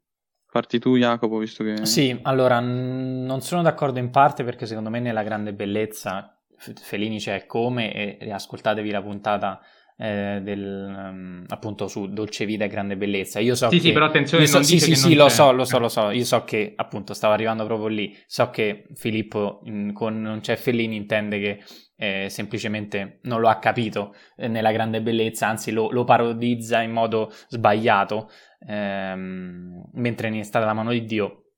Parti 0.50 0.78
tu, 0.78 0.96
Jacopo, 0.96 1.38
visto 1.38 1.64
che. 1.64 1.84
Sì, 1.84 2.16
allora 2.22 2.60
non 2.60 3.40
sono 3.40 3.62
d'accordo 3.62 3.98
in 3.98 4.10
parte 4.10 4.44
perché 4.44 4.66
secondo 4.66 4.90
me 4.90 5.00
nella 5.00 5.24
grande 5.24 5.52
bellezza 5.52 6.34
Felini 6.56 7.18
c'è 7.18 7.46
come 7.46 8.18
e 8.18 8.30
ascoltatevi 8.30 8.90
la 8.90 9.02
puntata 9.02 9.60
eh, 9.96 10.40
del, 10.42 10.92
um, 10.96 11.44
appunto 11.48 11.86
su 11.86 12.12
Dolce 12.12 12.46
Vita 12.46 12.64
e 12.64 12.68
Grande 12.68 12.96
Bellezza. 12.96 13.38
Io 13.40 13.54
so 13.54 13.68
sì, 13.68 13.76
che, 13.76 13.82
sì, 13.82 13.92
però 13.92 14.06
attenzione, 14.06 14.46
so, 14.46 14.62
sì, 14.62 14.80
sì, 14.80 14.94
sì, 14.94 15.14
lo 15.14 15.28
so, 15.28 15.52
lo 15.52 15.64
so, 15.64 15.78
lo 15.78 15.88
so. 15.88 16.10
Io 16.10 16.24
so 16.24 16.44
che 16.44 16.72
appunto 16.76 17.14
stavo 17.14 17.32
arrivando 17.32 17.64
proprio 17.66 17.88
lì. 17.88 18.16
So 18.26 18.50
che 18.50 18.86
Filippo 18.94 19.60
in, 19.64 19.92
con 19.92 20.20
Non 20.20 20.40
c'è 20.40 20.56
Fellini 20.56 20.96
intende 20.96 21.38
che 21.38 21.62
eh, 21.96 22.28
semplicemente 22.28 23.20
non 23.22 23.40
lo 23.40 23.48
ha 23.48 23.58
capito 23.58 24.14
eh, 24.36 24.48
nella 24.48 24.72
Grande 24.72 25.00
Bellezza, 25.00 25.46
anzi 25.46 25.70
lo, 25.70 25.90
lo 25.90 26.04
parodizza 26.04 26.80
in 26.80 26.90
modo 26.90 27.32
sbagliato 27.48 28.30
ehm, 28.66 29.84
mentre 29.92 30.30
ne 30.30 30.40
è 30.40 30.42
stata 30.42 30.64
la 30.66 30.72
mano 30.72 30.90
di 30.90 31.04
Dio, 31.04 31.52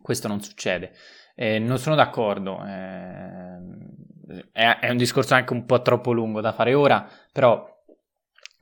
questo 0.00 0.28
non 0.28 0.40
succede. 0.40 0.92
Eh, 1.34 1.58
non 1.58 1.78
sono 1.78 1.94
d'accordo, 1.94 2.64
eh, 2.64 3.58
è, 4.52 4.78
è, 4.80 4.90
un 4.90 4.96
discorso 4.96 5.34
anche 5.34 5.52
un 5.52 5.66
po' 5.66 5.82
troppo 5.82 6.12
lungo 6.12 6.40
da 6.40 6.52
fare 6.52 6.74
ora, 6.74 7.06
però 7.32 7.66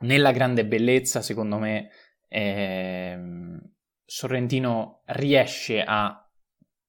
nella 0.01 0.33
grande 0.33 0.67
bellezza, 0.67 1.23
secondo 1.23 1.59
me, 1.59 1.91
eh, 2.29 3.19
Sorrentino 4.05 5.03
riesce 5.07 5.83
a 5.83 6.19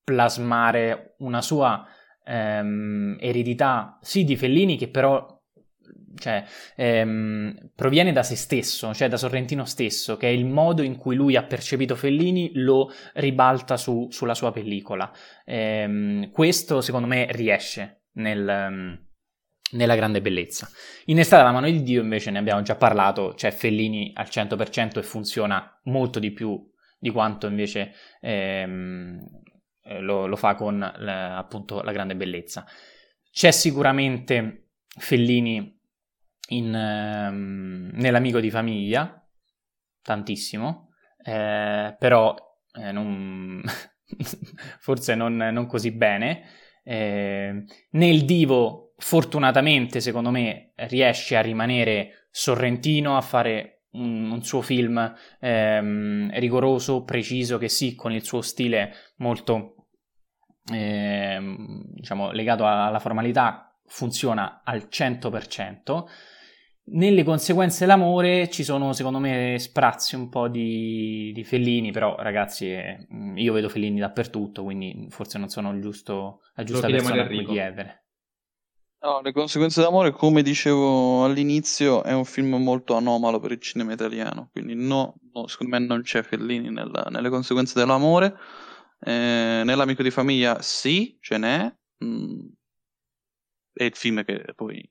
plasmare 0.03 1.15
una 1.19 1.41
sua 1.41 1.85
ehm, 2.23 3.17
eredità, 3.19 3.97
sì, 4.01 4.23
di 4.23 4.35
Fellini, 4.35 4.77
che 4.77 4.89
però 4.89 5.34
cioè, 6.17 6.43
ehm, 6.75 7.71
proviene 7.75 8.11
da 8.11 8.23
se 8.23 8.35
stesso, 8.35 8.93
cioè 8.93 9.07
da 9.07 9.17
Sorrentino 9.17 9.65
stesso, 9.65 10.17
che 10.17 10.27
è 10.27 10.31
il 10.31 10.45
modo 10.45 10.81
in 10.81 10.97
cui 10.97 11.15
lui 11.15 11.35
ha 11.35 11.43
percepito 11.43 11.95
Fellini, 11.95 12.51
lo 12.55 12.91
ribalta 13.13 13.77
su, 13.77 14.07
sulla 14.09 14.33
sua 14.33 14.51
pellicola. 14.51 15.11
Ehm, 15.45 16.31
questo, 16.31 16.81
secondo 16.81 17.07
me, 17.07 17.27
riesce 17.31 18.03
nel, 18.13 18.67
um, 18.69 19.05
nella 19.71 19.95
grande 19.95 20.21
bellezza. 20.21 20.69
In 21.05 21.19
Estate 21.19 21.43
la 21.43 21.51
mano 21.51 21.69
di 21.69 21.83
Dio, 21.83 22.01
invece, 22.01 22.31
ne 22.31 22.39
abbiamo 22.39 22.61
già 22.61 22.75
parlato, 22.75 23.33
c'è 23.35 23.51
Fellini 23.51 24.11
al 24.15 24.27
100% 24.29 24.99
e 24.99 25.03
funziona 25.03 25.79
molto 25.83 26.19
di 26.19 26.31
più 26.31 26.71
di 26.97 27.11
quanto 27.11 27.45
invece 27.45 27.93
ehm, 28.21 29.19
eh, 29.83 29.99
lo, 29.99 30.25
lo, 30.25 30.35
fa 30.35 30.55
con 30.55 30.79
la, 30.79 31.37
appunto 31.37 31.81
la 31.81 31.91
grande 31.91 32.15
bellezza. 32.15 32.65
C'è 33.31 33.51
sicuramente 33.51 34.69
Fellini 34.97 35.74
in, 36.49 36.73
ehm, 36.73 37.91
nell'amico 37.93 38.39
di 38.39 38.49
famiglia, 38.49 39.25
tantissimo, 40.01 40.89
eh, 41.23 41.95
però 41.97 42.35
eh, 42.73 42.91
non, 42.91 43.63
forse 44.79 45.15
non, 45.15 45.35
non, 45.35 45.65
così 45.65 45.91
bene. 45.91 46.43
Eh, 46.83 47.63
nel 47.91 48.25
divo, 48.25 48.93
fortunatamente, 48.97 49.99
secondo 49.99 50.31
me, 50.31 50.73
riesce 50.75 51.35
a 51.35 51.41
rimanere 51.41 52.27
sorrentino, 52.29 53.17
a 53.17 53.21
fare 53.21 53.85
un, 53.91 54.29
un 54.31 54.43
suo 54.43 54.61
film 54.61 55.13
ehm, 55.39 56.31
rigoroso, 56.39 57.03
preciso, 57.03 57.57
che 57.57 57.69
sì, 57.69 57.95
con 57.95 58.11
il 58.11 58.23
suo 58.23 58.41
stile 58.41 58.93
molto 59.17 59.75
ehm, 60.71 61.83
diciamo 61.93 62.31
legato 62.31 62.65
alla 62.65 62.99
formalità, 62.99 63.75
funziona 63.85 64.61
al 64.63 64.87
100%. 64.89 66.05
Nelle 66.87 67.23
conseguenze 67.23 67.79
dell'amore 67.79 68.47
ci 68.49 68.63
sono, 68.63 68.93
secondo 68.93 69.17
me, 69.17 69.57
sprazzi 69.57 70.15
un 70.15 70.29
po' 70.29 70.47
di, 70.47 71.31
di 71.33 71.43
Fellini, 71.43 71.91
però 71.91 72.15
ragazzi, 72.15 72.71
eh, 72.71 73.07
io 73.35 73.53
vedo 73.53 73.69
Fellini 73.69 73.99
dappertutto, 73.99 74.63
quindi 74.63 75.07
forse 75.09 75.39
non 75.39 75.49
sono 75.49 75.71
il 75.73 75.81
giusto, 75.81 76.41
la 76.53 76.63
giusta 76.63 76.87
persona 76.87 77.23
a 77.23 77.27
cui 77.27 77.43
chiedere. 77.43 78.03
No, 79.01 79.21
Le 79.21 79.31
conseguenze 79.33 79.81
d'amore, 79.81 80.11
come 80.11 80.43
dicevo 80.43 81.25
all'inizio, 81.25 82.03
è 82.03 82.13
un 82.13 82.25
film 82.25 82.55
molto 82.55 82.95
anomalo 82.95 83.39
per 83.39 83.51
il 83.51 83.59
cinema 83.59 83.93
italiano, 83.93 84.49
quindi 84.51 84.75
no, 84.75 85.15
no 85.33 85.47
secondo 85.47 85.77
me 85.77 85.85
non 85.85 86.01
c'è 86.01 86.21
Fellini 86.21 86.69
nella, 86.69 87.07
nelle 87.09 87.29
conseguenze 87.29 87.79
dell'amore. 87.79 88.35
Eh, 88.99 89.61
nell'amico 89.65 90.03
di 90.03 90.11
famiglia 90.11 90.61
sì, 90.61 91.17
ce 91.19 91.37
n'è. 91.37 91.75
Mm, 92.03 92.47
è 93.73 93.83
il 93.83 93.95
film 93.95 94.23
che 94.23 94.53
poi 94.55 94.87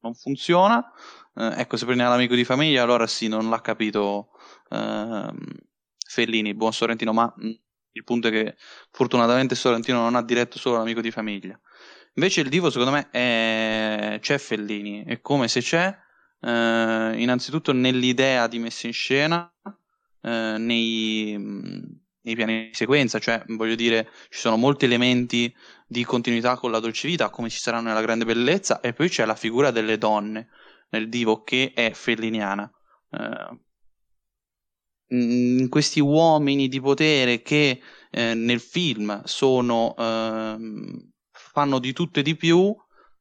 non 0.00 0.14
funziona. 0.14 0.92
Eh, 1.36 1.60
ecco, 1.60 1.76
se 1.76 1.84
prende 1.84 2.04
l'amico 2.04 2.34
di 2.34 2.44
famiglia, 2.44 2.82
allora 2.82 3.06
sì, 3.06 3.28
non 3.28 3.48
l'ha 3.48 3.60
capito 3.60 4.30
ehm, 4.70 5.36
Fellini, 6.06 6.54
buon 6.54 6.72
Sorrentino, 6.72 7.12
ma 7.12 7.32
mm, 7.42 7.50
il 7.92 8.04
punto 8.04 8.28
è 8.28 8.30
che 8.30 8.56
fortunatamente 8.90 9.54
Sorrentino 9.54 10.00
non 10.00 10.14
ha 10.14 10.22
diretto 10.22 10.58
solo 10.58 10.76
l'amico 10.78 11.00
di 11.00 11.10
famiglia. 11.10 11.58
Invece 12.14 12.42
il 12.42 12.48
divo, 12.48 12.70
secondo 12.70 12.92
me, 12.92 13.10
è... 13.10 14.18
c'è 14.20 14.38
Fellini, 14.38 15.04
è 15.04 15.20
come 15.20 15.48
se 15.48 15.60
c'è, 15.60 15.96
eh, 16.40 17.14
innanzitutto 17.16 17.72
nell'idea 17.72 18.46
di 18.46 18.58
messa 18.60 18.86
in 18.86 18.92
scena, 18.92 19.52
eh, 20.20 20.56
nei, 20.58 21.36
nei, 21.36 22.34
piani 22.34 22.68
di 22.68 22.74
sequenza, 22.74 23.18
cioè 23.18 23.42
voglio 23.48 23.74
dire 23.74 24.10
ci 24.28 24.38
sono 24.38 24.56
molti 24.56 24.84
elementi 24.84 25.52
di 25.86 26.04
continuità 26.04 26.56
con 26.56 26.70
la 26.70 26.78
dolce 26.78 27.08
vita, 27.08 27.30
come 27.30 27.48
ci 27.50 27.58
saranno 27.58 27.88
nella 27.88 28.02
grande 28.02 28.24
bellezza, 28.24 28.80
e 28.80 28.92
poi 28.92 29.08
c'è 29.08 29.24
la 29.24 29.34
figura 29.34 29.70
delle 29.72 29.98
donne 29.98 30.48
nel 30.90 31.08
divo 31.08 31.42
che 31.42 31.72
è 31.74 31.92
felliniana. 31.92 32.70
Eh, 33.10 33.58
in 35.08 35.68
questi 35.68 36.00
uomini 36.00 36.68
di 36.68 36.80
potere 36.80 37.42
che 37.42 37.80
eh, 38.10 38.34
nel 38.34 38.60
film 38.60 39.22
sono, 39.24 39.94
eh, 39.96 40.56
fanno 41.30 41.78
di 41.78 41.92
tutto 41.92 42.20
e 42.20 42.22
di 42.22 42.36
più, 42.36 42.74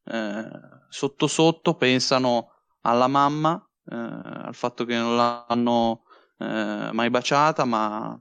eh, 0.05 0.49
sotto 0.89 1.27
sotto 1.27 1.75
pensano 1.75 2.49
alla 2.81 3.07
mamma, 3.07 3.55
eh, 3.85 3.95
al 3.95 4.55
fatto 4.55 4.85
che 4.85 4.95
non 4.95 5.15
l'hanno 5.15 6.03
eh, 6.37 6.89
mai 6.91 7.09
baciata, 7.09 7.65
ma 7.65 8.17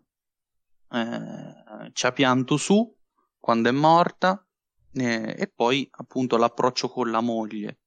ci 1.92 2.04
ha 2.04 2.12
pianto 2.12 2.58
su 2.58 2.94
quando 3.40 3.70
è 3.70 3.72
morta, 3.72 4.46
e 4.92 5.50
poi 5.54 5.88
appunto 5.90 6.36
l'approccio 6.36 6.90
con 6.90 7.10
la 7.10 7.22
moglie, 7.22 7.80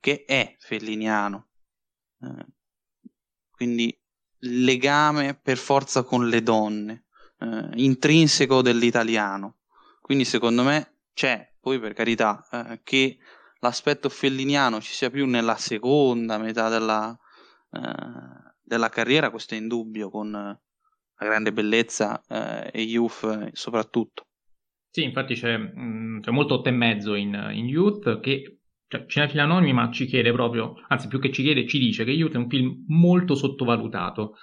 che 0.00 0.24
è 0.24 0.56
felliniano. 0.58 1.48
quindi 3.50 3.96
legame 4.46 5.34
per 5.34 5.56
forza 5.56 6.02
con 6.02 6.28
le 6.28 6.42
donne, 6.42 7.04
eh, 7.38 7.70
intrinseco 7.74 8.62
dell'italiano. 8.62 9.58
Quindi 10.00 10.24
secondo 10.24 10.62
me 10.62 10.98
c'è, 11.14 11.54
poi 11.60 11.78
per 11.78 11.94
carità, 11.94 12.46
eh, 12.50 12.80
che 12.82 13.18
l'aspetto 13.60 14.08
felliniano 14.08 14.80
ci 14.80 14.92
sia 14.92 15.10
più 15.10 15.26
nella 15.26 15.56
seconda 15.56 16.36
metà 16.38 16.68
della, 16.68 17.16
eh, 17.70 18.54
della 18.62 18.88
carriera, 18.88 19.30
questo 19.30 19.54
è 19.54 19.58
indubbio, 19.58 20.10
con 20.10 20.30
la 20.30 21.26
grande 21.26 21.52
bellezza 21.52 22.22
eh, 22.28 22.70
e 22.72 22.82
Youth 22.82 23.24
eh, 23.24 23.50
soprattutto. 23.52 24.26
Sì, 24.90 25.02
infatti 25.02 25.34
c'è, 25.34 25.56
mh, 25.56 25.72
mm, 25.78 26.20
c'è 26.20 26.30
molto 26.30 26.54
otto 26.54 26.68
e 26.68 26.72
mezzo 26.72 27.14
in, 27.14 27.32
in 27.52 27.66
Youth 27.66 28.20
che 28.20 28.58
cioè, 28.94 29.06
Cinefila 29.06 29.42
Anonima 29.42 29.90
ci 29.90 30.06
chiede 30.06 30.32
proprio, 30.32 30.74
anzi 30.88 31.08
più 31.08 31.18
che 31.18 31.32
ci 31.32 31.42
chiede, 31.42 31.66
ci 31.66 31.78
dice 31.78 32.04
che 32.04 32.12
Youth 32.12 32.34
è 32.34 32.38
un 32.38 32.48
film 32.48 32.84
molto 32.88 33.34
sottovalutato. 33.34 34.36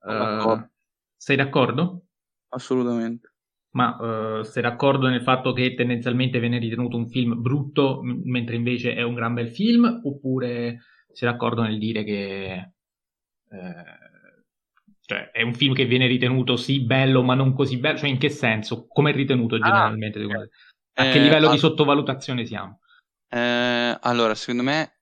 Uh, 0.00 0.66
sei 1.14 1.36
d'accordo? 1.36 2.06
Assolutamente. 2.48 3.32
Ma 3.70 4.38
uh, 4.38 4.42
sei 4.44 4.62
d'accordo 4.62 5.08
nel 5.08 5.22
fatto 5.22 5.52
che 5.52 5.74
tendenzialmente 5.74 6.40
viene 6.40 6.58
ritenuto 6.58 6.96
un 6.96 7.08
film 7.08 7.40
brutto, 7.40 8.00
m- 8.02 8.22
mentre 8.24 8.56
invece 8.56 8.94
è 8.94 9.02
un 9.02 9.14
gran 9.14 9.34
bel 9.34 9.48
film? 9.48 10.00
Oppure 10.04 10.80
sei 11.12 11.28
d'accordo 11.28 11.62
nel 11.62 11.78
dire 11.78 12.02
che 12.04 12.72
uh, 13.50 13.58
cioè, 15.02 15.30
è 15.30 15.42
un 15.42 15.54
film 15.54 15.74
che 15.74 15.84
viene 15.84 16.06
ritenuto 16.06 16.56
sì 16.56 16.80
bello, 16.80 17.22
ma 17.22 17.34
non 17.34 17.52
così 17.52 17.78
bello? 17.78 17.98
Cioè, 17.98 18.08
in 18.08 18.18
che 18.18 18.30
senso? 18.30 18.86
Come 18.86 19.10
è 19.10 19.14
ritenuto 19.14 19.56
ah, 19.56 19.60
generalmente? 19.60 20.18
Ah, 20.94 21.04
A 21.04 21.10
che 21.10 21.18
livello 21.18 21.48
eh, 21.48 21.52
di 21.52 21.58
sottovalutazione 21.58 22.46
siamo? 22.46 22.80
Eh, 23.28 23.98
allora, 24.00 24.34
secondo 24.34 24.62
me, 24.62 24.98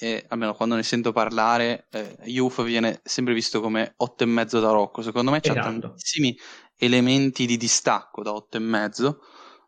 eh, 0.00 0.24
almeno 0.28 0.54
quando 0.54 0.74
ne 0.74 0.82
sento 0.82 1.12
parlare, 1.12 1.86
eh, 1.90 2.16
Youth 2.24 2.62
viene 2.62 3.00
sempre 3.04 3.34
visto 3.34 3.60
come 3.60 3.94
8,5 3.96 4.60
da 4.60 4.70
Rocco. 4.70 5.02
Secondo 5.02 5.30
me 5.30 5.40
c'è 5.40 5.50
esatto. 5.50 5.80
tantissimi 5.80 6.36
elementi 6.76 7.46
di 7.46 7.56
distacco 7.56 8.22
da 8.22 8.32
8,5. 8.32 9.16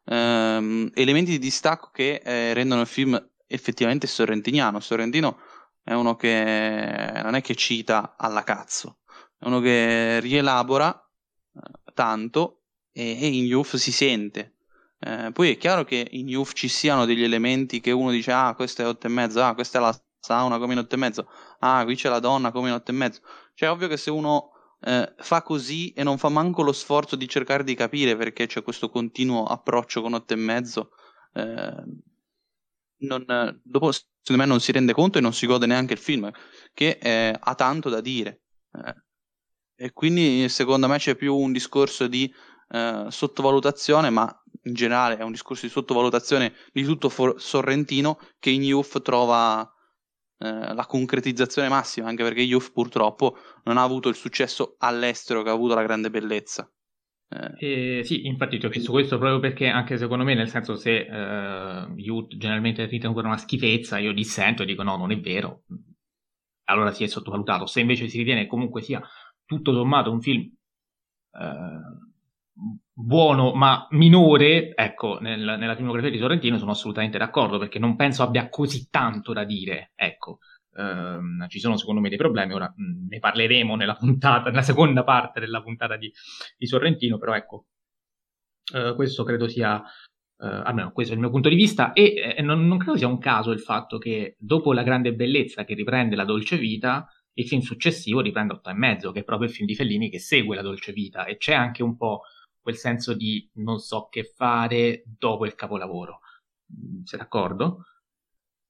Ehm, 0.05 0.91
elementi 0.95 1.31
di 1.33 1.39
distacco 1.39 1.91
che 1.93 2.21
eh, 2.25 2.53
rendono 2.55 2.81
il 2.81 2.87
film 2.87 3.31
effettivamente 3.47 4.07
sorrentiniano. 4.07 4.81
Sorrentino 4.81 5.39
è 5.83 5.93
uno 5.93 6.17
che 6.17 7.11
non 7.23 7.35
è 7.35 7.41
che 7.41 7.55
cita 7.55 8.15
alla 8.17 8.45
cazzo, 8.45 8.99
è 9.39 9.47
uno 9.47 9.61
che 9.61 10.21
rielabora 10.21 10.95
eh, 11.55 11.93
tanto 11.95 12.63
e, 12.93 13.19
e 13.21 13.27
in 13.27 13.45
Youth 13.45 13.77
si 13.77 13.93
sente. 13.93 14.57
Eh, 15.05 15.33
poi 15.33 15.51
è 15.51 15.57
chiaro 15.57 15.83
che 15.85 16.07
in 16.13 16.29
Youth 16.29 16.53
ci 16.53 16.69
siano 16.69 17.05
degli 17.05 17.25
elementi 17.25 17.81
che 17.81 17.91
uno 17.91 18.13
dice, 18.13 18.31
ah, 18.31 18.55
questo 18.55 18.83
è 18.83 18.87
8 18.87 19.09
e 19.09 19.11
mezzo, 19.11 19.43
ah, 19.43 19.53
questa 19.55 19.79
è 19.79 19.81
la 19.81 20.01
sauna 20.21 20.59
come 20.59 20.75
in 20.75 20.79
8 20.79 20.95
e 20.95 20.99
mezzo, 20.99 21.29
ah, 21.59 21.83
qui 21.85 21.97
c'è 21.97 22.09
la 22.09 22.21
donna 22.21 22.53
come 22.53 22.69
in 22.69 22.75
8 22.75 22.93
e 22.93 22.95
mezzo. 22.95 23.21
Cioè, 23.55 23.69
è 23.69 23.73
ovvio 23.73 23.89
che 23.89 23.97
se 23.97 24.11
uno 24.11 24.51
eh, 24.81 25.13
fa 25.19 25.43
così 25.43 25.93
e 25.93 26.05
non 26.05 26.19
fa 26.19 26.29
manco 26.29 26.63
lo 26.63 26.73
sforzo 26.73 27.17
di 27.17 27.29
cercare 27.29 27.65
di 27.65 27.75
capire 27.75 28.17
perché 28.17 28.47
c'è 28.47 28.63
questo 28.63 28.91
continuo 28.91 29.45
approccio 29.45 30.03
con 30.03 30.15
8 30.15 30.35
e 30.35 30.37
mezzo, 30.37 30.91
eh, 31.35 31.83
non, 32.99 33.61
dopo 33.65 33.91
secondo 33.91 34.43
me 34.43 34.47
non 34.47 34.61
si 34.61 34.71
rende 34.71 34.93
conto 34.93 35.19
e 35.19 35.21
non 35.21 35.33
si 35.33 35.47
gode 35.47 35.67
neanche 35.67 35.95
il 35.95 35.99
film, 35.99 36.31
che 36.73 36.99
eh, 37.03 37.37
ha 37.39 37.55
tanto 37.57 37.89
da 37.89 38.01
dire. 38.01 38.43
Eh, 38.73 38.95
e 39.75 39.93
quindi 39.93 40.49
secondo 40.49 40.87
me 40.87 40.99
c'è 40.99 41.17
più 41.17 41.35
un 41.35 41.51
discorso 41.51 42.07
di 42.07 42.33
eh, 42.69 43.07
sottovalutazione, 43.09 44.11
ma 44.11 44.42
in 44.65 44.75
generale 44.75 45.17
è 45.17 45.23
un 45.23 45.33
discorso 45.33 45.67
di 45.67 45.73
sottovalutazione 45.73 46.53
di 46.73 46.85
tutto 46.85 47.09
for- 47.09 47.41
Sorrentino 47.41 48.19
che 48.39 48.51
in 48.51 48.63
Youth 48.63 49.03
trova 49.03 49.69
eh, 50.39 50.75
la 50.75 50.87
concretizzazione 50.87 51.69
massima, 51.69 52.09
anche 52.09 52.23
perché 52.23 52.43
Youth 52.43 52.73
purtroppo 52.73 53.37
non 53.65 53.77
ha 53.77 53.83
avuto 53.83 54.09
il 54.09 54.15
successo 54.15 54.77
all'estero 54.79 55.43
che 55.43 55.51
ha 55.51 55.53
avuto 55.53 55.75
la 55.75 55.83
grande 55.83 56.11
bellezza. 56.11 56.71
Eh, 57.29 57.99
eh, 57.99 58.05
sì, 58.05 58.27
infatti 58.27 58.59
ti 58.59 58.67
ho 58.67 58.69
chiesto 58.69 58.93
questo 58.93 59.19
proprio 59.19 59.41
perché 59.41 59.69
anche 59.69 59.97
secondo 59.97 60.25
me, 60.25 60.35
nel 60.35 60.49
senso 60.49 60.77
se 60.77 61.07
uh, 61.09 61.93
Youth 61.97 62.37
generalmente 62.37 62.85
è 62.85 62.89
ritenuto 62.89 63.21
una 63.21 63.39
schifezza, 63.39 63.99
io 63.99 64.13
dissento 64.13 64.63
e 64.63 64.67
dico 64.67 64.83
no, 64.83 64.97
non 64.97 65.13
è 65.13 65.19
vero, 65.19 65.63
allora 66.65 66.93
si 66.93 67.05
è 67.05 67.07
sottovalutato. 67.07 67.67
Se 67.67 67.81
invece 67.81 68.09
si 68.09 68.19
ritiene 68.19 68.47
comunque 68.47 68.83
sia 68.83 69.03
tutto 69.45 69.73
sommato 69.73 70.11
un 70.11 70.21
film 70.21 70.53
uh, 71.33 72.12
buono 73.03 73.53
ma 73.53 73.87
minore, 73.91 74.75
ecco, 74.75 75.19
nel, 75.21 75.41
nella 75.41 75.75
filmografia 75.75 76.11
di 76.11 76.19
Sorrentino 76.19 76.59
sono 76.59 76.71
assolutamente 76.71 77.19
d'accordo 77.19 77.59
perché 77.59 77.79
non 77.79 77.97
penso 77.97 78.23
abbia 78.23 78.49
così 78.49 78.89
tanto 78.91 79.33
da 79.33 79.45
dire, 79.45 79.93
ecco. 79.95 80.39
Uh, 80.75 81.47
ci 81.49 81.61
sono 81.61 81.77
secondo 81.77 82.01
me 82.01 82.09
dei 82.09 82.17
problemi, 82.17 82.55
ora 82.55 82.73
mh, 82.75 83.09
ne 83.09 83.19
parleremo 83.19 83.77
nella 83.77 83.95
puntata, 83.95 84.49
nella 84.49 84.63
seconda 84.63 85.05
parte 85.05 85.39
della 85.39 85.61
puntata 85.61 85.97
di, 85.97 86.11
di 86.57 86.67
Sorrentino, 86.67 87.19
però 87.19 87.35
ecco, 87.35 87.67
uh, 88.73 88.95
questo 88.95 89.23
credo 89.23 89.49
sia, 89.49 89.77
uh, 89.77 89.83
almeno 90.47 90.93
questo 90.93 91.13
è 91.13 91.17
il 91.17 91.21
mio 91.21 91.31
punto 91.31 91.51
di 91.51 91.57
vista, 91.57 91.93
e 91.93 92.35
eh, 92.39 92.43
non, 92.43 92.67
non, 92.67 92.79
credo 92.79 92.97
sia 92.97 93.07
un 93.07 93.19
caso 93.19 93.51
il 93.51 93.61
fatto 93.61 93.99
che 93.99 94.37
dopo 94.39 94.73
La 94.73 94.83
grande 94.83 95.13
bellezza 95.13 95.65
che 95.65 95.75
riprende 95.75 96.17
La 96.17 96.25
dolce 96.25 96.57
vita, 96.57 97.07
il 97.35 97.47
film 97.47 97.61
successivo 97.61 98.21
riprende 98.21 98.55
Otto 98.55 98.71
e 98.71 98.75
mezzo, 98.75 99.13
che 99.13 99.21
è 99.21 99.25
proprio 99.25 99.49
il 99.49 99.55
film 99.55 99.67
di 99.67 99.75
Fellini 99.75 100.09
che 100.09 100.21
segue 100.21 100.57
La 100.57 100.63
dolce 100.63 100.93
vita, 100.93 101.27
e 101.27 101.37
c'è 101.37 101.53
anche 101.53 101.83
un 101.83 101.99
po' 101.99 102.23
quel 102.63 102.77
senso 102.77 103.15
di 103.15 103.51
non 103.55 103.79
so 103.79 104.09
che 104.09 104.25
fare 104.25 105.03
dopo 105.05 105.45
il 105.45 105.55
capolavoro. 105.55 106.21
Mm, 106.73 107.03
sei 107.03 107.19
d'accordo? 107.19 107.85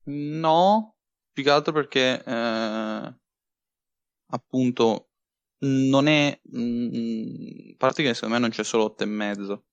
No, 0.04 0.96
più 1.30 1.42
che 1.42 1.50
altro 1.50 1.72
perché 1.72 2.22
eh, 2.24 3.14
appunto 4.30 5.10
non 5.60 6.06
è 6.08 6.40
mm, 6.56 7.72
a 7.72 7.74
parte 7.76 8.02
che 8.02 8.14
secondo 8.14 8.34
me 8.34 8.40
non 8.40 8.50
c'è 8.50 8.64
solo 8.64 8.84
otto 8.84 9.04
e 9.04 9.06
mezzo 9.06 9.66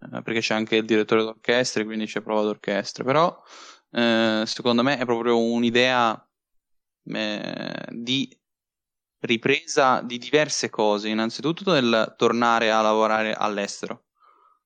eh, 0.00 0.22
perché 0.22 0.40
c'è 0.40 0.54
anche 0.54 0.76
il 0.76 0.84
direttore 0.84 1.22
d'orchestra 1.22 1.82
e 1.82 1.84
quindi 1.86 2.06
c'è 2.06 2.20
prova 2.20 2.42
d'orchestra 2.42 3.04
però 3.04 3.42
eh, 3.90 4.42
secondo 4.46 4.82
me 4.82 4.98
è 4.98 5.04
proprio 5.04 5.38
un'idea 5.38 6.28
eh, 7.04 7.86
di 7.90 8.28
ripresa 9.24 10.00
di 10.02 10.18
diverse 10.18 10.70
cose, 10.70 11.08
innanzitutto 11.08 11.72
nel 11.72 12.14
tornare 12.16 12.70
a 12.70 12.80
lavorare 12.82 13.32
all'estero. 13.32 14.04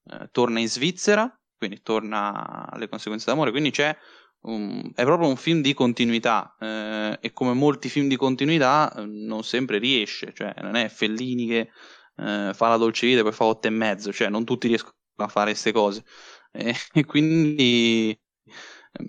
Eh, 0.04 0.28
torna 0.30 0.60
in 0.60 0.68
Svizzera, 0.68 1.32
quindi 1.56 1.80
torna 1.82 2.68
alle 2.70 2.88
conseguenze 2.88 3.26
d'amore, 3.26 3.50
quindi 3.50 3.70
c'è 3.70 3.96
un, 4.42 4.90
è 4.94 5.04
proprio 5.04 5.28
un 5.28 5.36
film 5.36 5.60
di 5.62 5.74
continuità. 5.74 6.56
Eh, 6.58 7.18
e 7.20 7.32
come 7.32 7.52
molti 7.52 7.88
film 7.88 8.08
di 8.08 8.16
continuità 8.16 8.92
eh, 8.94 9.04
non 9.06 9.44
sempre 9.44 9.78
riesce, 9.78 10.32
cioè 10.34 10.54
non 10.60 10.76
è 10.76 10.88
Fellini 10.88 11.46
che 11.46 11.70
eh, 12.16 12.52
fa 12.54 12.68
la 12.68 12.76
dolce 12.76 13.06
vita 13.06 13.20
e 13.20 13.22
poi 13.22 13.32
fa 13.32 13.44
otto 13.44 13.68
e 13.68 13.70
mezzo, 13.70 14.12
cioè 14.12 14.28
non 14.28 14.44
tutti 14.44 14.68
riescono 14.68 14.94
a 15.16 15.28
fare 15.28 15.50
queste 15.50 15.72
cose. 15.72 16.04
e 16.50 17.04
quindi 17.04 18.18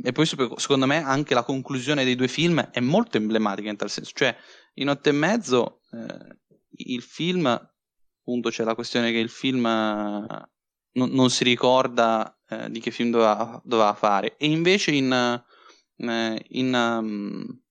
e 0.03 0.11
poi 0.11 0.26
secondo 0.26 0.85
me 0.85 1.03
anche 1.03 1.34
la 1.34 1.43
conclusione 1.43 2.03
dei 2.03 2.15
due 2.15 2.27
film 2.27 2.59
è 2.59 2.80
molto 2.80 3.17
emblematica 3.17 3.69
in 3.69 3.77
tal 3.77 3.89
senso, 3.89 4.11
cioè 4.13 4.35
in 4.80 4.89
otto 4.89 5.10
e 5.10 5.14
mezzo 5.14 5.81
eh, 5.91 6.38
il 6.85 7.01
film, 7.01 7.45
appunto 7.45 8.49
c'è 8.49 8.64
la 8.64 8.76
questione 8.76 9.11
che 9.11 9.18
il 9.18 9.30
film 9.30 9.65
eh, 9.65 10.49
non, 10.93 11.10
non, 11.11 11.30
si 11.30 11.43
ricorda 11.43 12.38
eh, 12.47 12.69
di 12.69 12.80
che 12.80 12.91
film 12.91 13.11
doveva, 13.11 13.61
doveva, 13.64 13.93
fare 13.93 14.38
e 14.38 14.47
invece 14.47 14.91
in, 14.91 15.11
eh, 15.11 16.45
in, 16.49 16.73
um, 16.73 17.61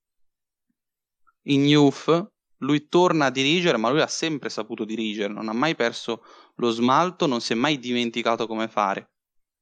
in 1.43 1.67
Youth 1.67 2.33
lui 2.59 2.89
torna 2.89 3.27
a 3.27 3.31
dirigere, 3.31 3.77
ma 3.79 3.89
lui 3.89 4.01
ha 4.01 4.09
sempre 4.09 4.49
saputo 4.49 4.85
dirigere, 4.85 5.33
non 5.33 5.49
ha 5.49 5.53
mai 5.53 5.77
perso 5.77 6.25
lo 6.57 6.71
smalto, 6.71 7.27
non 7.27 7.41
si 7.41 7.53
è 7.53 7.57
mai 7.57 7.79
dimenticato 7.79 8.49
come 8.49 8.67
fare. 8.67 9.13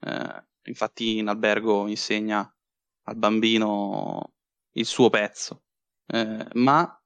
Eh, 0.01 0.45
infatti 0.65 1.19
in 1.19 1.29
albergo 1.29 1.87
insegna 1.87 2.51
al 3.03 3.17
bambino 3.17 4.33
il 4.73 4.87
suo 4.87 5.11
pezzo. 5.11 5.65
eh, 6.07 6.47
ma 6.55 7.01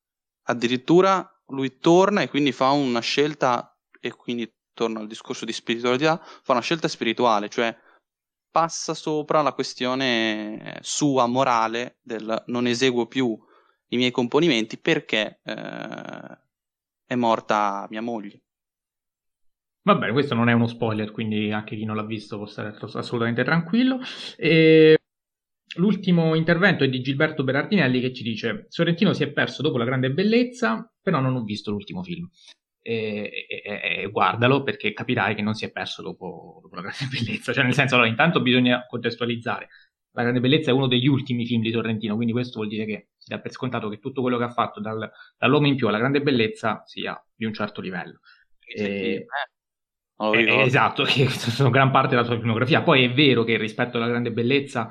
addirittura 0.45 1.29
lui 1.49 1.79
torna 1.79 2.23
e 2.23 2.29
quindi 2.29 2.53
fa 2.53 2.71
una 2.71 3.01
scelta, 3.01 3.77
e 4.01 4.13
quindi 4.13 4.53
torna 4.73 5.01
al 5.01 5.07
discorso 5.07 5.45
di 5.45 5.53
spiritualità, 5.53 6.21
fa 6.21 6.53
una 6.53 6.63
scelta 6.63 6.89
spirituale, 6.89 7.49
cioè 7.49 7.77
passa 8.51 8.95
sopra 8.95 9.43
la 9.43 9.53
questione 9.53 10.79
sua 10.83 11.27
morale 11.27 11.99
del 12.03 12.43
non 12.47 12.67
eseguo 12.67 13.07
più 13.07 13.39
i 13.93 13.97
miei 13.97 14.11
componimenti 14.11 14.79
perché 14.79 15.41
eh, 15.43 16.39
è 17.05 17.15
morta 17.15 17.87
mia 17.91 18.03
moglie. 18.03 18.43
Va 19.83 19.95
bene, 19.95 20.13
questo 20.13 20.35
non 20.35 20.49
è 20.49 20.53
uno 20.53 20.67
spoiler, 20.67 21.11
quindi 21.11 21.51
anche 21.53 21.75
chi 21.75 21.85
non 21.85 21.97
l'ha 21.97 22.05
visto 22.05 22.37
può 22.37 22.47
stare 22.47 22.77
assolutamente 22.79 23.43
tranquillo. 23.45 23.99
E 24.37 25.00
l'ultimo 25.81 26.35
intervento 26.35 26.85
è 26.85 26.89
di 26.89 27.01
Gilberto 27.01 27.43
Berardinelli 27.43 28.01
che 28.01 28.13
ci 28.13 28.23
dice: 28.23 28.67
Sorrentino 28.69 29.13
si 29.15 29.25
è 29.25 29.33
perso 29.33 29.63
dopo 29.63 29.79
la 29.79 29.85
grande 29.85 30.13
bellezza, 30.13 30.89
però 31.01 31.21
non 31.21 31.35
ho 31.35 31.43
visto 31.43 31.71
l'ultimo 31.71 32.03
film. 32.03 32.29
E, 32.83 33.47
e, 33.49 34.03
e, 34.03 34.11
guardalo 34.11 34.63
perché 34.63 34.93
capirai 34.93 35.35
che 35.35 35.43
non 35.43 35.55
si 35.55 35.65
è 35.65 35.71
perso 35.71 36.03
dopo, 36.03 36.61
dopo 36.63 36.75
la 36.75 36.83
grande 36.83 37.09
bellezza. 37.11 37.53
Cioè, 37.53 37.65
nel 37.65 37.75
senso, 37.75 37.95
allora, 37.95 38.09
intanto 38.09 38.41
bisogna 38.43 38.87
contestualizzare. 38.87 39.69
La 40.13 40.23
grande 40.23 40.41
bellezza 40.41 40.71
è 40.71 40.75
uno 40.75 40.89
degli 40.89 41.07
ultimi 41.07 41.47
film 41.47 41.63
di 41.63 41.71
Sorrentino, 41.71 42.15
quindi 42.17 42.33
questo 42.33 42.59
vuol 42.59 42.69
dire 42.69 42.85
che 42.85 43.11
si 43.17 43.29
dà 43.29 43.39
per 43.39 43.53
scontato 43.53 43.89
che 43.89 43.99
tutto 43.99 44.23
quello 44.23 44.39
che 44.39 44.45
ha 44.45 44.51
fatto 44.51 44.81
dal, 44.81 45.09
dall'uomo 45.39 45.69
in 45.69 45.77
più 45.77 45.87
alla 45.87 45.99
grande 45.99 46.21
bellezza 46.21 46.83
sia 46.85 47.21
di 47.35 47.45
un 47.45 47.53
certo 47.53 47.81
livello. 47.81 48.19
E, 48.65 49.27
eh, 50.21 50.61
esatto, 50.63 51.05
che 51.09 51.29
sono 51.29 51.71
gran 51.71 51.91
parte 51.91 52.15
della 52.15 52.25
sua 52.25 52.37
filmografia. 52.37 52.83
Poi 52.83 53.05
è 53.05 53.13
vero 53.13 53.45
che 53.45 53.57
rispetto 53.57 53.97
alla 53.97 54.09
grande 54.09 54.33
bellezza, 54.33 54.91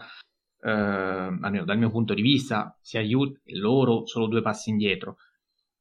eh, 0.61 0.69
almeno 0.69 1.65
dal 1.65 1.77
mio 1.77 1.89
punto 1.89 2.13
di 2.13 2.21
vista, 2.21 2.77
sia 2.81 3.01
Youth 3.01 3.41
e 3.43 3.57
loro 3.57 4.05
sono 4.05 4.27
due 4.27 4.41
passi 4.41 4.69
indietro. 4.69 5.17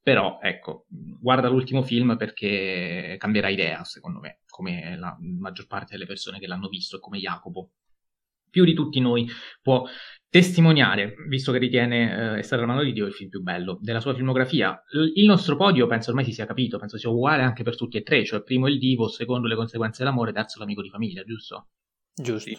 Però, 0.02 0.38
ecco, 0.40 0.86
guarda 0.88 1.48
l'ultimo 1.48 1.82
film 1.82 2.16
perché 2.16 3.16
cambierà 3.18 3.48
idea, 3.48 3.84
secondo 3.84 4.20
me, 4.20 4.40
come 4.48 4.96
la 4.96 5.14
maggior 5.20 5.66
parte 5.66 5.92
delle 5.92 6.06
persone 6.06 6.38
che 6.38 6.46
l'hanno 6.46 6.68
visto 6.68 6.96
e 6.96 7.00
come 7.00 7.18
Jacopo. 7.18 7.72
Più 8.48 8.64
di 8.64 8.72
tutti 8.72 9.00
noi 9.00 9.28
può 9.60 9.86
testimoniare, 10.30 11.14
visto 11.28 11.52
che 11.52 11.58
ritiene 11.58 12.36
eh, 12.36 12.38
Essere 12.38 12.62
la 12.62 12.66
mano 12.66 12.82
di 12.82 12.94
Dio 12.94 13.04
il 13.04 13.12
film 13.12 13.28
più 13.28 13.42
bello 13.42 13.78
della 13.82 14.00
sua 14.00 14.14
filmografia. 14.14 14.82
Il 15.14 15.26
nostro 15.26 15.56
podio 15.56 15.86
penso 15.86 16.08
ormai 16.08 16.24
si 16.24 16.32
sia 16.32 16.46
capito, 16.46 16.78
penso 16.78 16.96
sia 16.96 17.10
uguale 17.10 17.42
anche 17.42 17.62
per 17.62 17.76
tutti 17.76 17.98
e 17.98 18.02
tre, 18.02 18.24
cioè 18.24 18.42
primo 18.42 18.66
il 18.66 18.78
divo, 18.78 19.08
secondo 19.08 19.46
le 19.46 19.56
conseguenze 19.56 20.02
dell'amore, 20.02 20.32
terzo 20.32 20.58
l'amico 20.58 20.80
di 20.80 20.88
famiglia, 20.88 21.22
giusto? 21.24 21.68
Giusto. 22.14 22.48
Sì. 22.48 22.58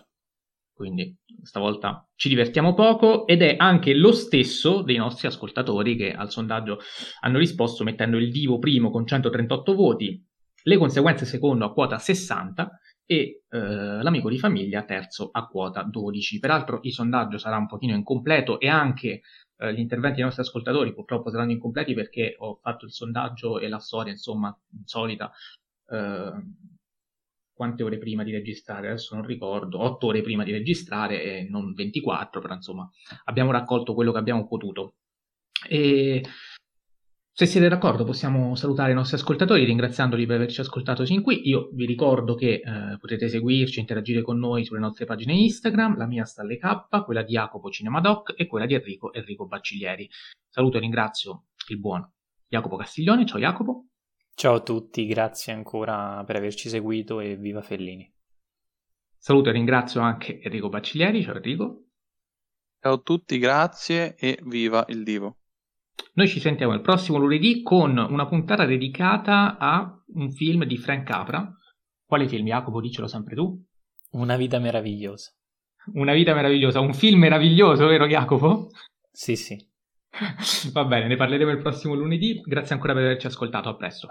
Quindi 0.80 1.14
stavolta 1.43 2.07
ci 2.15 2.30
divertiamo 2.30 2.73
poco 2.73 3.27
ed 3.27 3.41
è 3.41 3.56
anche 3.57 3.93
lo 3.93 4.14
stesso 4.14 4.81
dei 4.81 4.95
nostri 4.95 5.27
ascoltatori 5.27 5.97
che 5.97 6.14
al 6.14 6.31
sondaggio 6.31 6.80
hanno 7.19 7.38
risposto 7.38 7.84
mettendo 7.84 8.15
il 8.15 8.31
divo 8.31 8.60
primo 8.60 8.89
con 8.89 9.06
138 9.06 9.76
voti, 9.76 10.26
le 10.64 10.77
conseguenze 10.77 11.26
secondo 11.26 11.65
a 11.65 11.73
quota 11.73 11.97
60 11.97 12.80
e 13.06 13.43
eh, 13.49 13.57
l'amico 13.57 14.30
di 14.30 14.39
famiglia 14.39 14.84
terzo 14.84 15.27
a 15.34 15.47
quota 15.47 15.84
12. 15.84 16.39
Peraltro 16.39 16.80
il 16.84 16.93
sondaggio 16.93 17.38
sarà 17.38 17.57
un 17.57 17.68
pochino 17.68 17.93
incompleto 17.93 18.57
e 18.57 18.69
anche 18.69 19.19
eh, 19.57 19.73
gli 19.73 19.80
interventi 19.80 20.15
dei 20.15 20.23
nostri 20.23 20.43
ascoltatori 20.43 20.93
purtroppo 20.93 21.30
saranno 21.30 21.51
incompleti 21.51 21.93
perché 21.93 22.35
ho 22.38 22.57
fatto 22.61 22.85
il 22.85 22.93
sondaggio 22.93 23.60
e 23.60 23.68
la 23.68 23.80
storia 23.80 24.14
insomma 24.14 24.57
insolita 24.77 25.30
eh, 25.89 26.31
quante 27.60 27.84
ore 27.84 27.98
prima 27.98 28.23
di 28.23 28.31
registrare, 28.31 28.88
adesso 28.88 29.15
non 29.15 29.26
ricordo, 29.26 29.81
8 29.81 30.07
ore 30.07 30.22
prima 30.22 30.45
di 30.45 30.53
registrare 30.53 31.22
e 31.22 31.48
non 31.49 31.73
24, 31.73 32.40
però 32.40 32.53
insomma 32.53 32.90
abbiamo 33.26 33.52
raccolto 33.52 33.94
quello 33.94 34.14
che 34.14 34.18
abbiamo 34.18 34.48
potuto. 34.48 34.94
E 35.68 36.23
se 37.34 37.45
siete 37.45 37.68
d'accordo 37.68 38.06
possiamo 38.06 38.56
salutare 38.56 38.94
i 38.94 38.95
nostri 38.95 39.18
ascoltatori 39.18 39.65
ringraziandoli 39.65 40.26
per 40.26 40.38
averci 40.38 40.61
ascoltato 40.61 41.03
sin 41.03 41.22
qui. 41.22 41.49
Io 41.49 41.68
vi 41.73 41.86
ricordo 41.86 42.34
che 42.34 42.61
eh, 42.64 42.98
potete 42.98 43.27
seguirci, 43.27 43.81
interagire 43.81 44.22
con 44.22 44.40
noi 44.40 44.64
sulle 44.64 44.80
nostre 44.80 45.03
pagine 45.03 45.34
Instagram, 45.34 45.98
la 45.98 46.07
mia 46.07 46.23
sta 46.23 46.44
alle 46.44 46.57
K, 46.57 47.03
quella 47.03 47.23
di 47.23 47.34
Jacopo 47.34 47.69
Cinemadoc 47.69 48.36
e 48.38 48.48
quella 48.48 48.68
di 48.68 48.76
Enrico 48.76 49.11
Enrico 49.11 49.48
Bacciglieri. 49.48 50.10
Saluto 50.48 50.77
e 50.77 50.80
ringrazio 50.80 51.48
il 51.68 51.77
buon 51.77 52.10
Jacopo 52.48 52.77
Castiglione. 52.77 53.26
Ciao 53.26 53.38
Jacopo. 53.38 53.89
Ciao 54.40 54.53
a 54.53 54.61
tutti, 54.61 55.06
grazie 55.06 55.52
ancora 55.52 56.24
per 56.24 56.38
averci 56.38 56.70
seguito 56.70 57.20
e 57.20 57.36
viva 57.36 57.61
Fellini. 57.61 58.10
Saluto 59.18 59.49
e 59.49 59.52
ringrazio 59.52 59.99
anche 59.99 60.40
Enrico 60.41 60.70
Bacciglieri. 60.70 61.22
Ciao 61.24 61.36
Enrico. 61.36 61.88
Ciao 62.80 62.94
a 62.94 62.98
tutti, 62.99 63.38
grazie 63.38 64.16
e 64.16 64.40
viva 64.44 64.86
il 64.88 65.03
Divo. 65.03 65.40
Noi 66.14 66.30
ci 66.30 66.40
sentiamo 66.40 66.72
il 66.72 66.80
prossimo 66.80 67.18
lunedì 67.18 67.61
con 67.61 67.98
una 67.98 68.28
puntata 68.28 68.66
dedicata 68.66 69.57
a 69.57 70.03
un 70.14 70.32
film 70.32 70.64
di 70.64 70.78
Frank 70.78 71.06
Capra. 71.06 71.53
Quale 72.06 72.30
film, 72.30 72.45
Jacopo? 72.45 72.80
Dicelo 72.80 73.07
sempre 73.07 73.36
tu. 73.36 73.61
Una 74.11 74.38
vita 74.38 74.57
meravigliosa. 74.57 75.34
Una 75.95 76.14
vita 76.14 76.34
meravigliosa, 76.34 76.80
un 76.80 76.94
film 76.94 77.20
meraviglioso, 77.20 77.88
vero 77.88 78.07
Jacopo? 78.07 78.70
Sì, 79.11 79.36
sì. 79.36 79.69
Va 80.73 80.86
bene, 80.86 81.07
ne 81.07 81.15
parleremo 81.15 81.52
il 81.52 81.61
prossimo 81.61 81.94
lunedì. 81.94 82.41
Grazie 82.44 82.76
ancora 82.76 82.94
per 82.94 83.03
averci 83.03 83.27
ascoltato. 83.27 83.69
A 83.69 83.76
presto. 83.76 84.07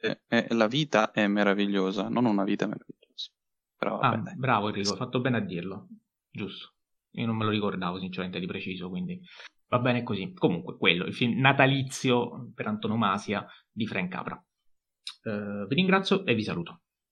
Eh, 0.00 0.20
eh, 0.28 0.46
la 0.54 0.66
vita 0.66 1.10
è 1.12 1.26
meravigliosa, 1.26 2.08
non 2.08 2.24
una 2.24 2.44
vita 2.44 2.66
meravigliosa. 2.66 3.30
Però, 3.78 3.98
ah, 3.98 4.16
bravo 4.36 4.68
Enrico, 4.68 4.92
hai 4.92 4.96
fatto 4.96 5.20
bene 5.20 5.36
a 5.36 5.40
dirlo. 5.40 5.88
Giusto. 6.30 6.74
Io 7.12 7.26
non 7.26 7.36
me 7.36 7.44
lo 7.44 7.50
ricordavo 7.50 7.98
sinceramente 7.98 8.40
di 8.40 8.46
preciso, 8.46 8.88
quindi 8.88 9.20
Va 9.68 9.78
bene 9.80 10.02
così. 10.02 10.32
Comunque, 10.32 10.76
quello, 10.76 11.04
il 11.06 11.14
film 11.14 11.40
natalizio 11.40 12.52
per 12.54 12.66
antonomasia 12.66 13.46
di 13.70 13.86
Frank 13.86 14.10
Capra. 14.10 14.44
Uh, 15.22 15.66
vi 15.66 15.74
ringrazio 15.74 16.24
e 16.24 16.34
vi 16.34 16.42
saluto. 16.42 16.82